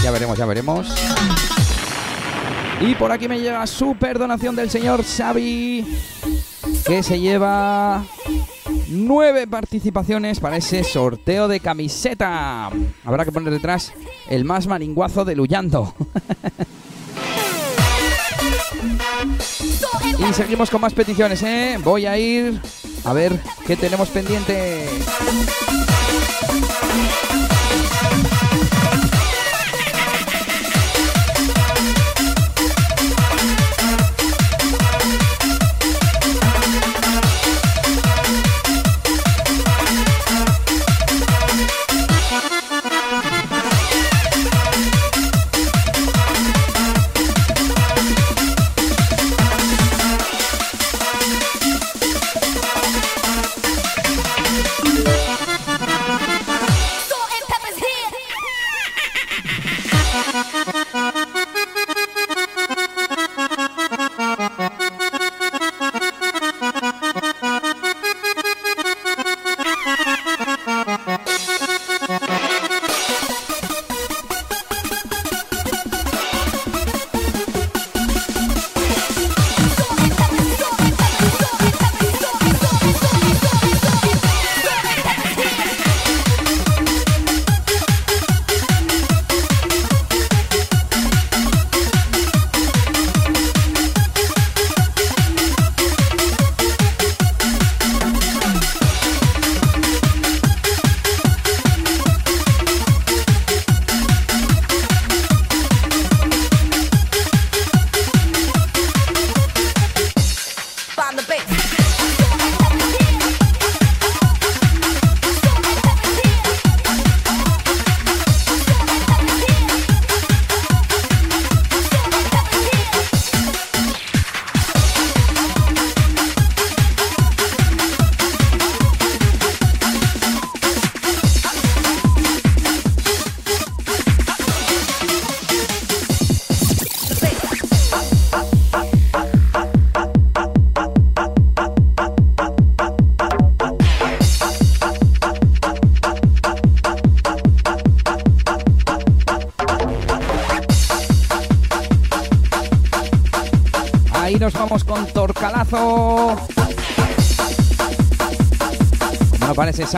[0.04, 0.88] Ya veremos, ya veremos.
[2.82, 5.86] Y por aquí me llega super donación del señor Xavi,
[6.86, 8.06] que se lleva
[8.88, 12.70] nueve participaciones para ese sorteo de camiseta.
[13.04, 13.94] Habrá que poner detrás
[14.30, 15.94] el más maninguazo de Luyando.
[20.30, 21.78] y seguimos con más peticiones, ¿eh?
[21.84, 22.60] Voy a ir
[23.04, 24.88] a ver qué tenemos pendiente.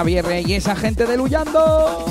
[0.01, 2.10] Xavier y esa gente de Luyando.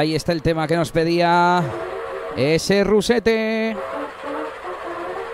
[0.00, 1.62] Ahí está el tema que nos pedía
[2.34, 3.76] ese rusete.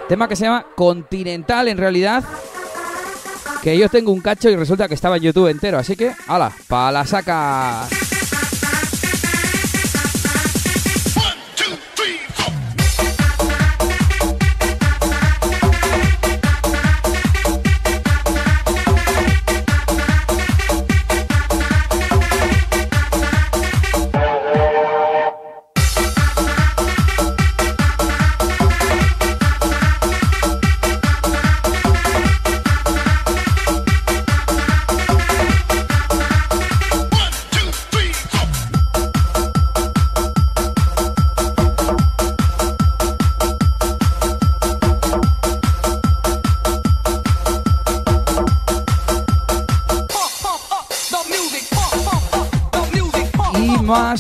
[0.09, 2.25] Tema que se llama Continental en realidad.
[3.63, 5.79] Que yo tengo un cacho y resulta que estaba en YouTube entero.
[5.79, 7.87] Así que, ala, pa' la saca.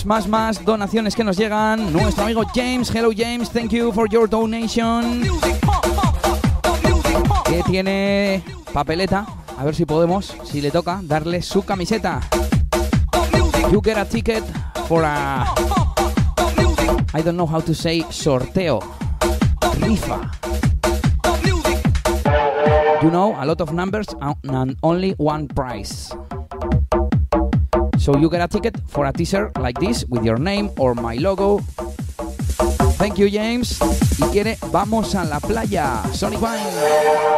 [0.07, 1.93] Más, más, donaciones que nos llegan.
[1.93, 5.23] Nuestro amigo James, hello James, thank you for your donation.
[7.44, 9.26] Que tiene papeleta.
[9.59, 12.20] A ver si podemos, si le toca, darle su camiseta.
[13.73, 14.44] You get a ticket
[14.86, 15.44] for a.
[17.12, 18.81] I don't know how to say sorteo.
[19.81, 20.31] Rifa.
[23.02, 26.15] You know, a lot of numbers and only one prize.
[27.99, 31.16] So you get a ticket for a t-shirt like this with your name or my
[31.16, 31.60] logo.
[32.97, 33.78] Thank you, James.
[34.18, 36.02] Y quiere Vamos a la playa.
[36.15, 37.35] Sonic One.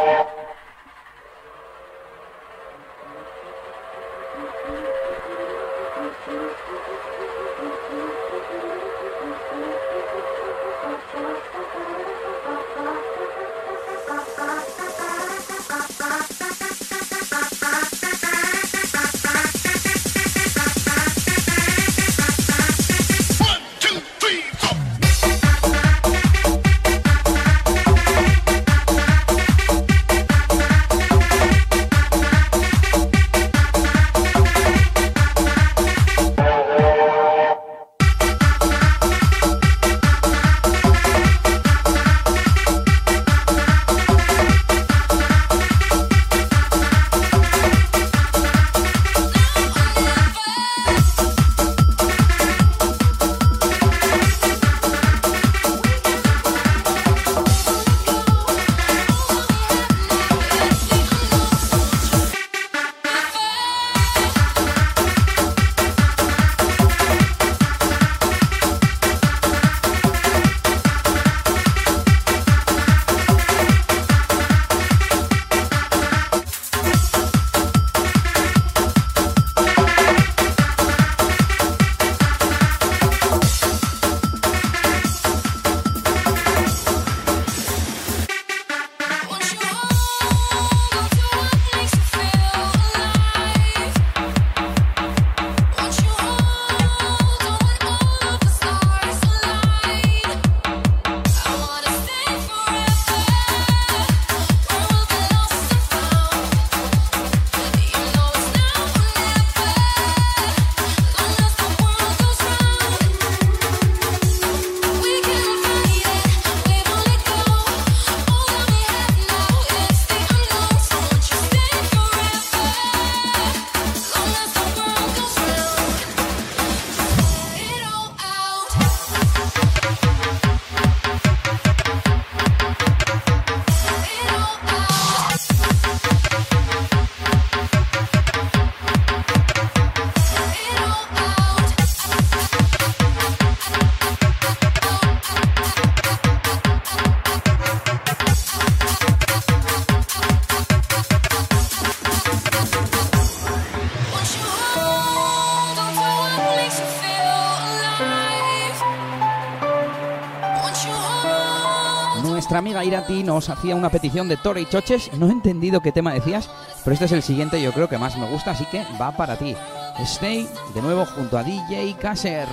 [162.89, 165.13] Nuestra amiga Irati nos hacía una petición de Tore y Choches.
[165.13, 166.49] No he entendido qué tema decías,
[166.85, 169.37] pero este es el siguiente, yo creo que más me gusta, así que va para
[169.37, 169.55] ti.
[169.99, 172.49] Stay de nuevo junto a DJ Kasser.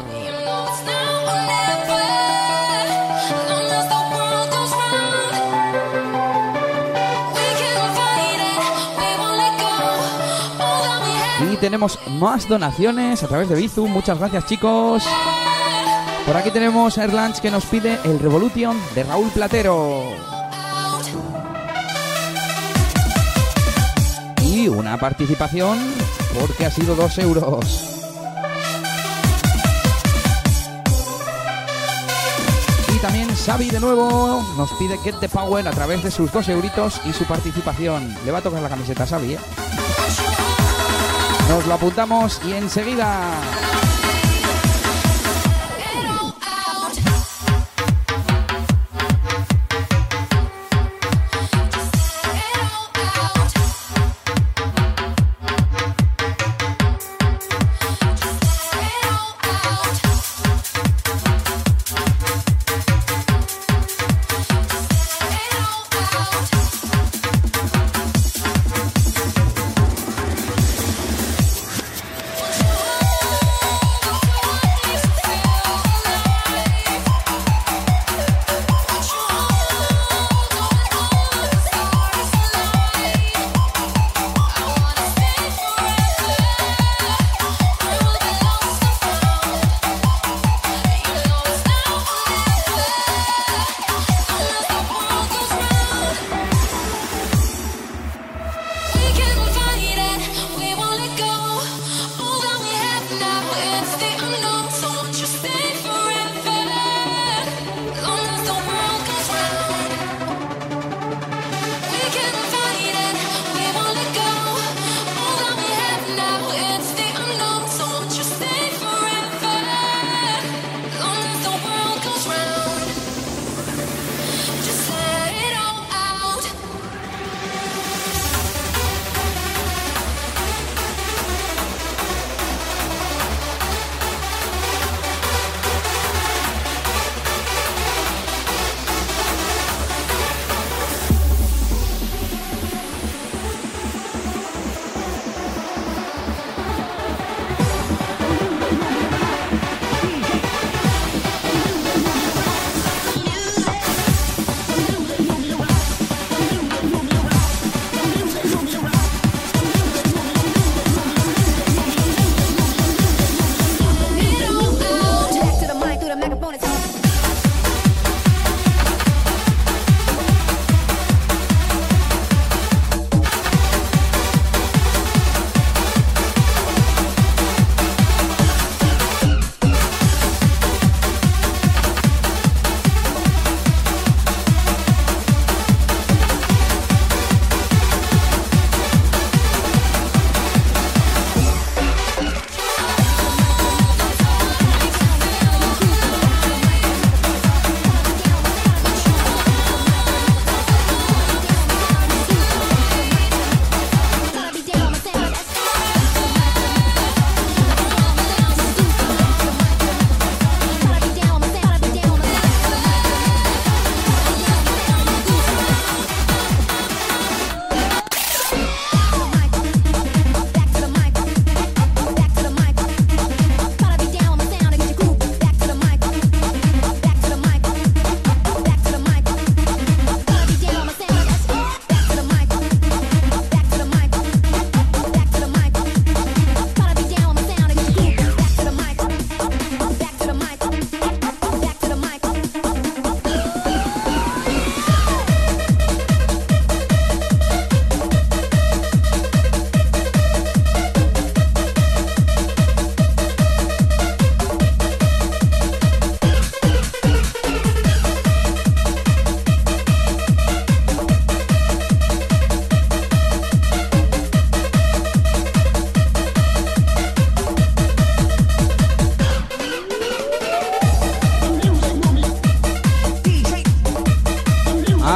[11.50, 13.88] Y tenemos más donaciones a través de Bizu.
[13.88, 15.04] Muchas gracias, chicos.
[16.26, 20.02] Por aquí tenemos Erlanch que nos pide el Revolution de Raúl Platero.
[24.42, 25.78] Y una participación
[26.40, 28.02] porque ha sido dos euros.
[32.95, 36.50] Y también Xavi de nuevo nos pide Get the Power a través de sus dos
[36.50, 38.16] euritos y su participación.
[38.26, 39.38] Le va a tocar la camiseta a ¿eh?
[41.50, 43.65] Nos lo apuntamos y enseguida.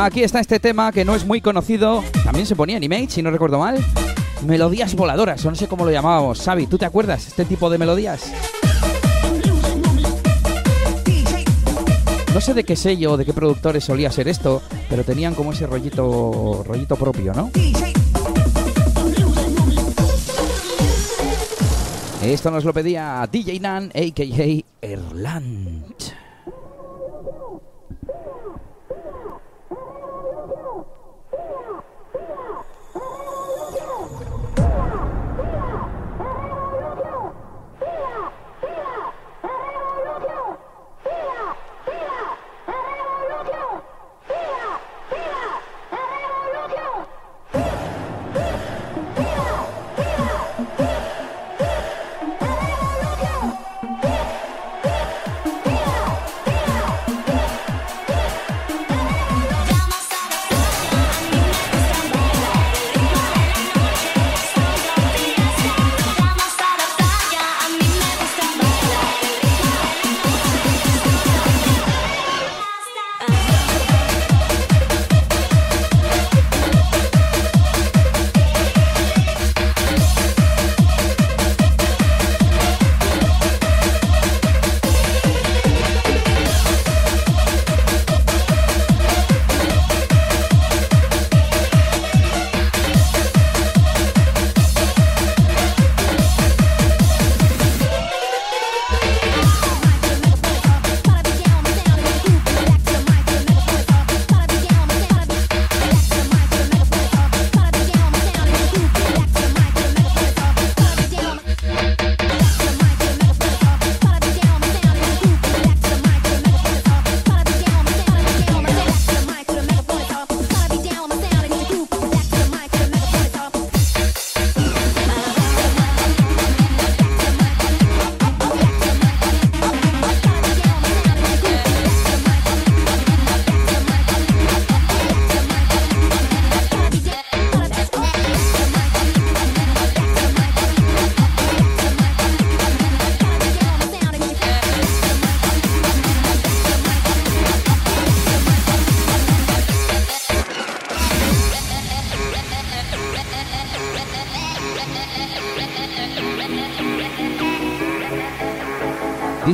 [0.09, 2.03] Aquí está este tema que no es muy conocido.
[2.23, 3.77] También se ponía en si no recuerdo mal.
[4.43, 6.41] Melodías voladoras, o no sé cómo lo llamábamos.
[6.41, 8.33] Xavi, ¿tú te acuerdas este tipo de melodías?
[12.33, 15.53] No sé de qué sello o de qué productores solía ser esto, pero tenían como
[15.53, 17.51] ese rollito, rollito propio, ¿no?
[22.23, 24.68] Esto nos lo pedía DJ Nan, a.k.a.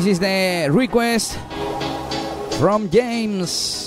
[0.05, 1.35] This is the request
[2.59, 3.84] from James.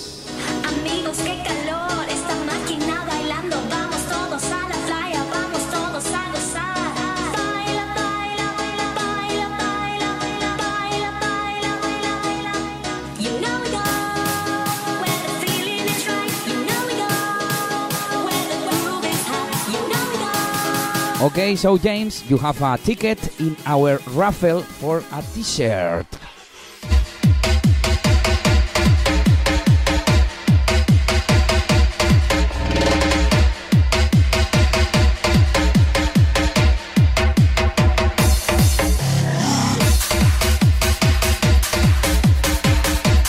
[21.39, 26.05] Okay, so James, you have a ticket in our raffle for a t-shirt.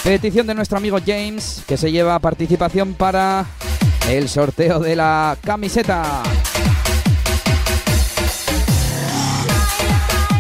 [0.03, 3.45] Petición de nuestro amigo James, que se lleva participación para
[4.09, 6.23] el sorteo de la camiseta.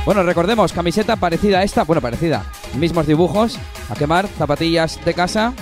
[0.05, 2.45] Bueno, recordemos, camiseta parecida a esta, bueno, parecida,
[2.77, 5.53] mismos dibujos, a quemar, zapatillas de casa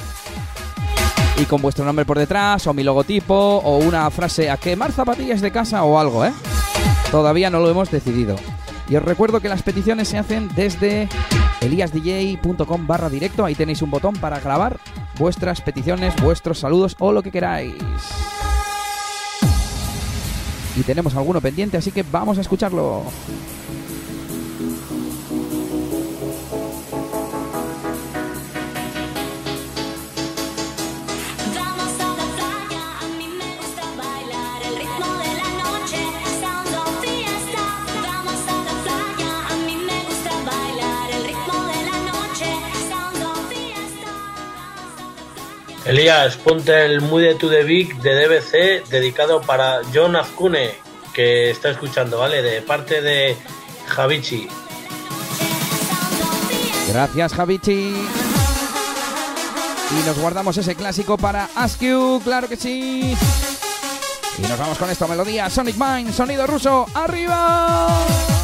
[1.37, 5.41] y con vuestro nombre por detrás, o mi logotipo, o una frase a quemar zapatillas
[5.41, 6.31] de casa o algo, ¿eh?
[7.11, 8.35] Todavía no lo hemos decidido.
[8.89, 11.09] Y os recuerdo que las peticiones se hacen desde
[11.61, 14.79] eliasdj.com barra directo, ahí tenéis un botón para grabar
[15.19, 17.75] vuestras peticiones, vuestros saludos o lo que queráis.
[20.75, 23.03] Y tenemos alguno pendiente, así que vamos a escucharlo.
[45.97, 50.75] Elías, ponte el Mude to the Big de DBC dedicado para John Azcune,
[51.11, 52.43] que está escuchando, ¿vale?
[52.43, 53.35] De parte de
[53.87, 54.47] Javichi.
[56.89, 57.95] Gracias, Javichi.
[59.89, 63.17] Y nos guardamos ese clásico para Ask You, claro que sí.
[64.37, 68.36] Y nos vamos con esta melodía, Sonic Mind, sonido ruso, arriba.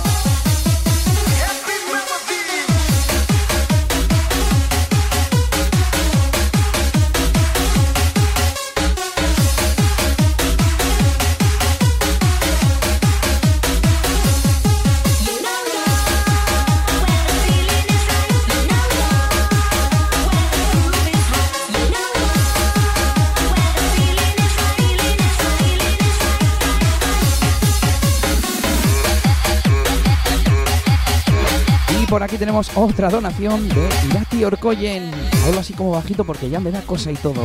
[32.14, 35.09] Por aquí tenemos otra donación de Irati Orkoyen.
[35.48, 37.42] Hablo así como bajito porque ya me da cosa y todo.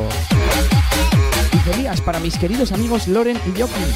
[1.73, 3.87] Elías, para mis queridos amigos Loren y Joaquín.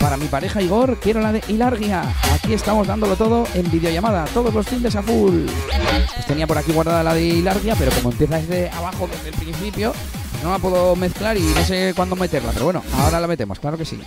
[0.00, 2.04] Para mi pareja Igor, quiero la de Hilargia.
[2.32, 5.44] Aquí estamos dándolo todo en videollamada, todos los fines a full.
[6.14, 9.34] Pues tenía por aquí guardada la de Hilargia, pero como empieza desde abajo, desde el
[9.34, 9.92] principio,
[10.42, 12.52] no la puedo mezclar y no sé cuándo meterla.
[12.52, 14.00] Pero bueno, ahora la metemos, claro que sí.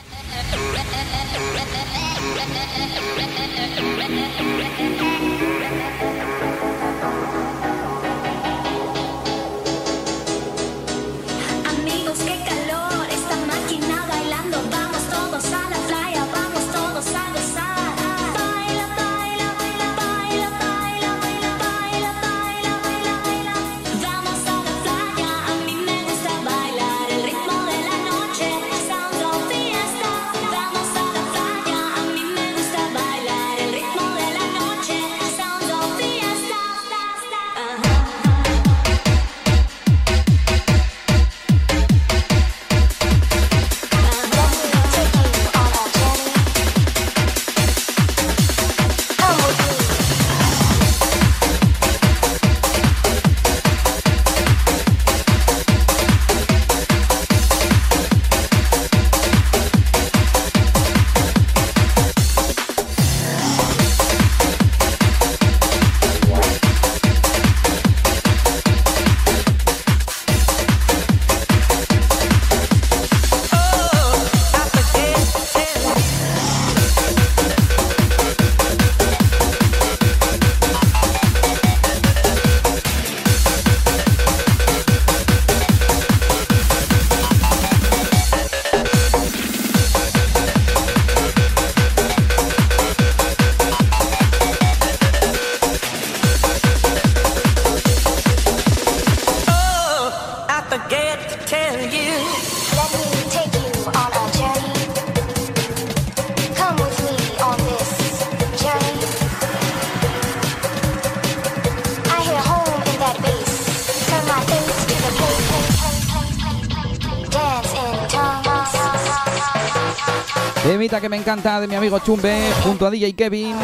[121.25, 123.55] Encanta de mi amigo Chumbe junto a DJ Kevin.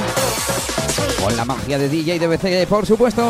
[1.22, 3.22] Con la magia de DJ DBC, por supuesto.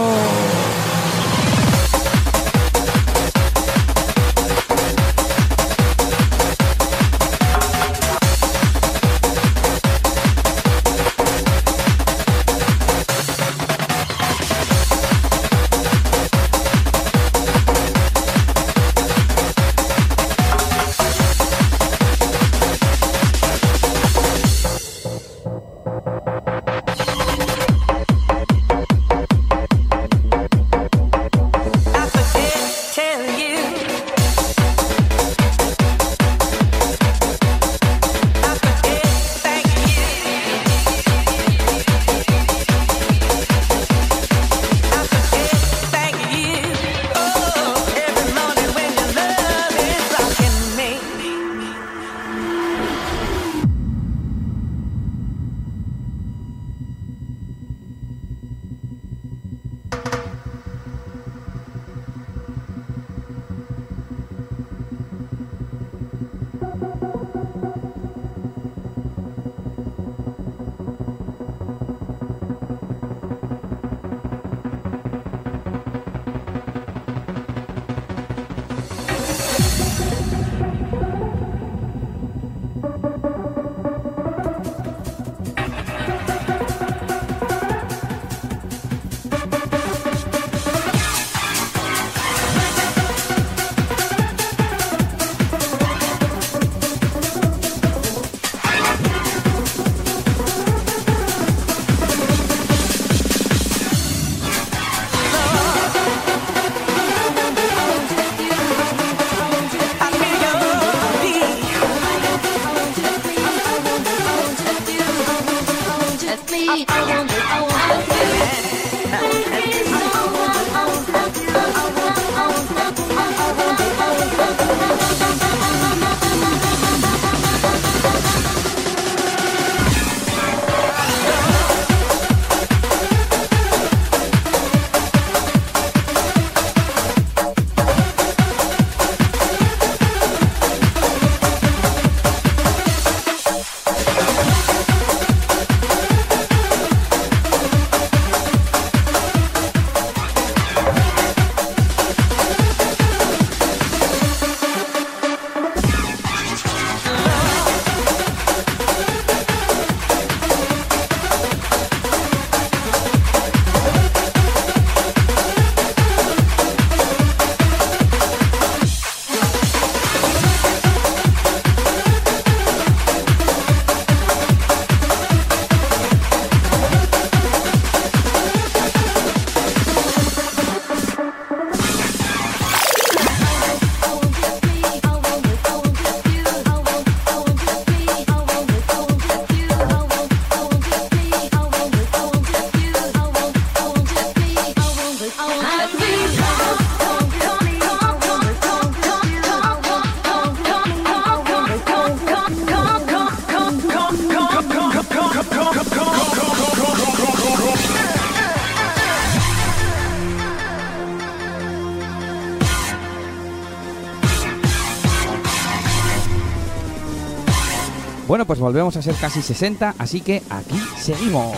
[218.51, 221.55] Pues volvemos a ser casi 60, así que aquí seguimos.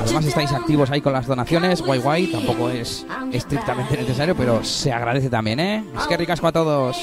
[0.00, 4.94] Además estáis activos ahí con las donaciones, guay guay, tampoco es estrictamente necesario, pero se
[4.94, 5.84] agradece también, ¿eh?
[5.94, 6.96] Es que ricasco a todos.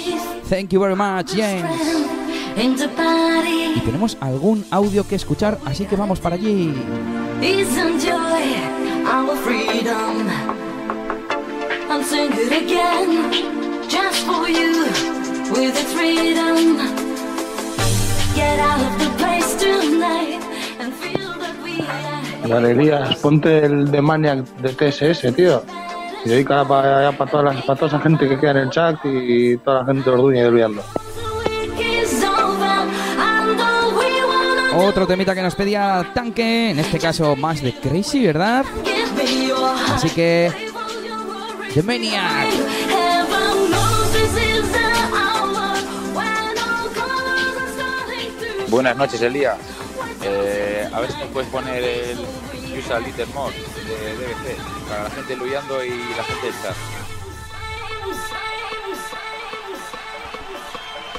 [0.50, 1.80] Thank you very much, James.
[3.76, 6.74] Y tenemos algún audio que escuchar, así que vamos para allí.
[22.70, 25.64] Elías, ponte el de Maniac de TSS, tío.
[26.26, 28.98] Y dedica para, para, todas las- para toda esa gente que queda en el chat
[29.04, 30.82] y toda la gente de Orduña y wanna
[34.76, 38.66] Otro temita que nos pedía Tanque, en este caso más de Crazy, ¿verdad?
[39.96, 40.52] Así que...
[41.74, 42.48] The Maniac.
[48.72, 49.58] Buenas noches, Elías.
[50.24, 52.18] Eh, a ver si nos puedes poner el
[52.80, 56.76] Use a Little More de DBC para la gente luyando y la gente del chat.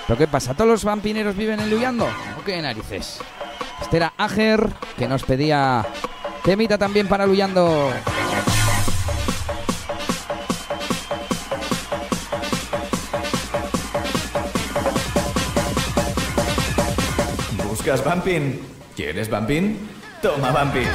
[0.06, 0.54] ¿Pero qué pasa?
[0.54, 2.08] ¿Todos los vampineros viven en Luyando?
[2.40, 3.20] ¿O qué narices?
[3.82, 5.84] Este era Ager, que nos pedía
[6.44, 7.92] temita también para Luyando.
[17.84, 18.60] ¿Buscas Bumping?
[18.94, 19.76] ¿Quieres Bumping?
[20.22, 20.86] Toma Bumping.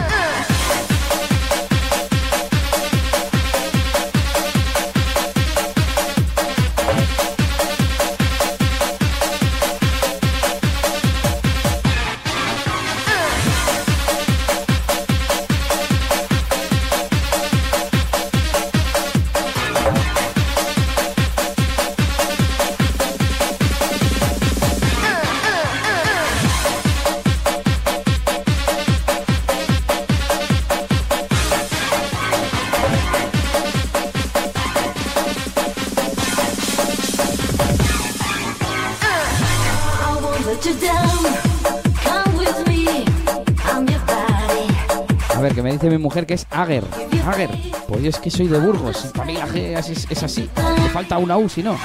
[46.08, 46.86] mujer que es Ager.
[47.28, 47.50] Ager,
[47.86, 49.46] pues yo es que soy de Burgos, familia
[49.78, 50.50] es, es así,
[50.82, 51.78] me falta una U si no.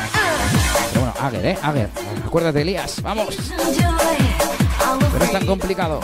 [0.92, 1.58] Pero bueno, Ager, ¿eh?
[1.60, 1.88] Ager,
[2.24, 3.36] acuérdate, Elías, vamos.
[5.12, 5.98] Pero es tan complicado.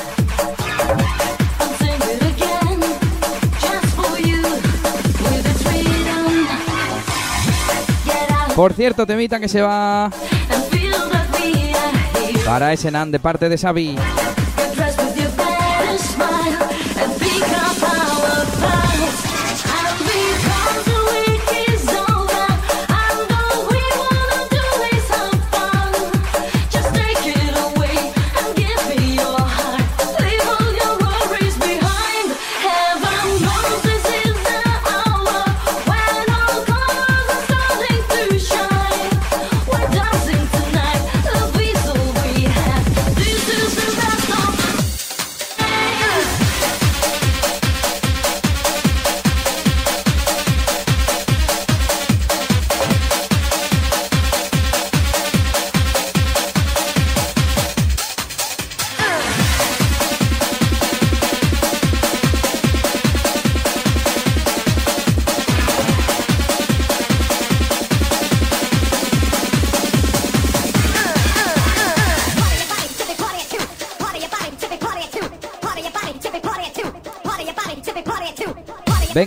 [8.57, 10.11] Por cierto, temita que se va
[12.45, 13.97] para ese nan de parte de Xavi.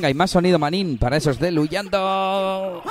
[0.01, 2.81] Venga, y más sonido manín para esos de deluyando.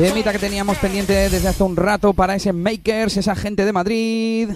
[0.00, 4.48] Que teníamos pendiente desde hace un rato para ese Makers, esa gente de Madrid.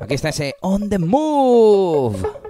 [0.00, 2.43] Aquí está ese On the Move.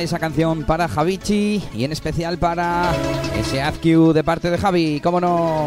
[0.00, 2.92] Esa canción para Javichi y en especial para
[3.38, 5.66] ese AdQ de parte de Javi, cómo no.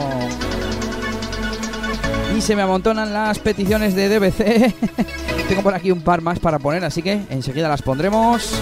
[2.36, 4.76] Y se me amontonan las peticiones de DBC.
[5.50, 8.54] Tengo por aquí un par más para poner, así que enseguida las pondremos.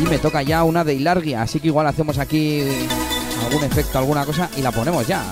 [0.00, 2.62] Y me toca ya una de Hilargia, así que igual hacemos aquí
[3.44, 5.22] algún efecto, alguna cosa y la ponemos ya.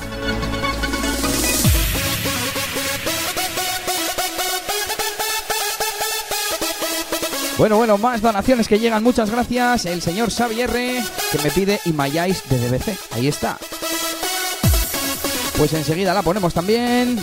[7.61, 9.85] Bueno, bueno, más donaciones que llegan, muchas gracias.
[9.85, 12.99] El señor Xavier que me pide Imayáis de DBC.
[13.11, 13.59] Ahí está.
[15.59, 17.23] Pues enseguida la ponemos también.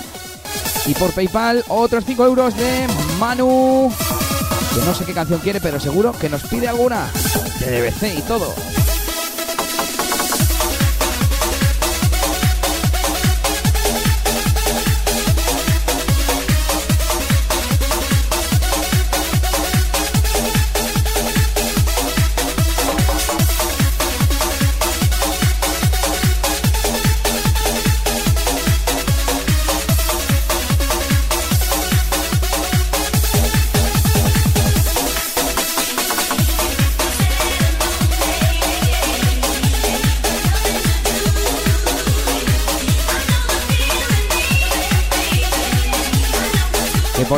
[0.86, 2.86] Y por PayPal, otros 5 euros de
[3.20, 3.92] Manu.
[4.76, 7.10] Que no sé qué canción quiere, pero seguro que nos pide alguna.
[7.60, 8.54] De DBC y todo.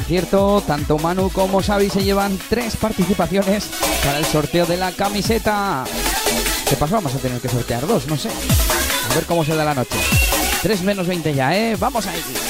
[0.09, 3.69] Cierto, tanto Manu como Xavi se llevan tres participaciones
[4.03, 5.83] para el sorteo de la camiseta.
[6.67, 6.95] ¿Qué pasa?
[6.95, 8.29] Vamos a tener que sortear dos, no sé.
[8.29, 9.99] A ver cómo se da la noche.
[10.63, 11.75] 3 menos 20 ya, ¿eh?
[11.79, 12.48] Vamos ahí.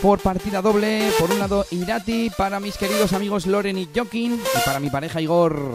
[0.00, 1.10] Por partida doble.
[1.18, 5.20] Por un lado, Irati, para mis queridos amigos Loren y Jokin, y para mi pareja
[5.20, 5.74] Igor.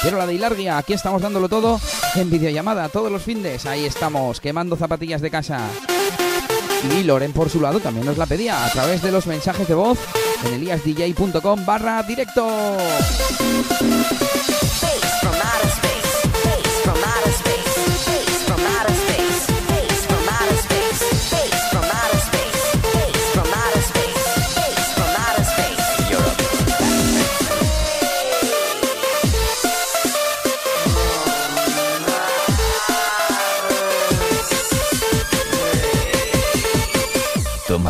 [0.00, 1.80] Quiero la de Hilargia, aquí estamos dándolo todo
[2.14, 3.66] en videollamada todos los findes.
[3.66, 5.60] Ahí estamos, quemando zapatillas de casa.
[6.96, 9.74] Y Loren por su lado también nos la pedía a través de los mensajes de
[9.74, 9.98] voz
[10.46, 12.76] en eliasdj.com barra directo.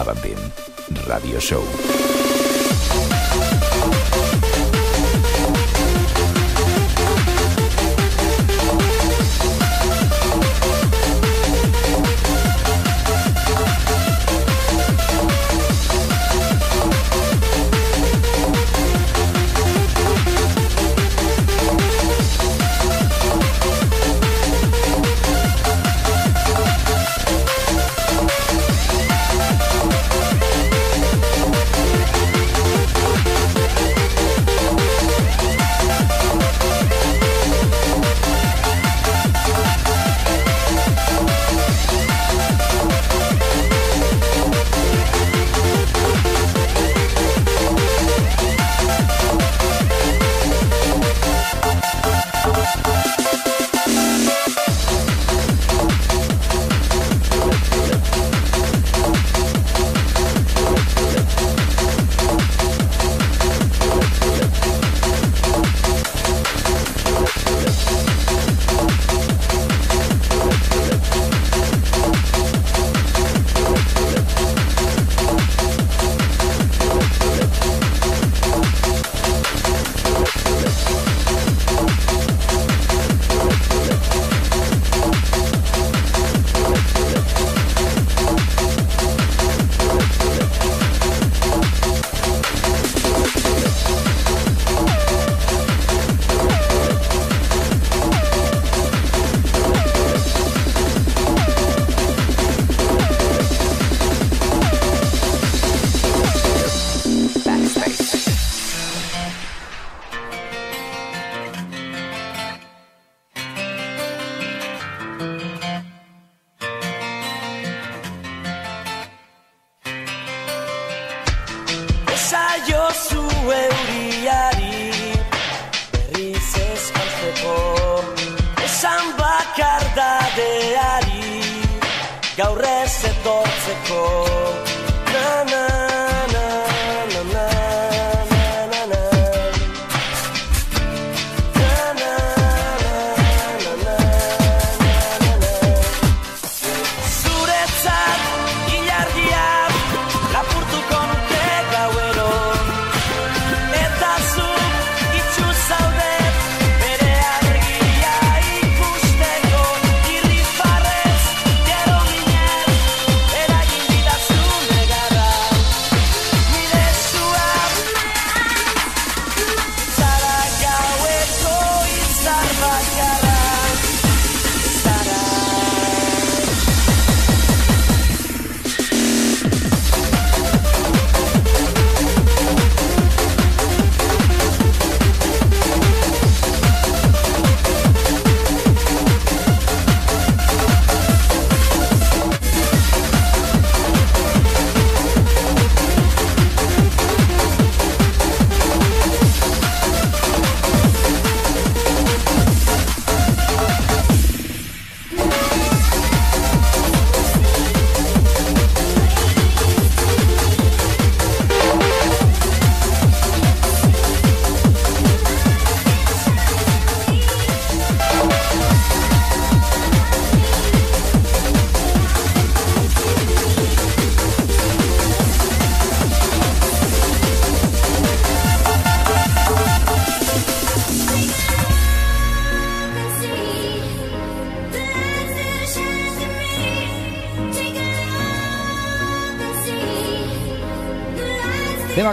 [0.09, 0.39] Tomaban bien.
[1.07, 2.08] Radio Show.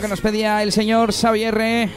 [0.01, 1.90] que nos pedía el señor Xavier eh,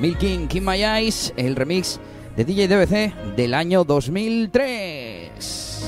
[0.00, 2.00] Milking King My Eyes, el remix
[2.36, 5.84] de DJ DBC del año 2003.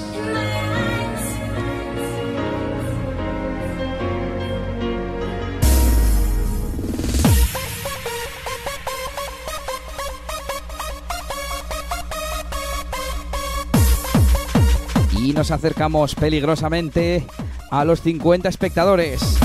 [15.19, 17.27] Y nos acercamos peligrosamente
[17.73, 19.41] a los 50 espectadores.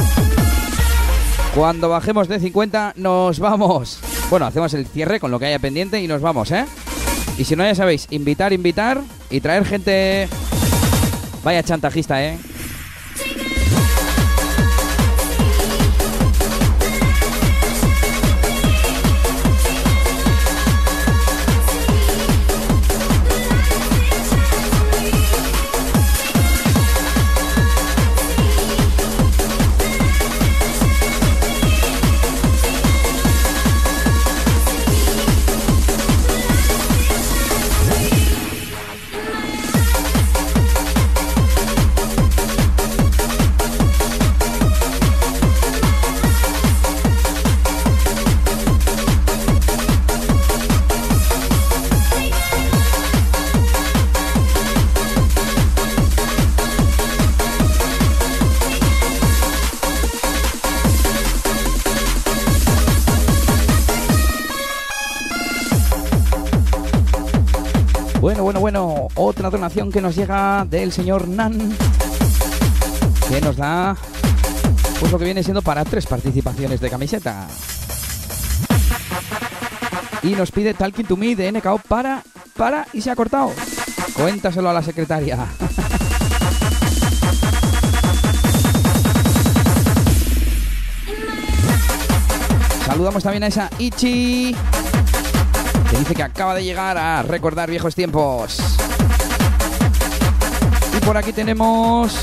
[1.55, 3.99] Cuando bajemos de 50 nos vamos.
[4.29, 6.65] Bueno, hacemos el cierre con lo que haya pendiente y nos vamos, ¿eh?
[7.37, 10.29] Y si no, ya sabéis, invitar, invitar y traer gente...
[11.43, 12.37] Vaya chantajista, ¿eh?
[69.73, 71.57] Que nos llega del señor Nan.
[73.29, 73.95] Que nos da
[74.99, 77.47] pues lo que viene siendo para tres participaciones de camiseta.
[80.23, 82.21] Y nos pide Talking to Me de NKO para,
[82.57, 83.53] para y se ha cortado.
[84.13, 85.37] Cuéntaselo a la secretaria.
[92.85, 94.53] Saludamos también a esa Ichi
[95.89, 98.80] que dice que acaba de llegar a recordar viejos tiempos.
[101.05, 102.19] Por aquí tenemos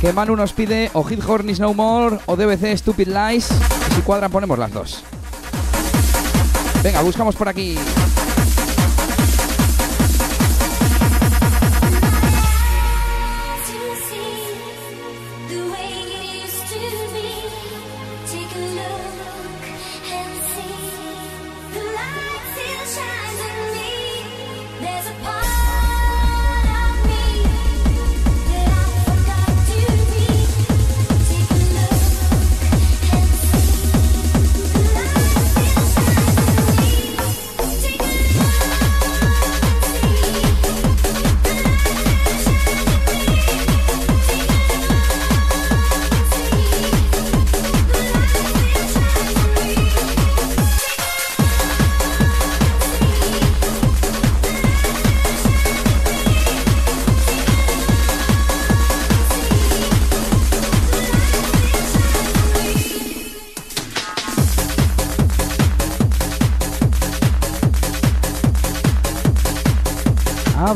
[0.00, 3.48] que Manu nos pide o Hit Hornis No More o DBC Stupid Lies.
[3.94, 5.02] Si cuadran ponemos las dos.
[6.82, 7.76] Venga, buscamos por aquí.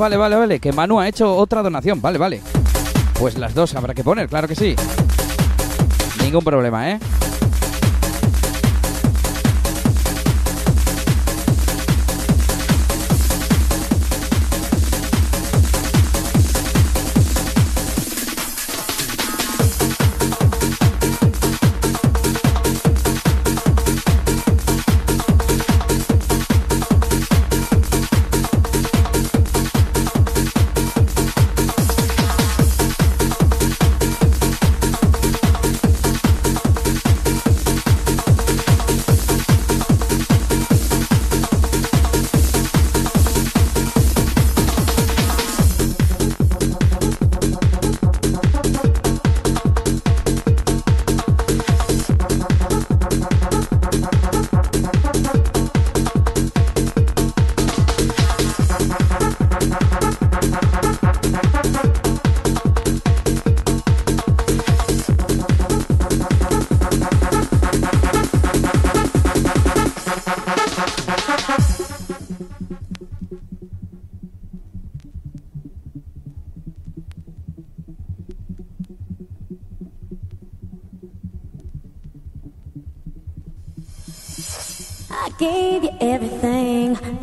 [0.02, 0.58] Vale, vale, vale.
[0.58, 2.02] Que Manu ha hecho otra donación.
[2.02, 2.40] Vale, vale.
[3.18, 4.74] Pues las dos habrá que poner, claro que sí.
[6.20, 6.98] Ningún problema, ¿eh?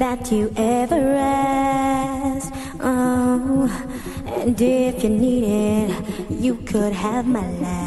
[0.09, 2.51] That you ever asked.
[2.79, 3.69] Oh,
[4.25, 7.78] and if you need it, you could have my last.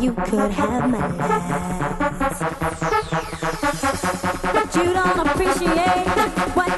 [0.00, 2.42] You could have my last.
[4.52, 6.06] But you don't appreciate
[6.56, 6.71] what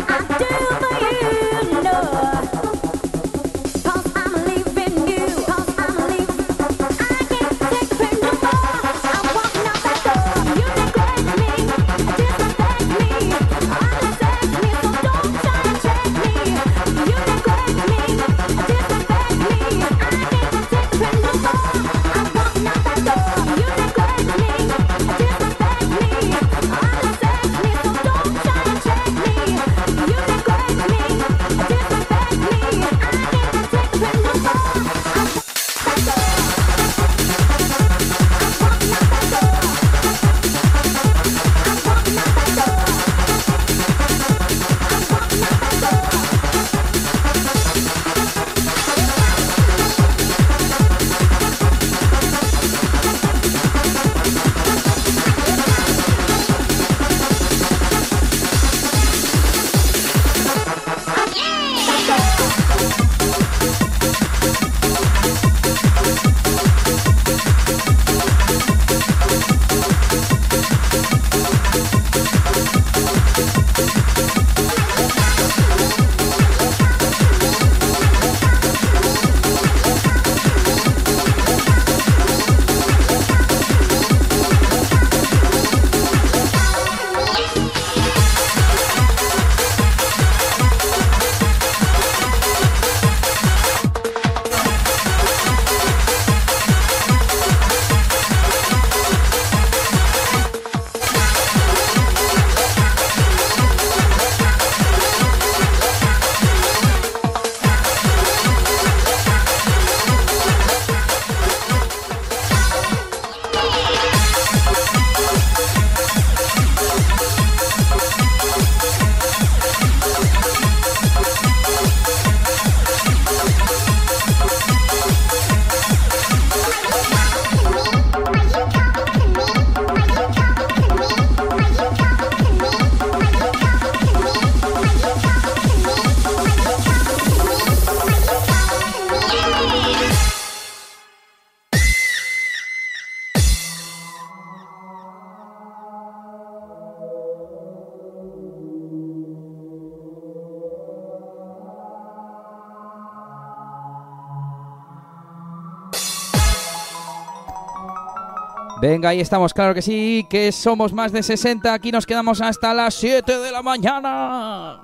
[158.87, 161.73] Venga, ahí estamos, claro que sí, que somos más de 60.
[161.73, 164.79] Aquí nos quedamos hasta las 7 de la mañana.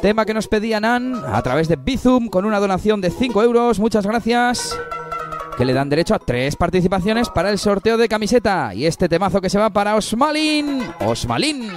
[0.00, 3.80] Tema que nos pedía Nan a través de Bizum con una donación de 5 euros.
[3.80, 4.78] Muchas gracias.
[5.58, 8.74] Que le dan derecho a tres participaciones para el sorteo de camiseta.
[8.76, 10.82] Y este temazo que se va para Osmalin.
[11.00, 11.68] Osmalin.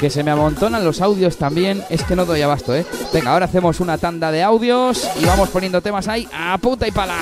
[0.00, 1.82] Que se me amontonan los audios también.
[1.90, 2.86] Es que no doy abasto, ¿eh?
[3.12, 6.92] Venga, ahora hacemos una tanda de audios y vamos poniendo temas ahí a punta y
[6.92, 7.16] pala.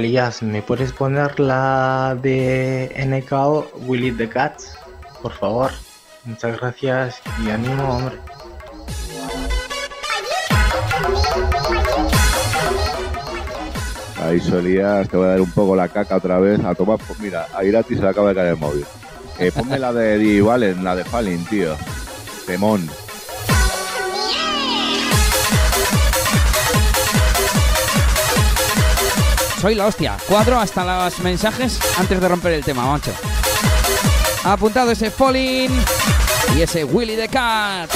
[0.00, 4.74] Elías, ¿me puedes poner la de NKO Willy the Cats?
[5.20, 5.70] Por favor.
[6.24, 8.16] Muchas gracias y ánimo, hombre.
[14.22, 16.64] Ahí solías, te voy a dar un poco la caca otra vez.
[16.64, 18.86] A tomar, pues mira, a Irati se le acaba de caer el móvil.
[19.38, 21.76] Eh, ponme la de Di Valen, la de Falling, tío.
[22.46, 22.88] Temón.
[29.60, 30.16] Soy la hostia.
[30.26, 33.12] Cuadro hasta los mensajes antes de romper el tema, macho.
[34.42, 35.70] Apuntado ese Falling
[36.56, 37.90] y ese Willy the Cat.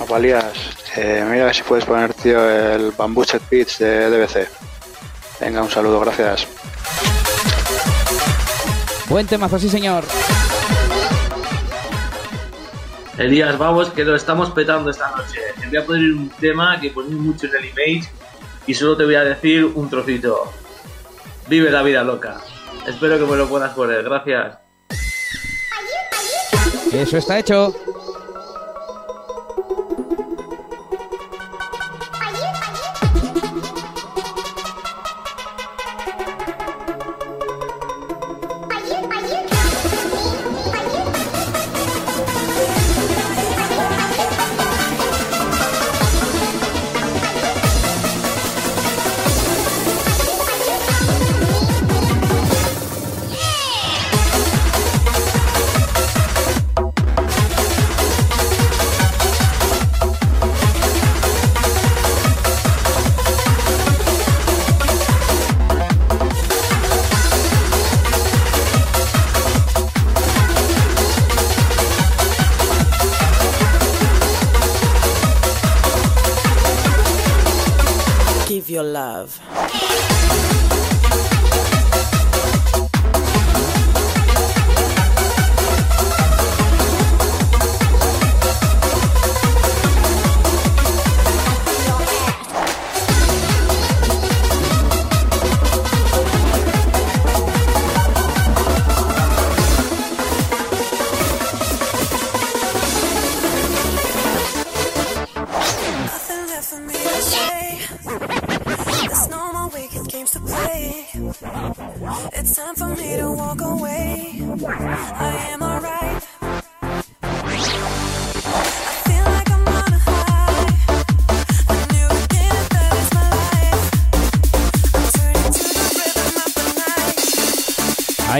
[0.00, 0.44] Apalías,
[0.94, 4.71] eh, mira si puedes poner, tío, el Bamboo Set Beats de DBC.
[5.42, 6.46] Venga, un saludo, gracias.
[9.08, 10.04] Buen temazo, sí señor.
[13.18, 15.40] Elías, vamos, que lo estamos petando esta noche.
[15.60, 18.06] Te voy a poner un tema que poní mucho en el email
[18.68, 20.52] y solo te voy a decir un trocito.
[21.48, 22.40] Vive la vida loca.
[22.86, 24.58] Espero que me lo puedas poner, gracias.
[26.92, 27.74] Eso está hecho.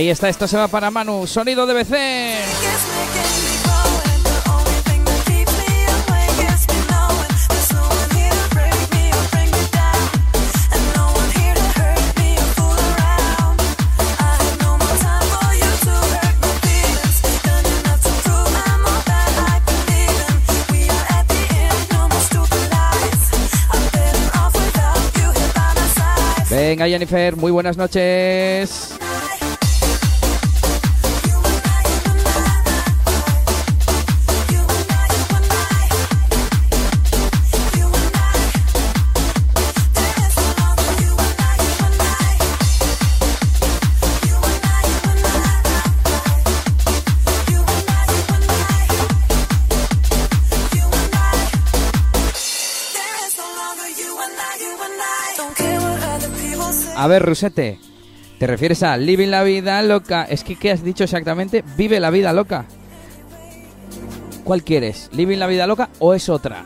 [0.02, 1.28] Ahí está, esto se va para Manu.
[1.28, 1.94] Sonido de BC.
[26.50, 28.91] Venga, Jennifer, muy buenas noches.
[57.12, 57.78] Ver, Rusete,
[58.38, 60.24] ¿te refieres a living la vida loca?
[60.24, 61.62] Es que, ¿qué has dicho exactamente?
[61.76, 62.64] Vive la vida loca.
[64.44, 65.10] ¿Cuál quieres?
[65.12, 66.64] ¿Living la vida loca o es otra?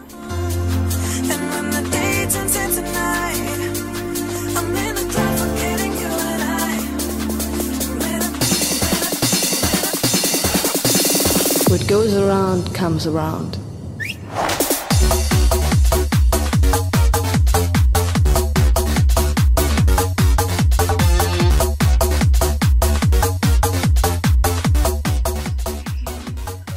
[11.68, 13.65] What goes around comes around.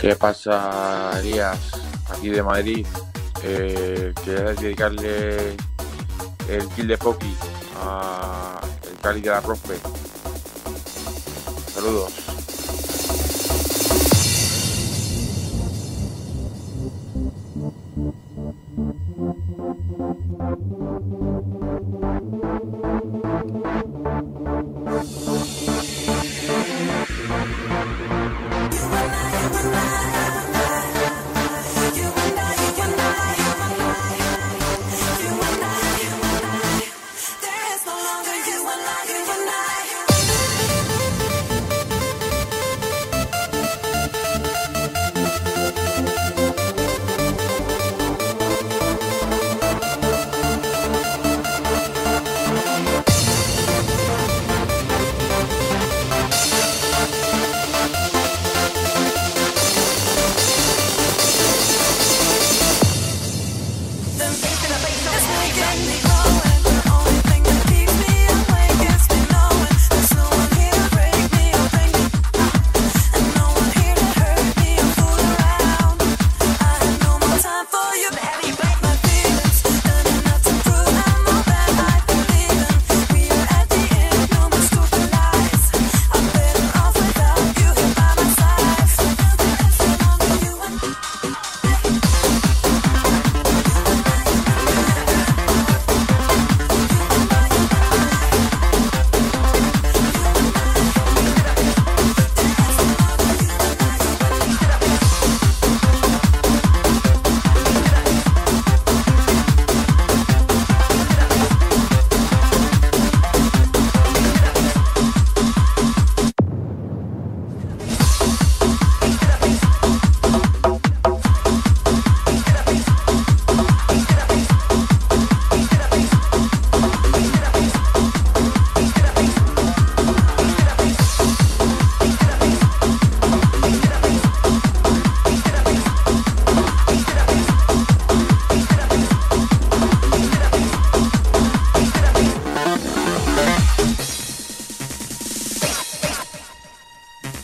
[0.10, 1.16] ¿Qué pasa?
[2.10, 2.84] Aquí de Madrid.
[3.44, 4.12] Eh,
[4.60, 5.56] dedicarle
[6.48, 7.38] el kill de Poki
[7.86, 8.60] a
[8.90, 9.76] el Cali de la Profe.
[11.72, 12.19] Saludos.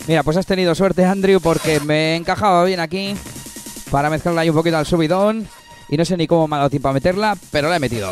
[0.07, 3.15] Mira, pues has tenido suerte, Andrew, porque me encajaba bien aquí
[3.89, 5.47] para mezclarla ahí un poquito al subidón.
[5.89, 8.11] Y no sé ni cómo me ha dado tiempo a meterla, pero la he metido.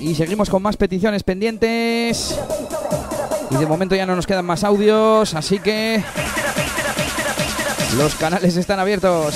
[0.00, 2.38] Y seguimos con más peticiones pendientes.
[3.50, 6.02] Y de momento ya no nos quedan más audios, así que
[7.96, 9.34] los canales están abiertos.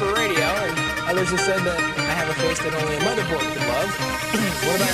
[0.00, 0.78] For radio, and
[1.10, 3.90] others have said that I have a face that only a motherboard could love.
[4.64, 4.90] what about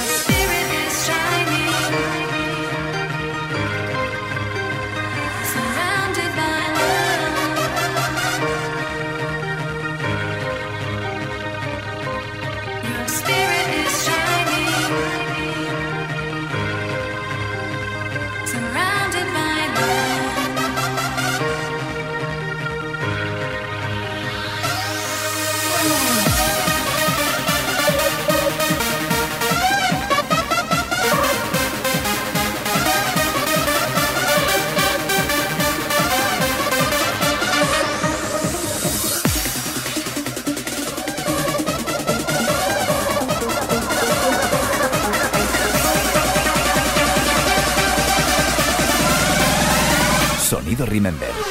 [2.20, 2.25] you?
[50.96, 51.45] Remember.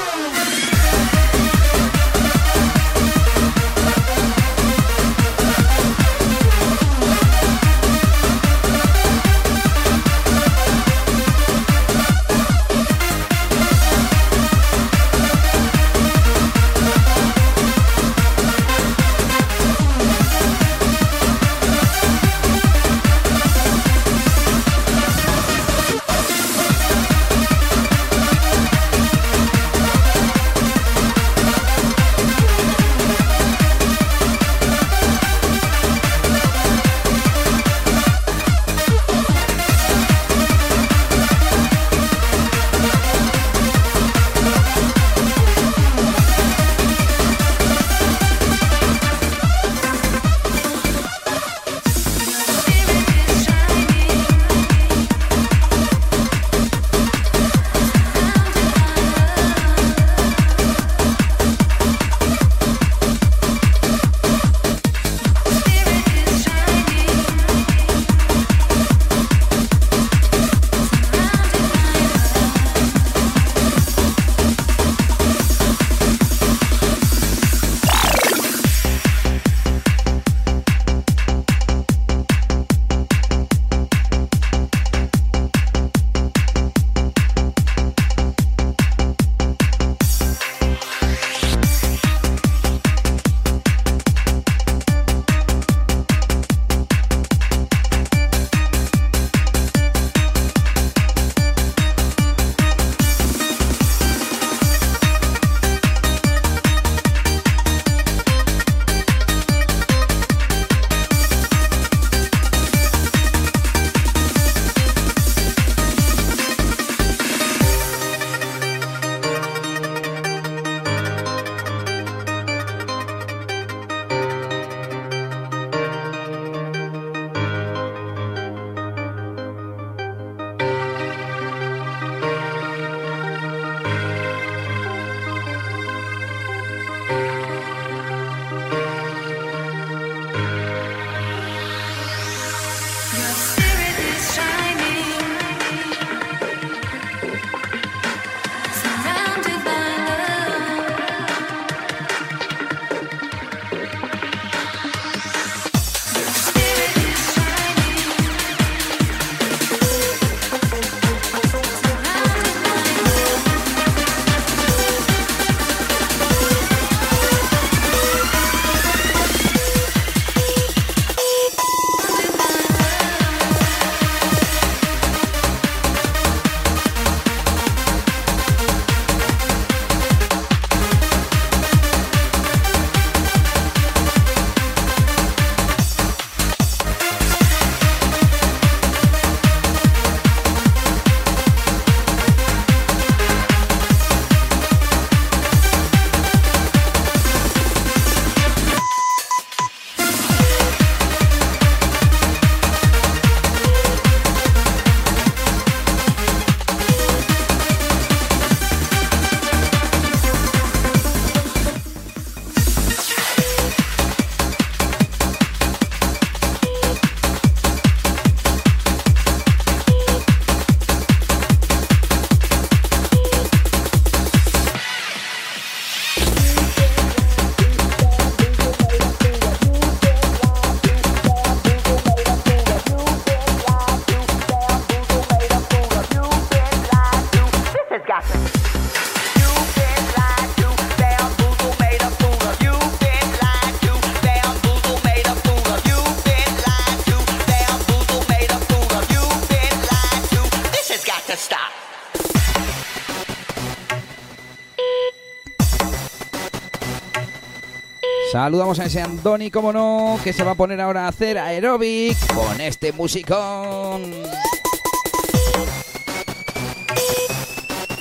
[258.45, 262.15] Saludamos a ese Andoni, como no, que se va a poner ahora a hacer aeróbic
[262.31, 264.03] con este musicón.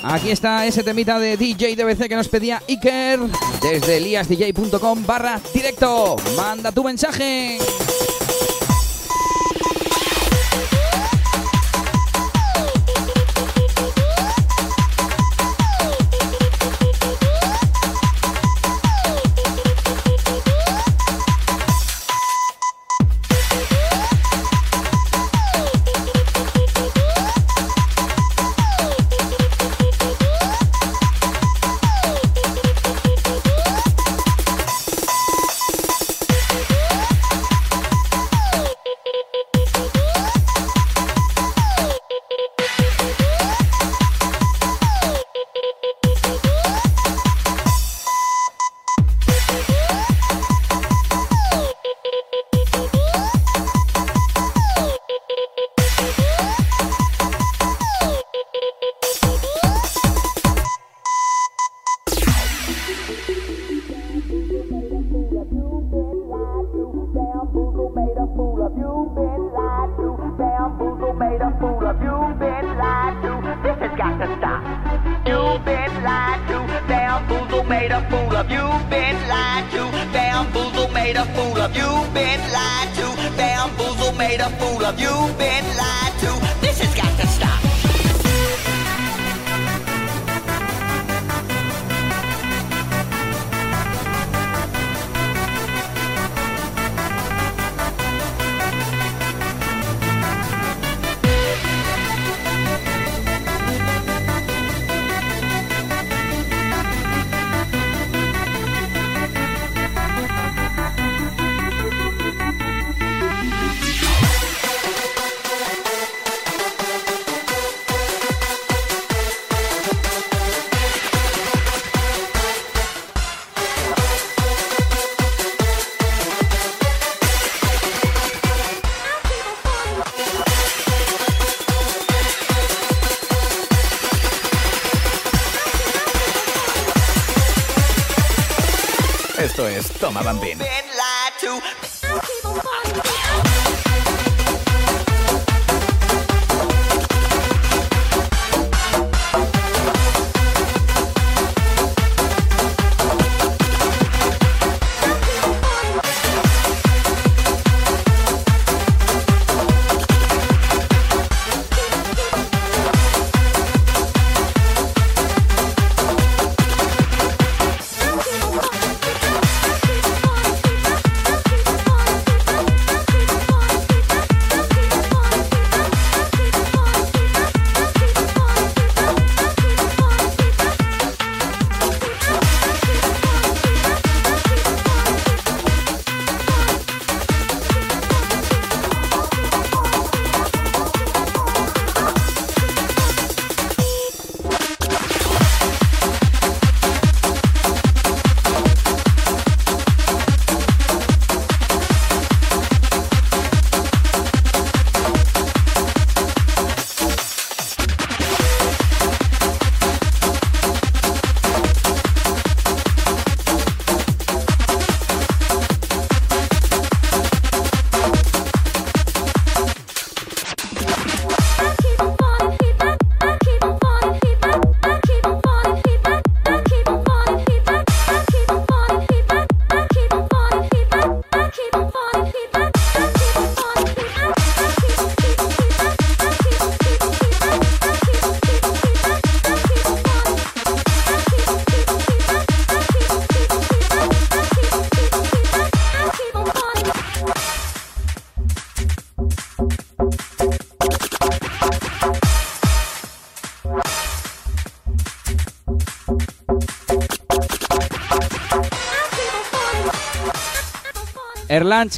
[0.03, 3.21] Aquí está ese temita de DJ DBC que nos pedía Iker
[3.63, 6.17] desde eliasdj.com barra directo.
[6.37, 7.57] Manda tu mensaje.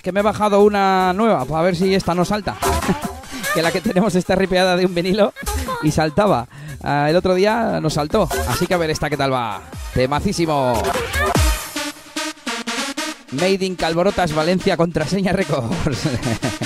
[0.03, 2.57] Que me he bajado una nueva para ver si esta no salta.
[3.55, 5.35] que la que tenemos está ripeada de un vinilo
[5.83, 6.49] y saltaba.
[6.83, 8.27] Ah, el otro día nos saltó.
[8.49, 9.61] Así que a ver esta qué tal va.
[9.93, 10.83] Temacísimo.
[13.33, 16.09] Made in Calborotas Valencia Contraseña Records.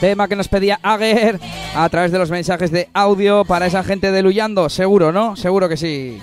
[0.00, 1.40] Tema que nos pedía Ager
[1.74, 4.68] a través de los mensajes de audio para esa gente de Luyando.
[4.68, 5.34] Seguro, ¿no?
[5.34, 6.20] Seguro que sí.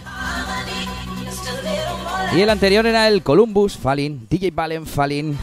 [2.33, 5.37] Y el anterior era el Columbus Falin, DJ Valen Falin,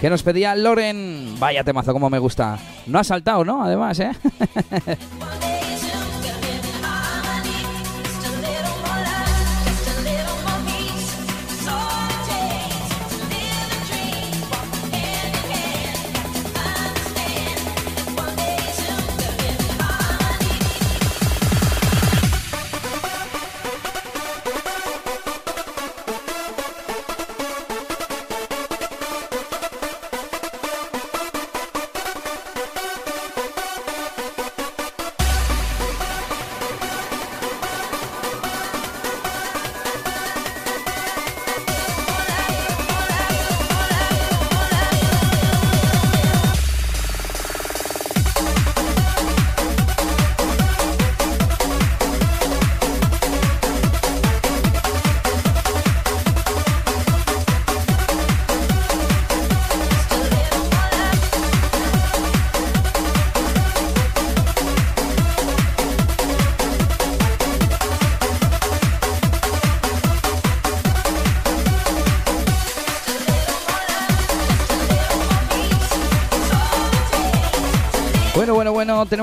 [0.00, 1.36] que nos pedía Loren.
[1.38, 2.58] Vaya temazo, como me gusta.
[2.86, 3.62] No ha saltado, ¿no?
[3.62, 4.10] Además, ¿eh?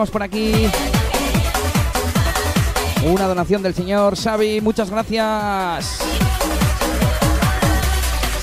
[0.09, 0.67] por aquí
[3.05, 4.61] una donación del señor Xavi.
[4.61, 5.99] Muchas gracias.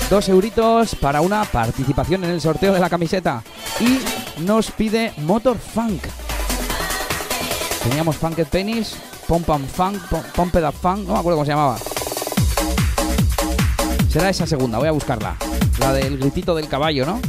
[0.09, 3.43] Dos euritos para una participación en el sorteo de la camiseta.
[3.79, 3.99] Y
[4.41, 6.03] nos pide Motor Funk.
[7.83, 8.95] Teníamos Funked Pennies,
[9.27, 10.01] Pump and Funk,
[10.35, 11.77] Pumped Up Funk, no me acuerdo cómo se llamaba.
[14.09, 15.35] Será esa segunda, voy a buscarla.
[15.79, 17.19] La del gritito del caballo, ¿no?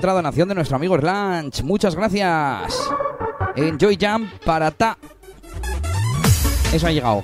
[0.00, 1.62] Otra donación de nuestro amigo Erlanch.
[1.62, 2.90] Muchas gracias.
[3.54, 4.96] Enjoy Jam para Ta.
[6.72, 7.22] Eso ha llegado.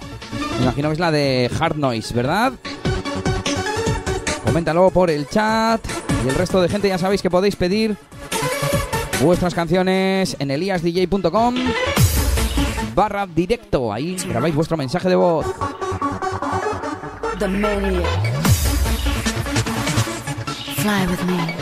[0.58, 2.52] Me imagino que es la de Hard Noise, ¿verdad?
[4.44, 5.80] Coméntalo por el chat.
[6.22, 7.96] Y el resto de gente ya sabéis que podéis pedir
[9.22, 11.54] vuestras canciones en eliasdj.com
[12.94, 13.90] barra directo.
[13.90, 15.46] Ahí grabáis vuestro mensaje de voz.
[20.76, 21.55] Fly with me.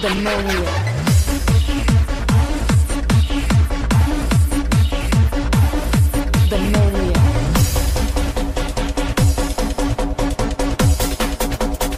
[0.00, 0.90] The maniac.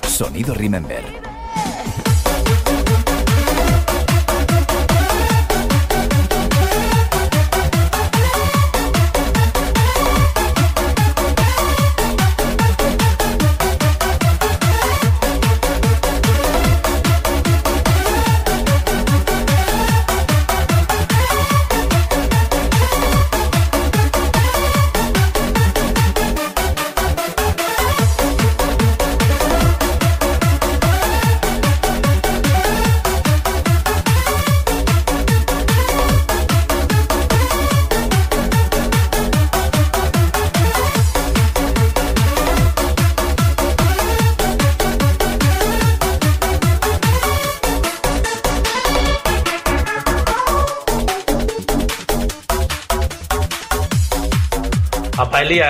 [0.09, 1.22] Sonido Remember.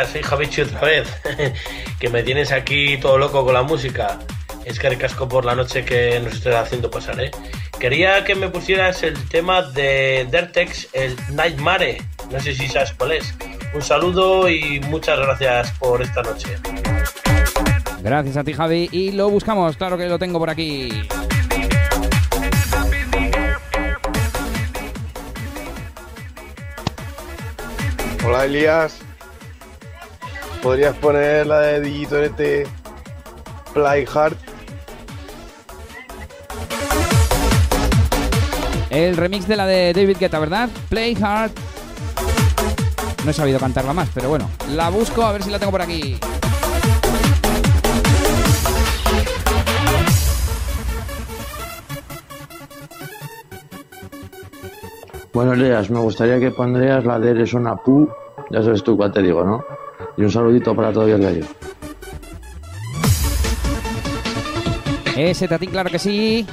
[0.06, 1.08] Soy Javichi otra vez,
[1.98, 4.18] que me tienes aquí todo loco con la música.
[4.64, 4.88] Es que
[5.28, 7.30] por la noche que nos estoy haciendo pasar, ¿eh?
[7.80, 12.00] Quería que me pusieras el tema de Dertex, el Nightmare.
[12.30, 13.34] No sé si sabes cuál es.
[13.74, 16.56] Un saludo y muchas gracias por esta noche.
[18.02, 18.88] Gracias a ti, Javi.
[18.92, 20.90] Y lo buscamos, claro que lo tengo por aquí.
[28.24, 29.01] Hola Elías.
[30.62, 32.66] ¿Podrías poner la de Digitorete
[33.74, 34.36] Play Hard?
[38.88, 40.68] El remix de la de David Guetta, ¿verdad?
[40.88, 41.50] Play Hard.
[43.24, 44.48] No he sabido cantarla más, pero bueno.
[44.70, 46.16] La busco a ver si la tengo por aquí.
[55.32, 58.08] Bueno, Leas, me gustaría que pondrías la de Eres una pu.
[58.50, 59.64] Ya sabes tú cuál te digo, ¿no?
[60.16, 61.46] Y un saludito para todo el gallo.
[65.16, 66.46] Ese tatín, claro que sí.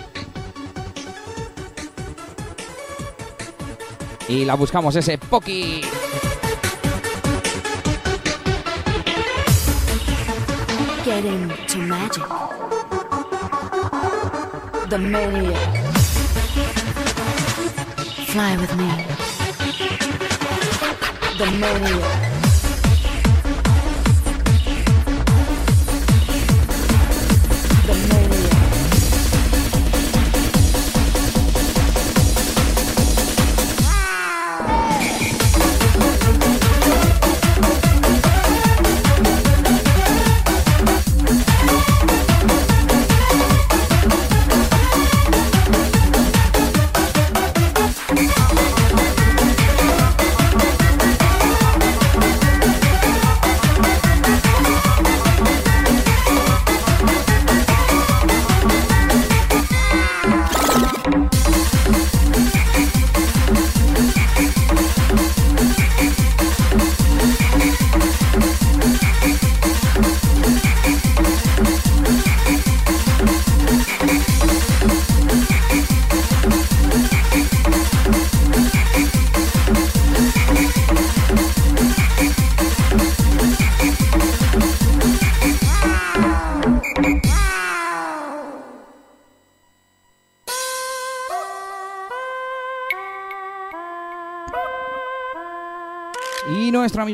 [4.27, 5.81] Y la buscamos, ese Poki.
[11.03, 12.23] Get into magic.
[14.89, 15.85] The maniac.
[18.27, 19.05] Fly with me.
[21.37, 22.28] The maniac.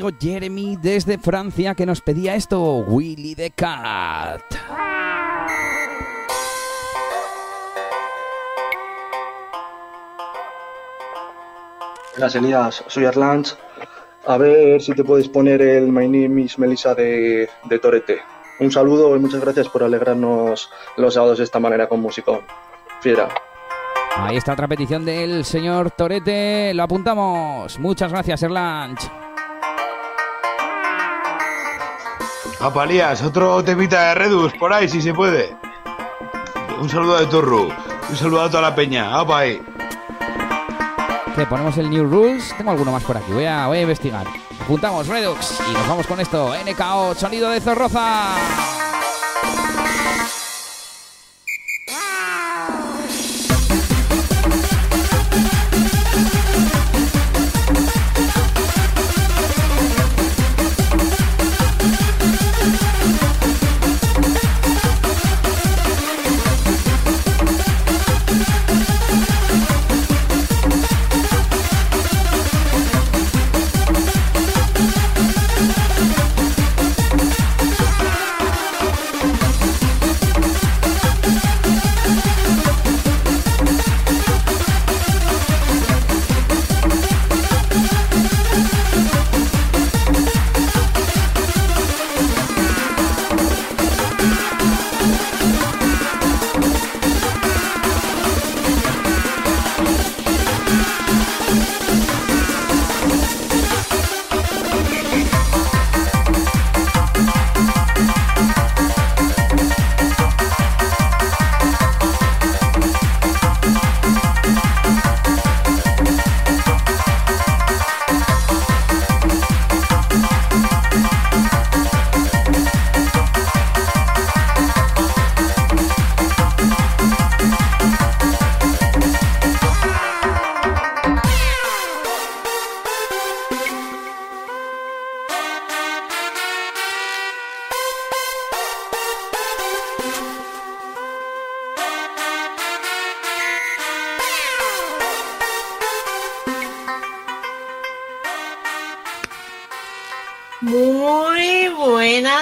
[0.05, 4.41] Amigo Jeremy desde Francia que nos pedía esto, Willy the Cat.
[12.13, 13.55] Buenas Elías, soy Arlanch.
[14.27, 18.19] A ver si te puedes poner el My Name is Melissa de, de Torete.
[18.59, 22.39] Un saludo y muchas gracias por alegrarnos los sábados de esta manera con música.
[23.01, 23.29] Fiera.
[24.17, 26.73] Ahí está otra petición del señor Torete.
[26.73, 27.77] Lo apuntamos.
[27.79, 29.24] Muchas gracias, Erlanch.
[32.65, 35.55] Apalías, otro temita de Redus por ahí si se puede.
[36.81, 37.67] Un saludo de Torro.
[38.09, 39.15] Un saludo a toda la peña.
[39.19, 39.61] ¡Apa ahí!
[41.35, 41.45] ¿Qué?
[41.45, 42.55] ¿Ponemos el New Rules?
[42.57, 43.31] Tengo alguno más por aquí.
[43.31, 44.25] Voy a, voy a investigar.
[44.59, 46.55] Apuntamos Redux y nos vamos con esto.
[46.65, 48.33] NKO, sonido de Zorroza.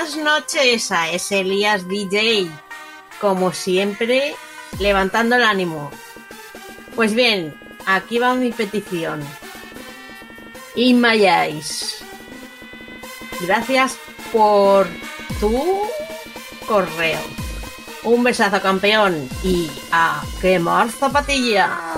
[0.04, 2.50] Buenas noches a ese Elías DJ.
[3.22, 4.36] Como siempre,
[4.78, 5.92] levantando el ánimo.
[6.94, 7.56] Pues bien,
[7.86, 9.22] aquí va mi petición.
[10.76, 12.04] In my eyes.
[13.40, 13.98] Gracias
[14.34, 14.88] por
[15.40, 15.84] tu
[16.68, 17.22] correo.
[18.04, 19.30] Un besazo, campeón.
[19.42, 21.93] Y a quemar zapatilla.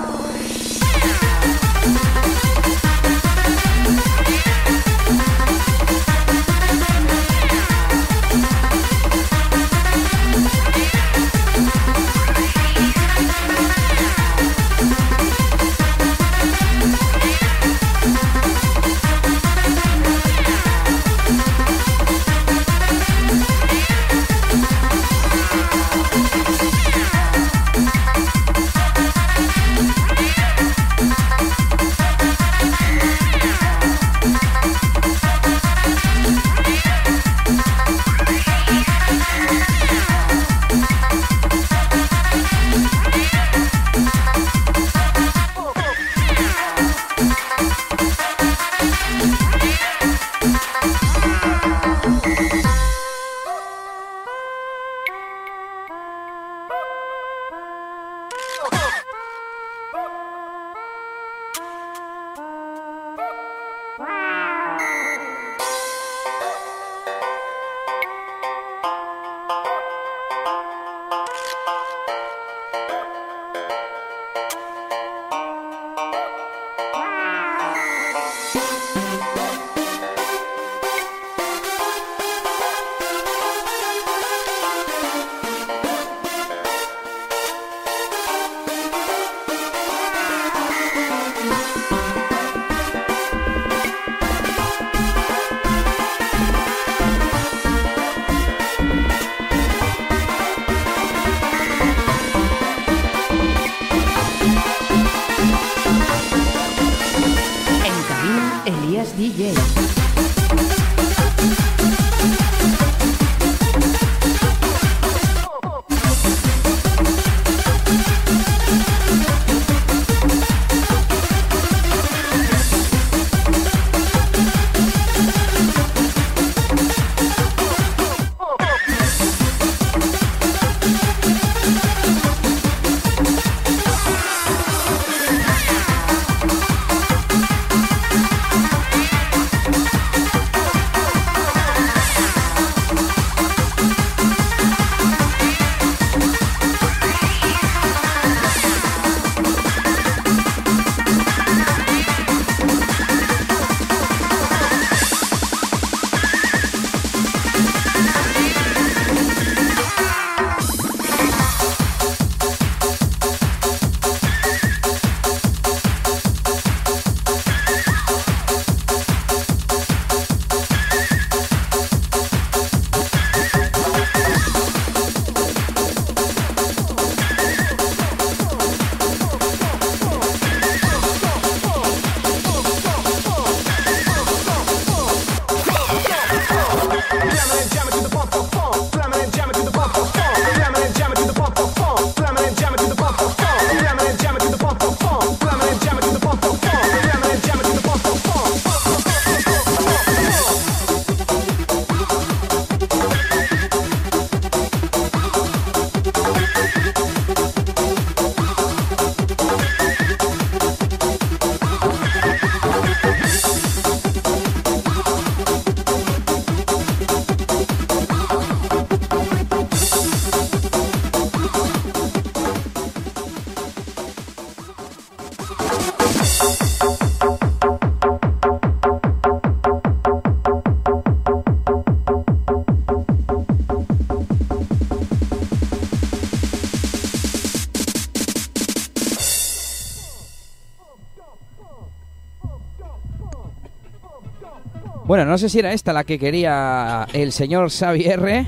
[245.16, 248.46] Bueno, no sé si era esta la que quería el señor Xavier.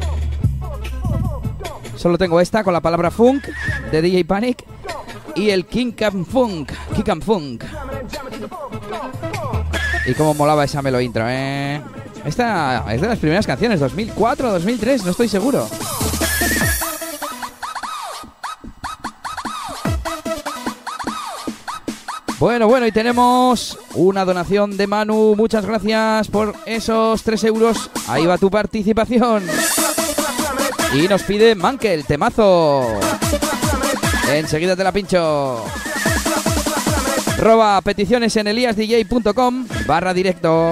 [1.96, 3.46] Solo tengo esta con la palabra funk
[3.90, 4.66] de DJ Panic
[5.34, 7.64] y el King Cam Funk, Kick and Funk.
[10.04, 11.80] Y cómo molaba esa melo intro, ¿eh?
[12.26, 15.66] Esta es de las primeras canciones, 2004, 2003, no estoy seguro.
[22.38, 25.34] Bueno, bueno, y tenemos una donación de Manu.
[25.36, 27.90] Muchas gracias por esos 3 euros.
[28.08, 29.44] Ahí va tu participación.
[30.94, 32.86] Y nos pide Mankel, temazo.
[34.32, 35.64] Enseguida te la pincho.
[37.38, 40.70] Roba peticiones en eliasdj.com barra directo.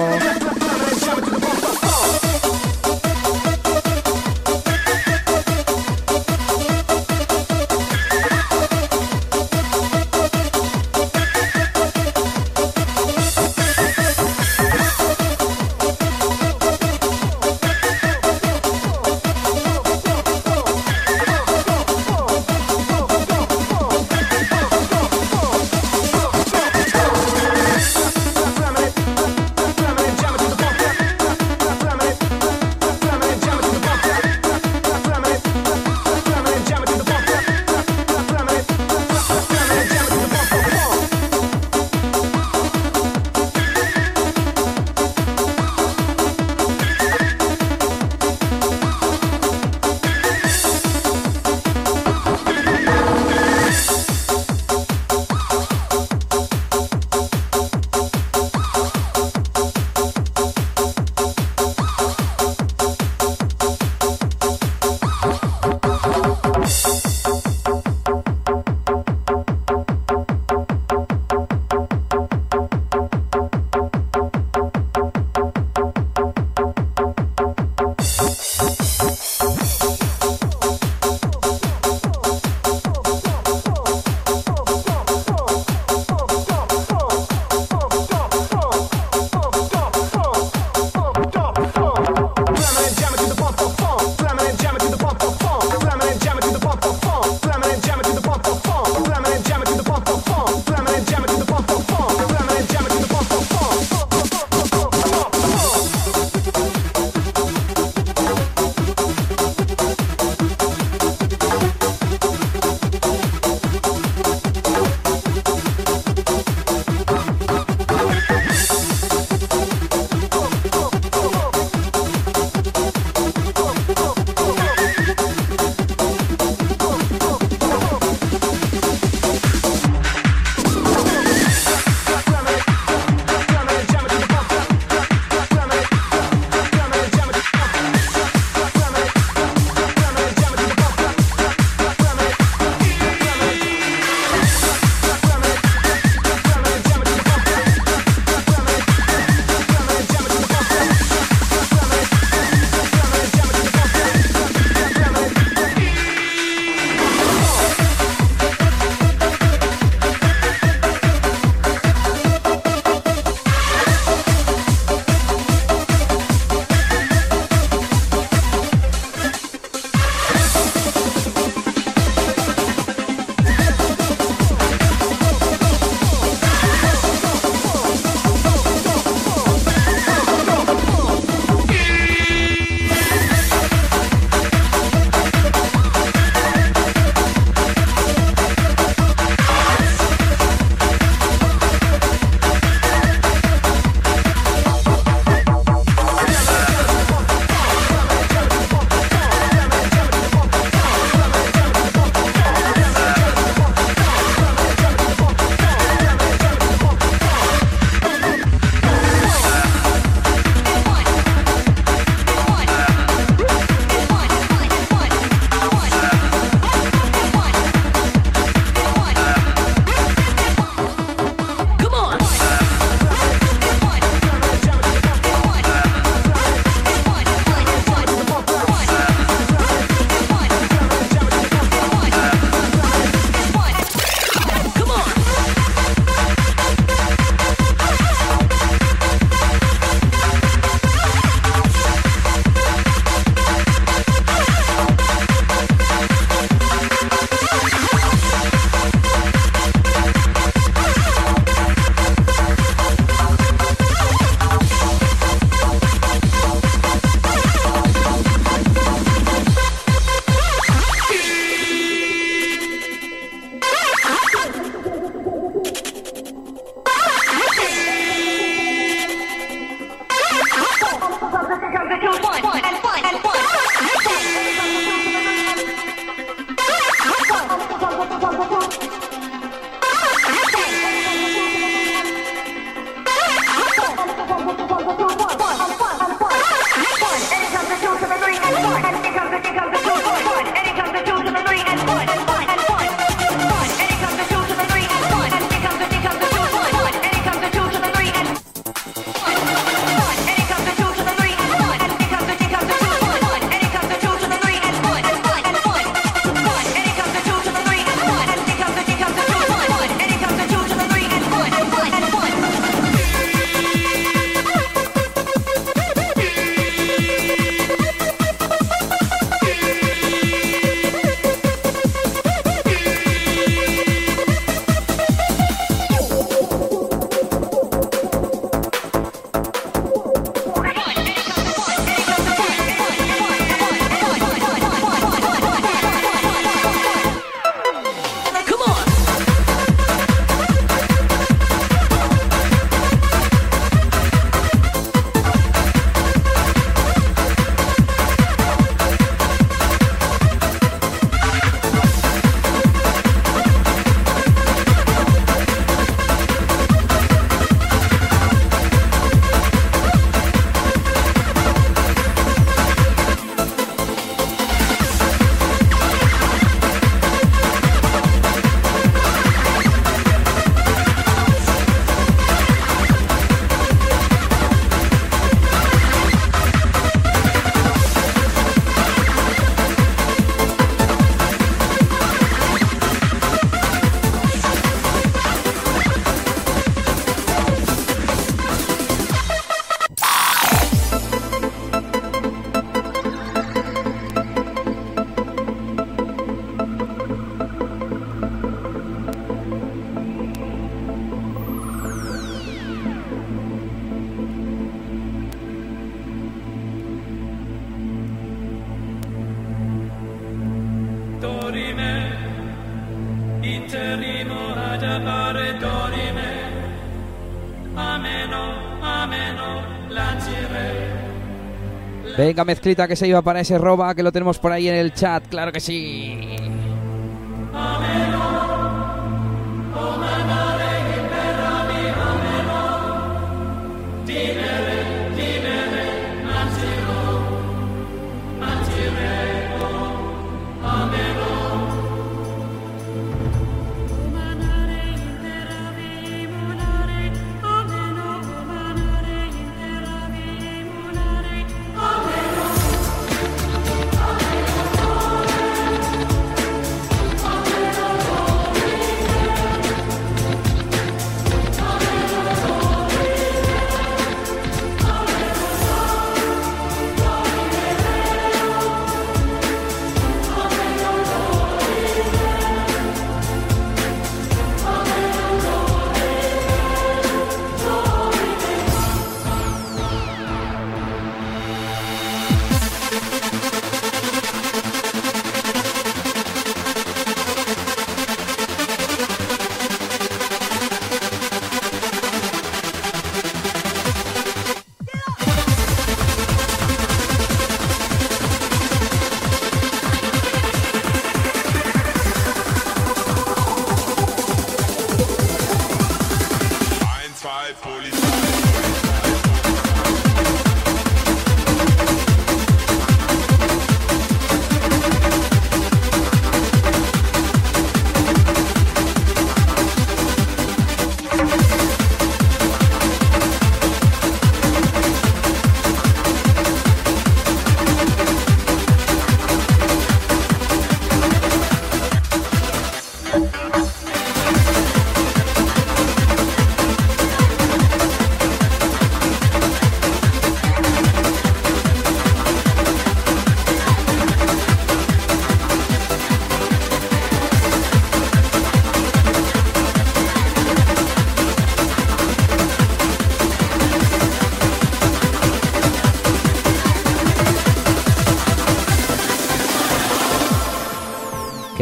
[422.17, 424.91] Venga, mezclita que se iba para ese roba, que lo tenemos por ahí en el
[424.91, 426.16] chat, claro que sí.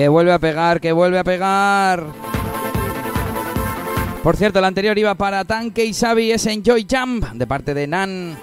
[0.06, 2.04] Que vuelve a pegar, que vuelve a pegar.
[4.22, 7.88] Por cierto, el anterior iba para Tanque y Xavi, es Enjoy Jump, de parte de
[7.88, 8.38] Nan.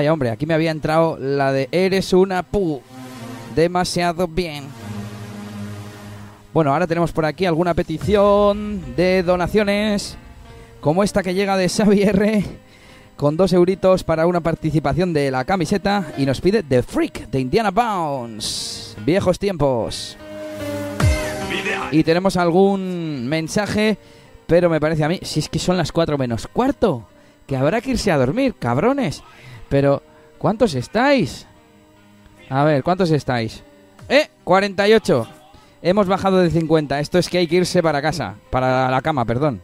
[0.00, 2.80] Vaya hombre, aquí me había entrado la de Eres una pu.
[3.54, 4.64] Demasiado bien.
[6.54, 10.16] Bueno, ahora tenemos por aquí alguna petición de donaciones.
[10.80, 12.44] Como esta que llega de Xavier
[13.14, 17.40] con dos euritos para una participación de la camiseta y nos pide The Freak de
[17.40, 18.98] Indiana Bounce.
[19.04, 20.16] Viejos tiempos.
[21.90, 23.98] Y tenemos algún mensaje,
[24.46, 27.06] pero me parece a mí, si es que son las 4 menos cuarto,
[27.46, 29.22] que habrá que irse a dormir, cabrones.
[29.70, 30.02] Pero,
[30.36, 31.46] ¿cuántos estáis?
[32.50, 33.62] A ver, ¿cuántos estáis?
[34.08, 34.28] ¡Eh!
[34.42, 35.28] 48.
[35.80, 36.98] Hemos bajado de 50.
[36.98, 38.34] Esto es que hay que irse para casa.
[38.50, 39.62] Para la cama, perdón.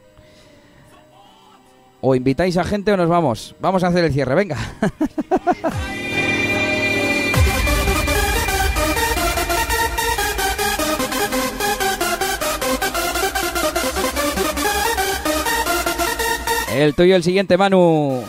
[2.01, 3.57] O invitáis a gente o nos vamos.
[3.61, 4.57] Vamos a hacer el cierre, venga.
[16.77, 18.23] el tuyo, el siguiente, Manu.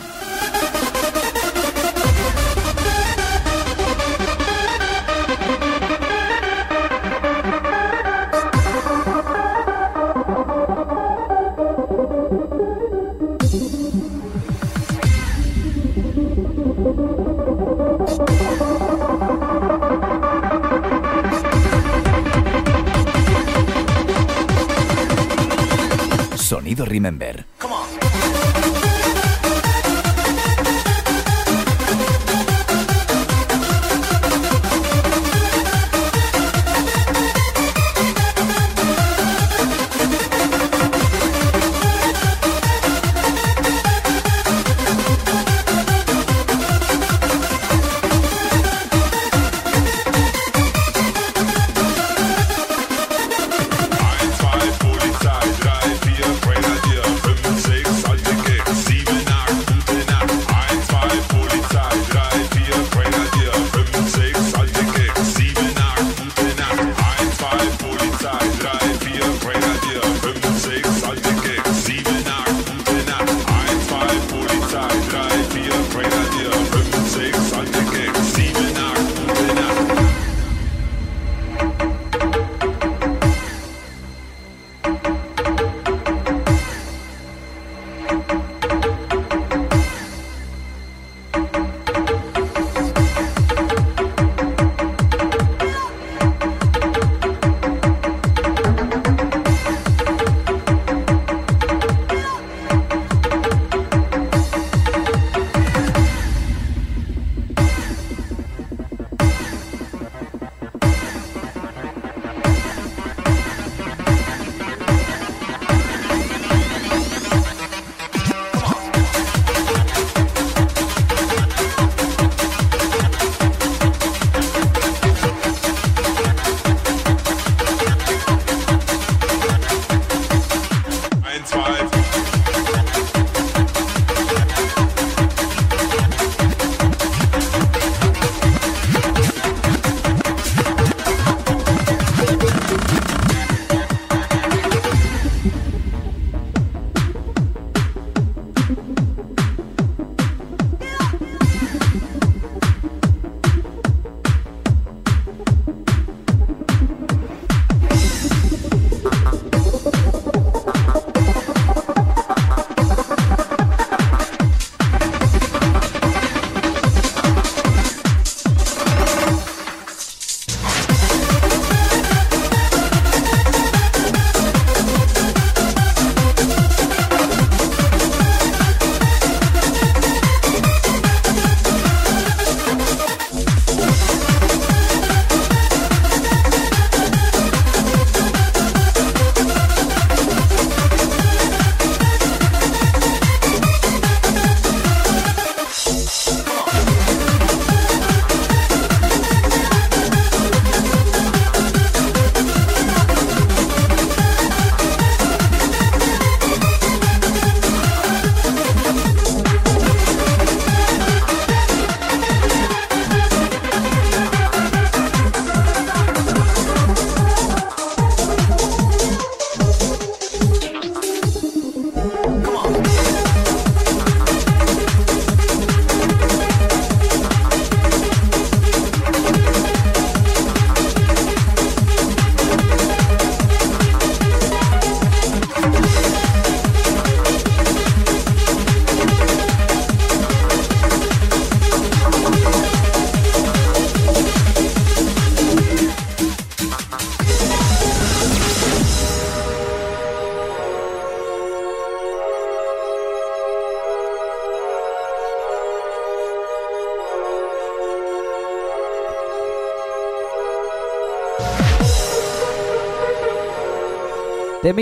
[26.86, 27.46] Remember.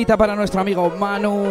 [0.04, 1.42] para nuestro amigo Manu,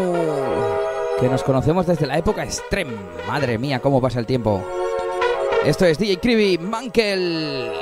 [1.19, 2.89] que nos conocemos desde la época extrem.
[3.27, 4.62] Madre mía, cómo pasa el tiempo.
[5.65, 7.73] Esto es DJ Cribi Mankel.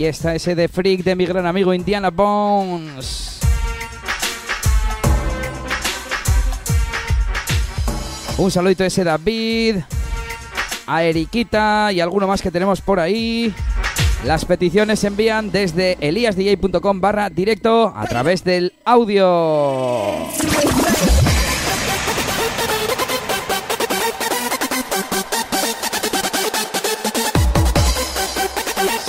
[0.00, 3.38] Ahí está ese de Freak de mi gran amigo Indiana Bones.
[8.38, 9.76] Un saludito a ese David,
[10.86, 13.52] a Eriquita y alguno más que tenemos por ahí.
[14.24, 19.79] Las peticiones se envían desde eliasdj.com barra directo a través del audio.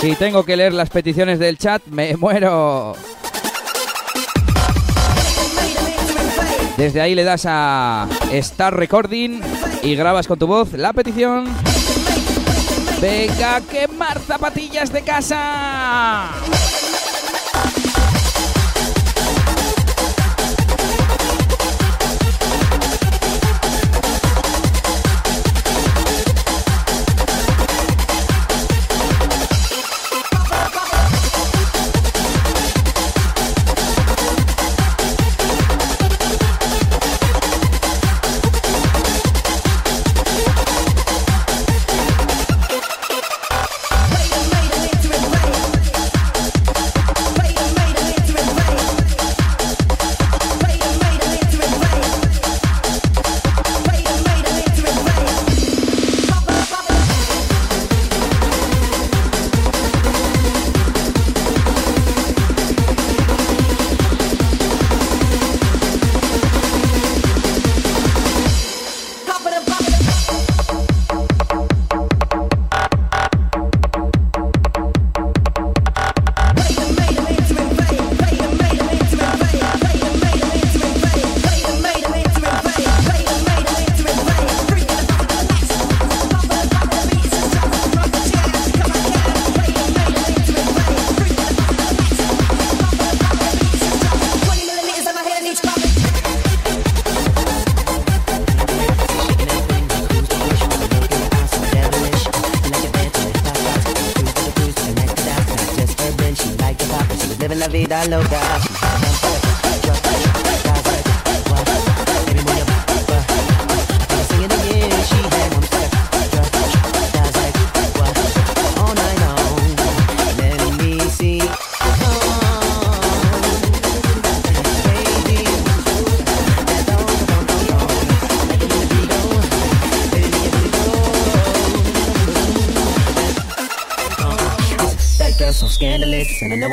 [0.02, 2.96] Si tengo que leer las peticiones del chat, me muero.
[6.76, 9.40] Desde ahí le das a Start Recording
[9.84, 11.44] y grabas con tu voz la petición.
[13.00, 16.30] Venga, quemar zapatillas de casa.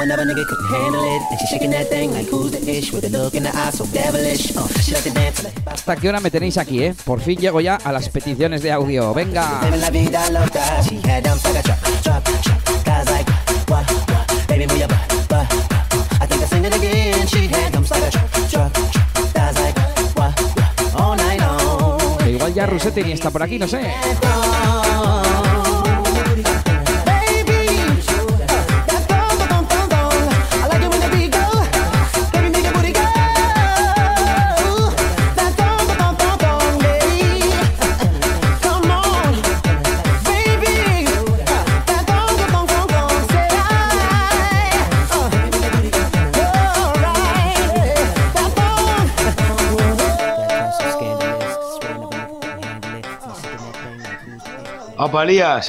[0.09, 1.21] Another nigga couldn't handle it.
[1.29, 3.69] And she shaking that thing like who's the ish with a look in the eye
[3.69, 4.55] so devilish.
[4.57, 6.95] Uh, she like to dance like ¿Hasta qué hora me tenéis aquí, eh?
[7.05, 9.13] Por fin llego ya a las peticiones de audio.
[9.13, 9.61] Venga.
[9.63, 10.83] living la vida loca.
[10.83, 12.23] She had dumps like a truck,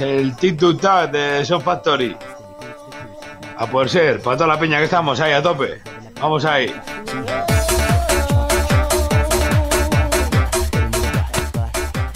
[0.01, 2.15] El Tac de Soft Factory.
[3.57, 5.81] A por ser, para toda la peña que estamos ahí a tope.
[6.21, 6.73] Vamos ahí.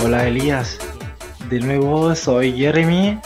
[0.02, 0.78] Hola Elías,
[1.48, 3.18] de nuevo soy Jeremy.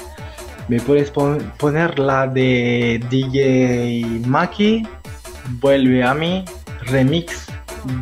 [0.68, 4.86] ¿Me puedes pon- poner la de DJ Maki?
[5.60, 6.44] Vuelve a mí,
[6.82, 7.47] remix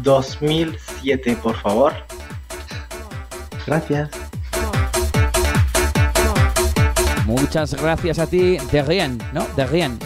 [0.03, 1.93] 2007, por favor.
[3.67, 4.11] Gracias.
[7.57, 9.47] Muchas gracias a ti, de rien, ¿no?
[9.57, 9.99] De rien.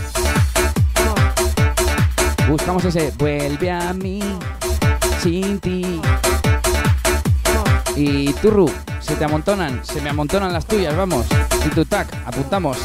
[2.49, 4.20] Buscamos ese vuelve a mí
[5.20, 6.00] sin ti.
[7.97, 11.26] Y Turru, se te amontonan, se me amontonan las tuyas, vamos.
[11.66, 12.78] Y tu tac, apuntamos.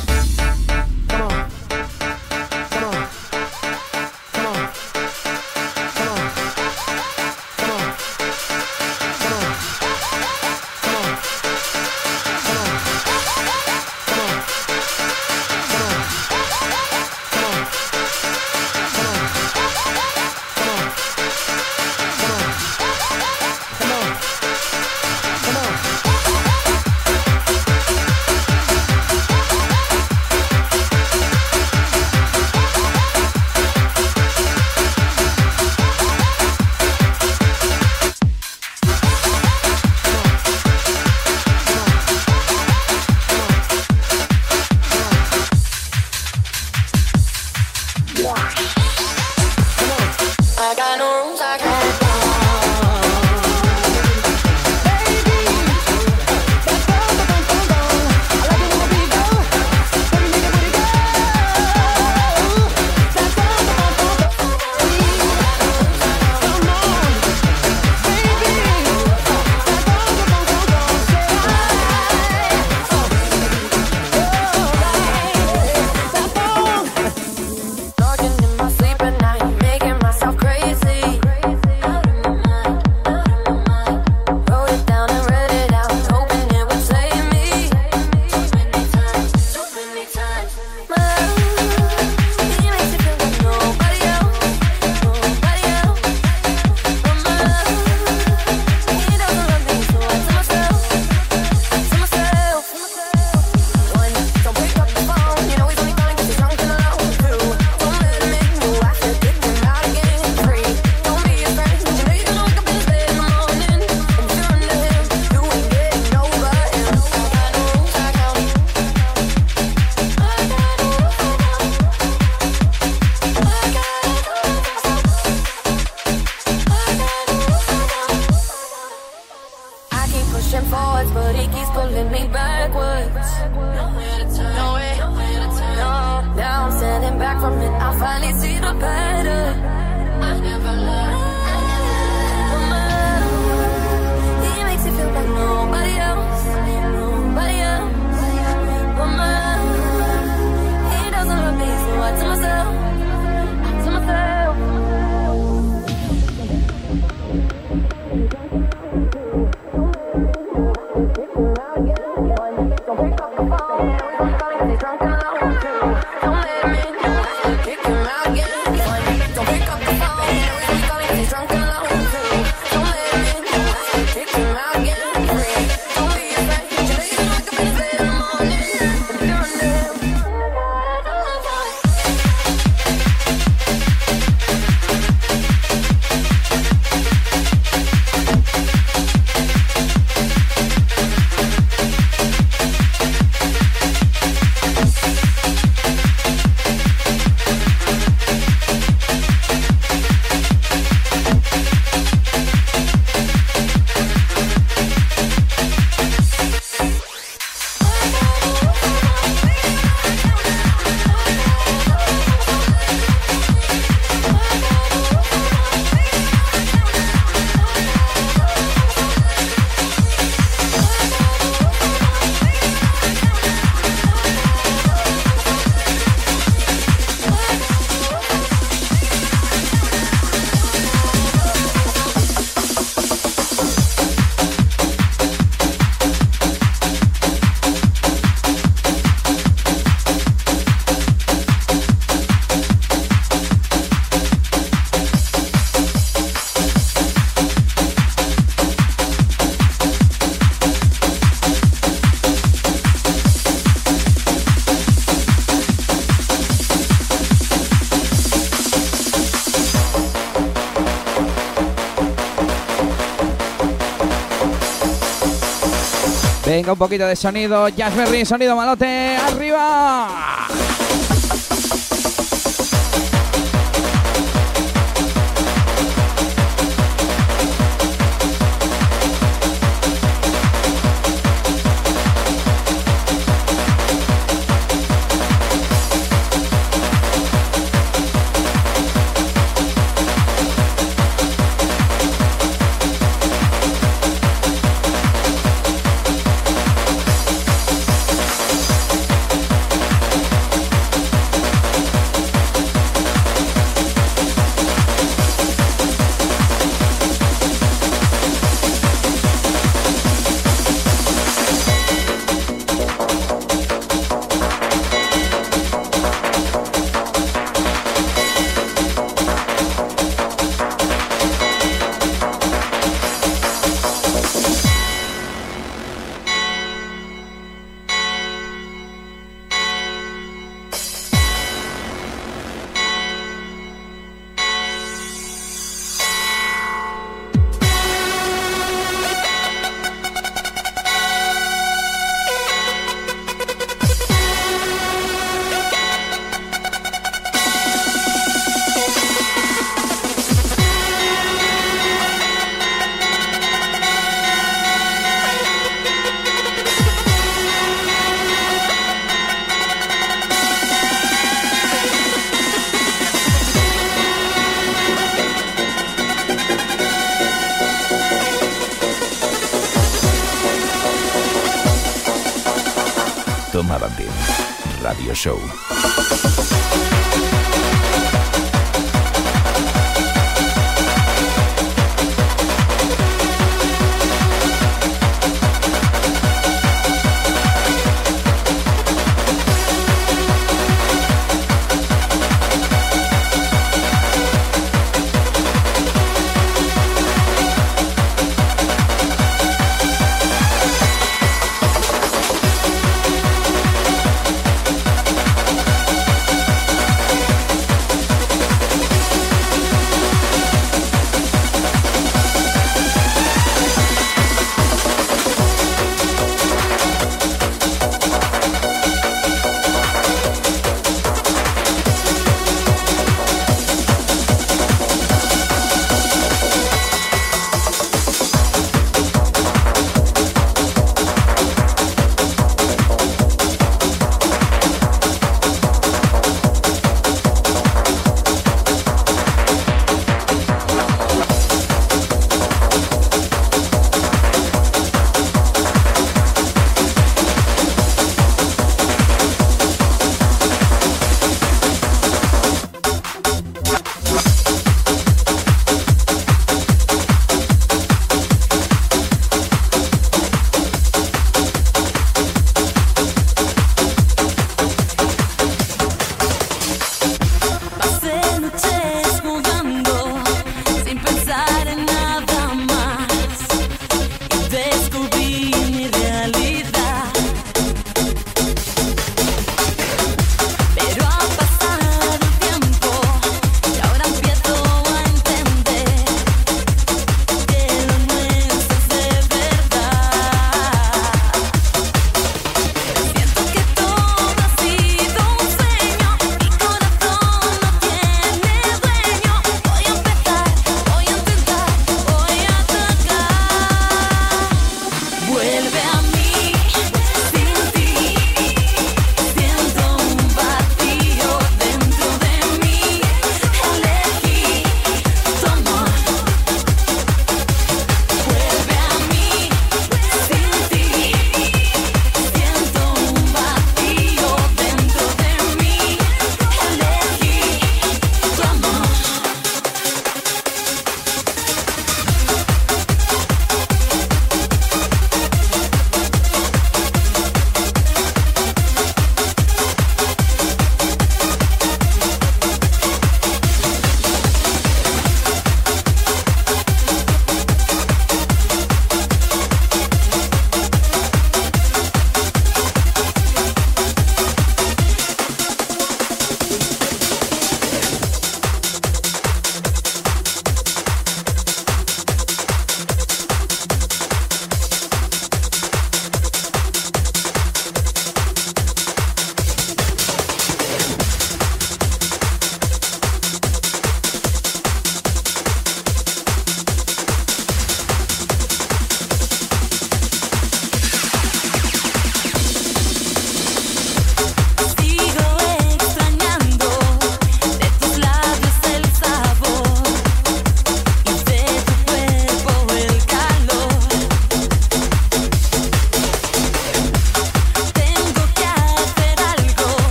[266.71, 267.69] Un poquito de sonido.
[267.69, 269.17] Jazz Berry, sonido malote.
[269.17, 270.34] ¡Arriba!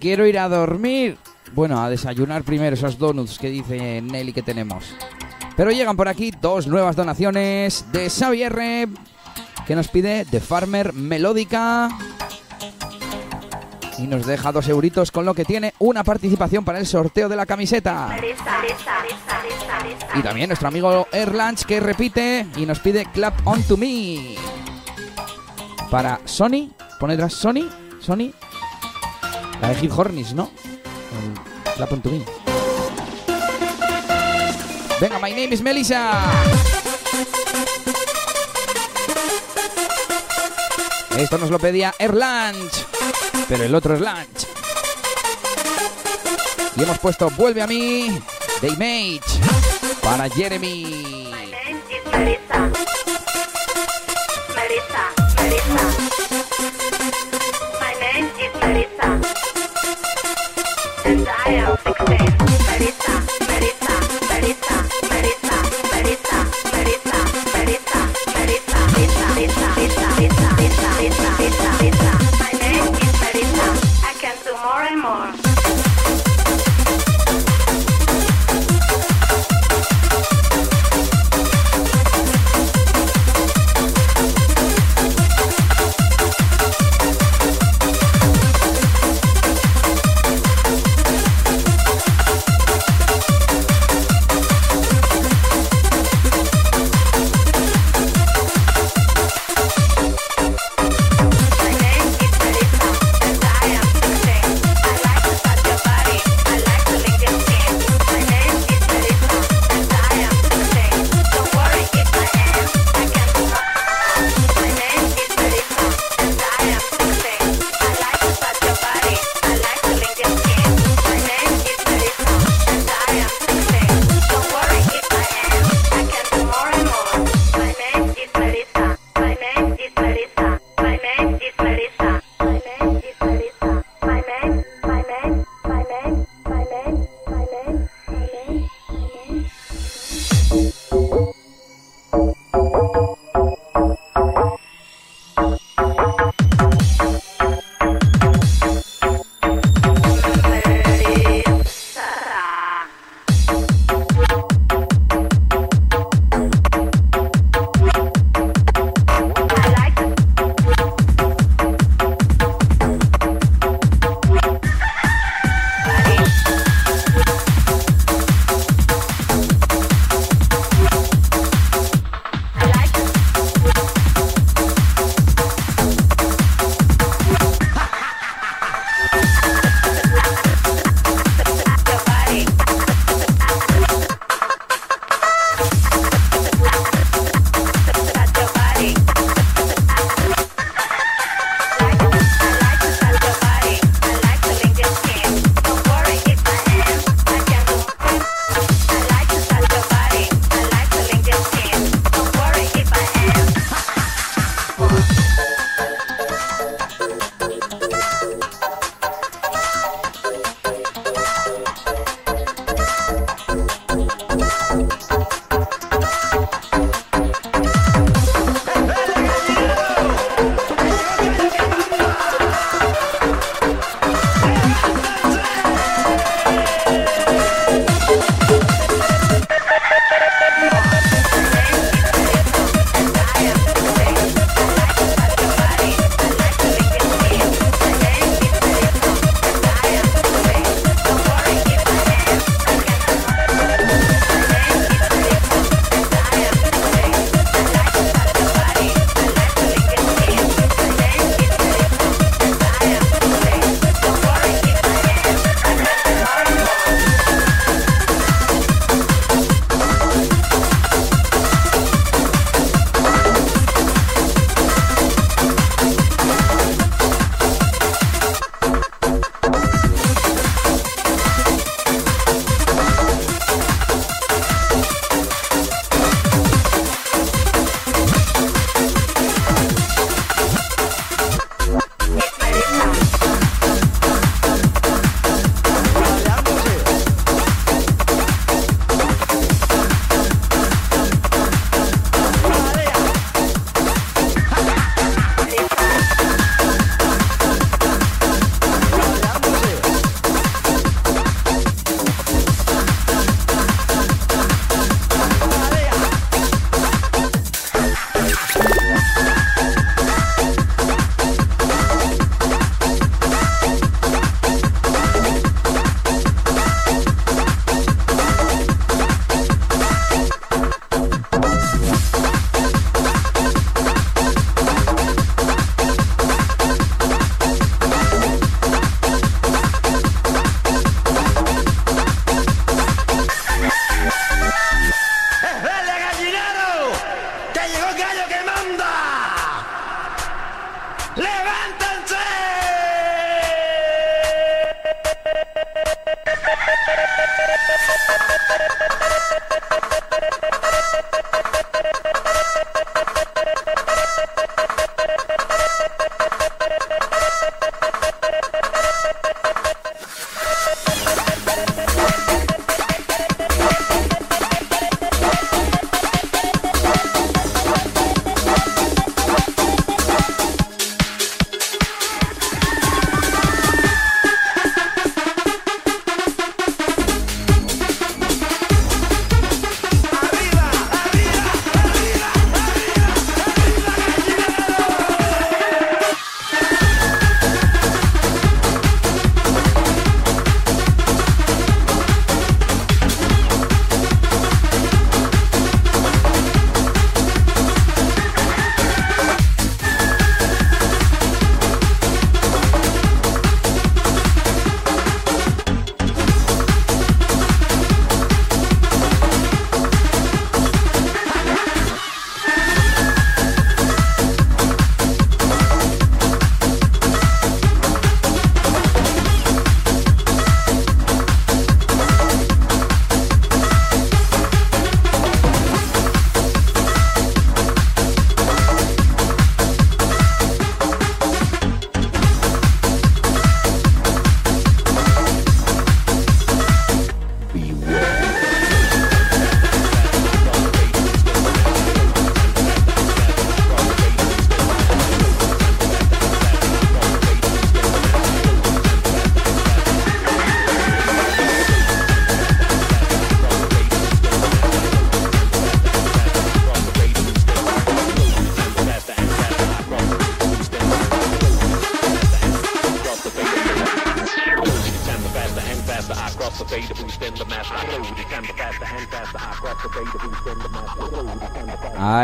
[0.00, 1.18] Quiero ir a dormir.
[1.54, 4.84] Bueno, a desayunar primero esos donuts que dice Nelly que tenemos.
[5.56, 8.88] Pero llegan por aquí dos nuevas donaciones de Xavier
[9.66, 11.88] que nos pide The Farmer Melódica
[13.98, 17.36] y nos deja dos euritos con lo que tiene una participación para el sorteo de
[17.36, 18.16] la camiseta.
[20.14, 24.36] Y también nuestro amigo Erlanch que repite y nos pide Clap On To Me.
[25.90, 27.68] Para Sony, pone detrás Sony,
[28.00, 28.32] Sony.
[29.68, 30.50] La de Hip Hornis, ¿no?
[31.76, 32.24] To Me.
[34.98, 36.10] Venga, my name is Melissa.
[41.18, 42.72] Esto nos lo pedía Erlanch,
[43.46, 44.46] pero el otro es Lunch.
[46.74, 48.18] Y hemos puesto Vuelve a mí
[48.62, 49.20] de Image
[50.02, 51.28] para Jeremy.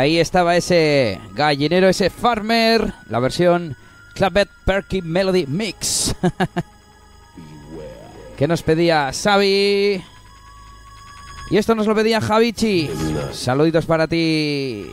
[0.05, 3.75] Ahí estaba ese gallinero, ese farmer, la versión
[4.13, 6.13] Clapet Perky Melody Mix.
[8.37, 10.03] que nos pedía Xavi.
[11.49, 12.87] Y esto nos lo pedía Javichi.
[13.31, 14.91] Saluditos para ti.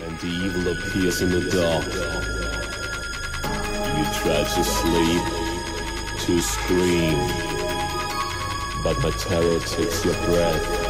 [8.82, 10.81] But my terror takes your breath.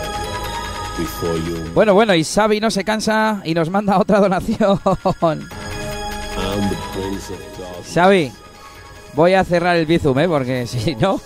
[1.74, 4.80] Bueno, bueno, y Xavi no se cansa y nos manda otra donación.
[7.94, 8.32] Xavi,
[9.14, 10.28] voy a cerrar el Bizum, ¿eh?
[10.28, 11.20] Porque si no...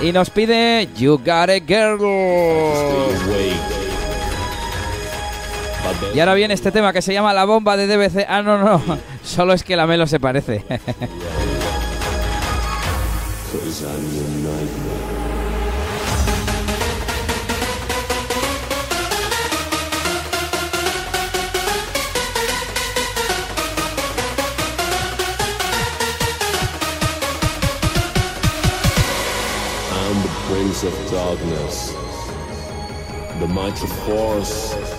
[0.00, 2.00] Y nos pide You Got a Girl.
[6.14, 8.26] Y ahora viene este tema que se llama La Bomba de DBC.
[8.28, 8.82] Ah, no, no.
[9.22, 10.64] Solo es que la Melo se parece.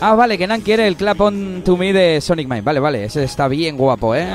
[0.01, 2.63] ah, vale, que Nan quiere el Clap on to me de Sonic Mind.
[2.63, 3.05] Vale, vale.
[3.05, 4.27] Ese está bien guapo, ¿eh?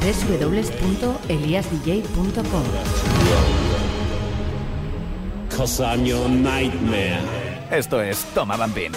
[0.00, 2.62] Www.eliasdj.com
[5.56, 7.20] Cause I'm your nightmare.
[7.70, 8.92] Esto es Toma Bambín.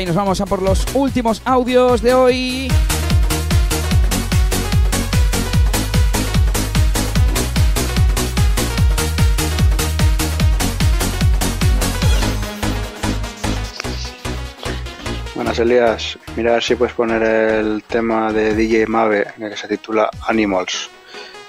[0.00, 2.68] Y nos vamos a por los últimos audios de hoy.
[15.34, 20.90] Buenas Elías, mira si puedes poner el tema de DJ Mave que se titula Animals.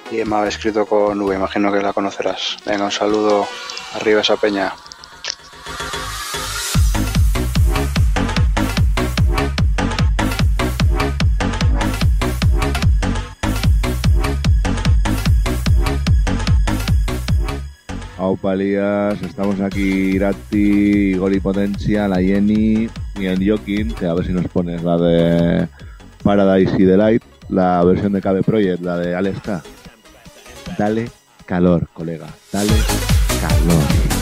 [0.10, 2.58] DJ Mave escrito con V, imagino que la conocerás.
[2.66, 3.46] Venga, un saludo,
[3.96, 4.74] arriba esa peña.
[18.60, 24.84] Estamos aquí Irati, Igor Potencia, la Jenny y el Jokin, a ver si nos pones
[24.84, 25.68] la de
[26.24, 29.64] Paradise y Delight, la versión de KB Project, la de Alex K.
[30.76, 31.12] Dale
[31.46, 32.74] calor, colega, dale
[33.40, 34.17] calor.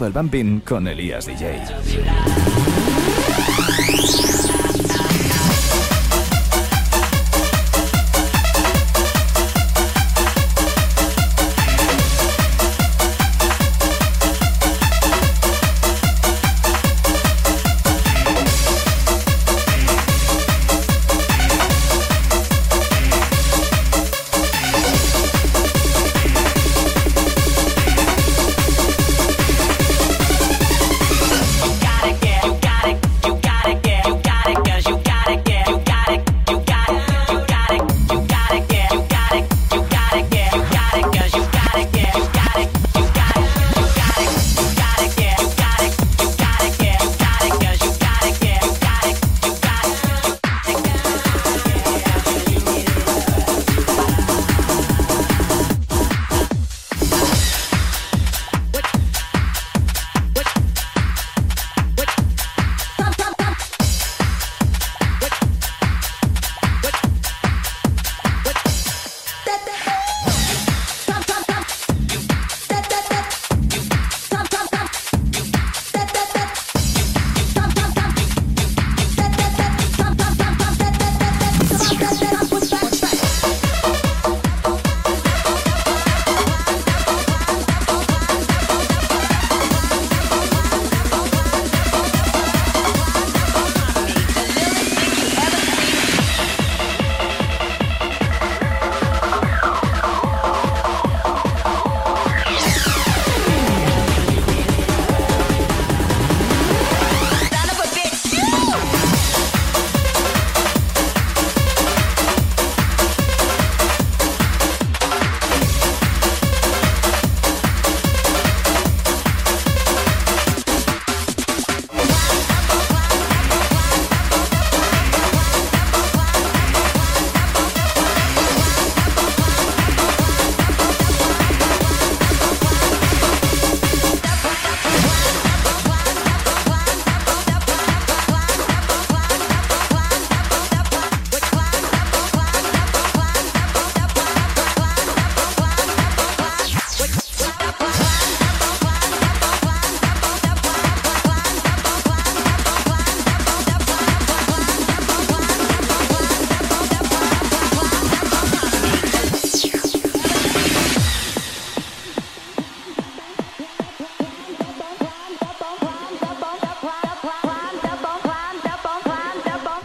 [0.00, 2.41] el bumping con Elías DJ.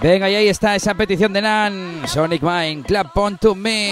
[0.07, 2.03] Venga, y ahí está esa petición de Nan.
[2.07, 3.91] Sonic Mine, clap on to me.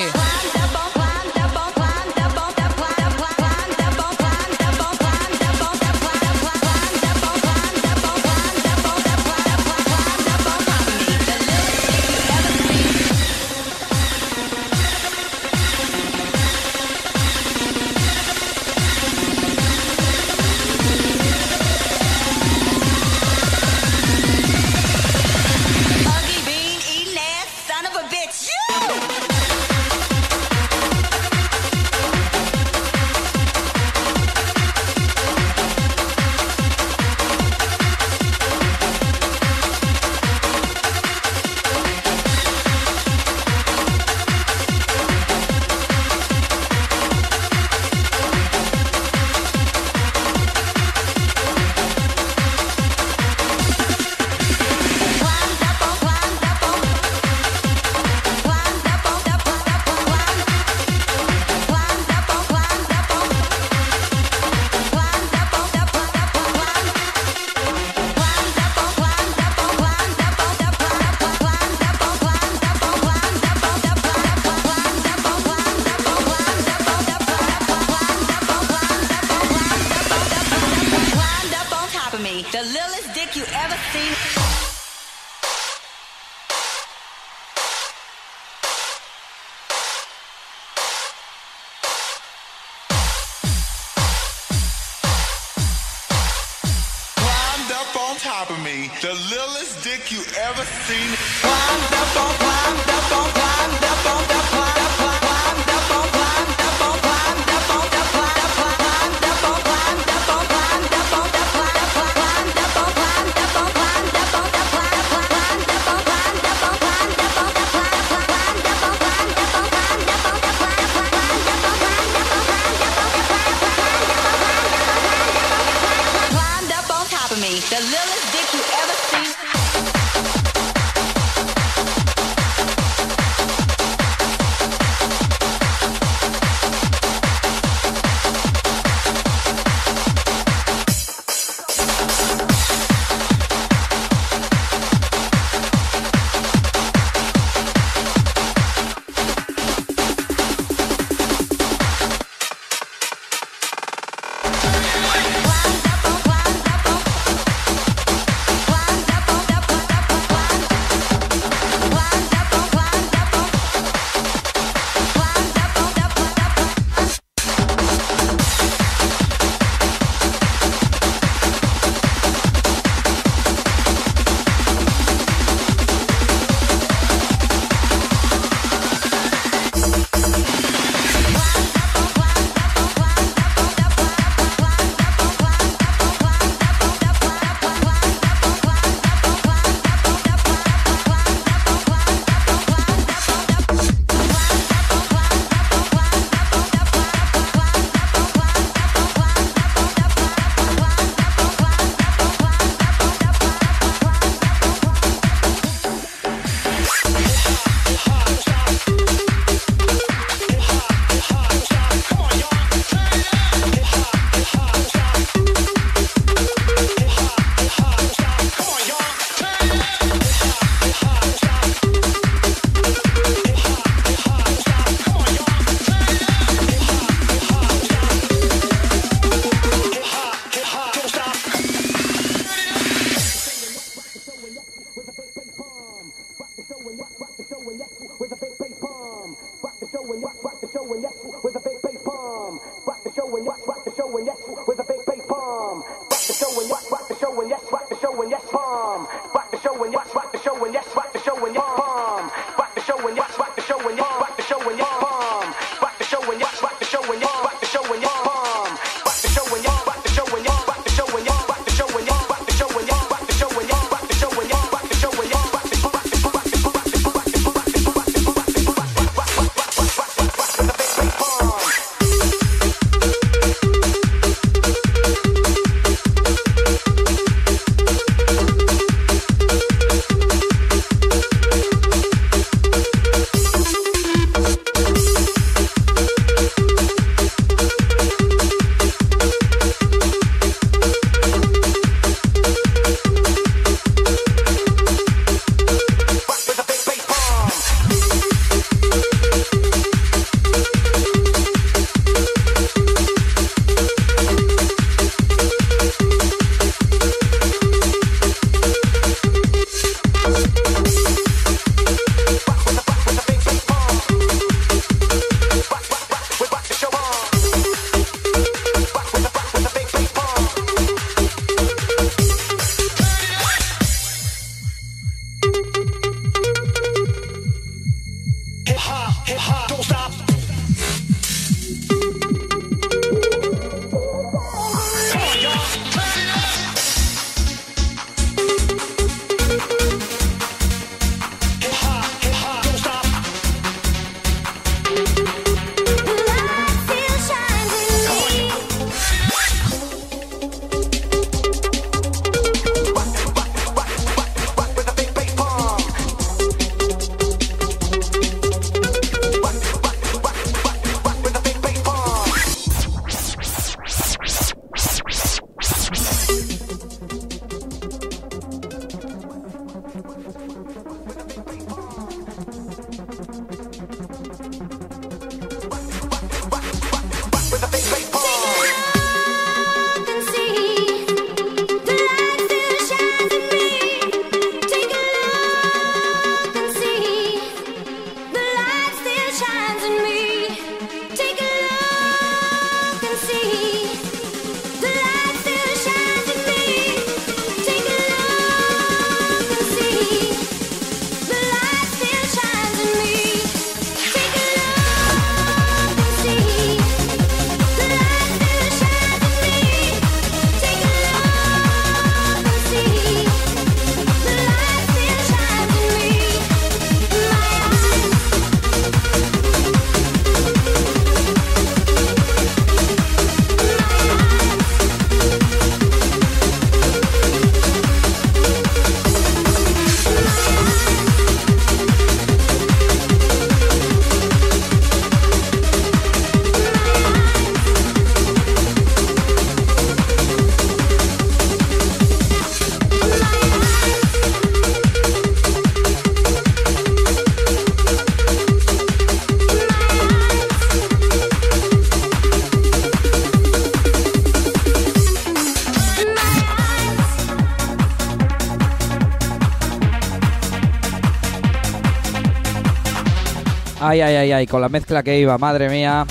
[463.95, 466.05] Ay, ay, ay, ay, con la mezcla que iba, madre mía.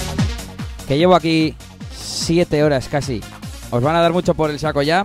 [0.89, 1.55] Que llevo aquí
[1.95, 3.21] siete horas casi.
[3.71, 5.05] Os van a dar mucho por el saco ya.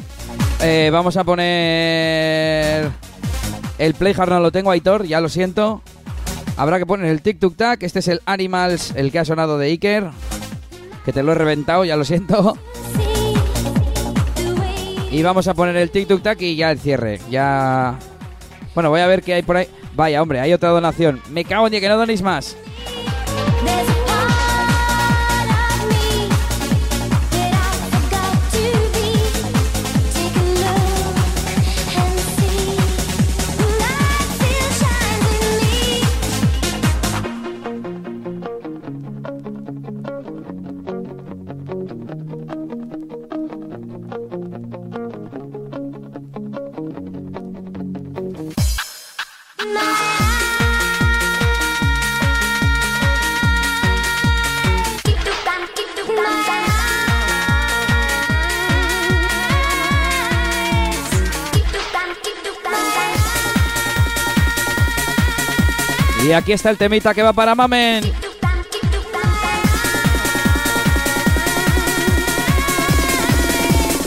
[0.61, 2.89] Eh, vamos a poner...
[3.77, 5.81] El Playhard no lo tengo, Aitor, ya lo siento.
[6.55, 7.83] Habrá que poner el Tic Tuk Tac.
[7.83, 10.11] Este es el Animals, el que ha sonado de Iker.
[11.03, 12.57] Que te lo he reventado, ya lo siento.
[15.11, 17.19] Y vamos a poner el Tic Tuk Tac y ya el cierre.
[17.29, 17.99] Ya.
[18.73, 19.67] Bueno, voy a ver qué hay por ahí.
[19.95, 21.21] Vaya, hombre, hay otra donación.
[21.29, 22.55] Me cago en que no donéis más.
[66.49, 68.03] Aquí está el temita que va para Mamen.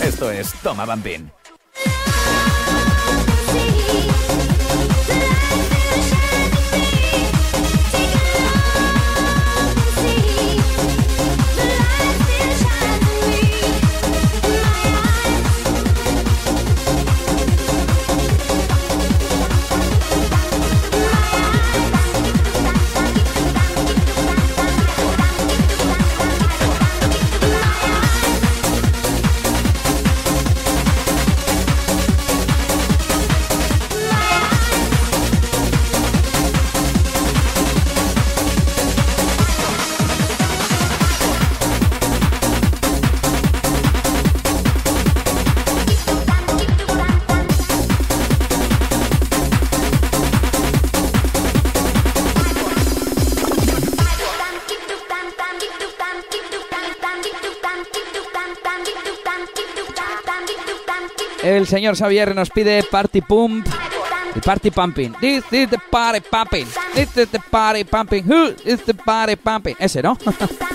[0.02, 1.30] Esto es Toma Bambín.
[61.72, 63.66] Señor Xavier nos pide Party Pump.
[64.34, 65.14] El Party Pumping.
[65.22, 66.66] This is the party pumping.
[66.94, 68.24] This is the party pumping.
[68.24, 69.76] Who is the party pumping?
[69.78, 70.18] Ese, ¿no?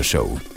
[0.00, 0.49] Radio Show.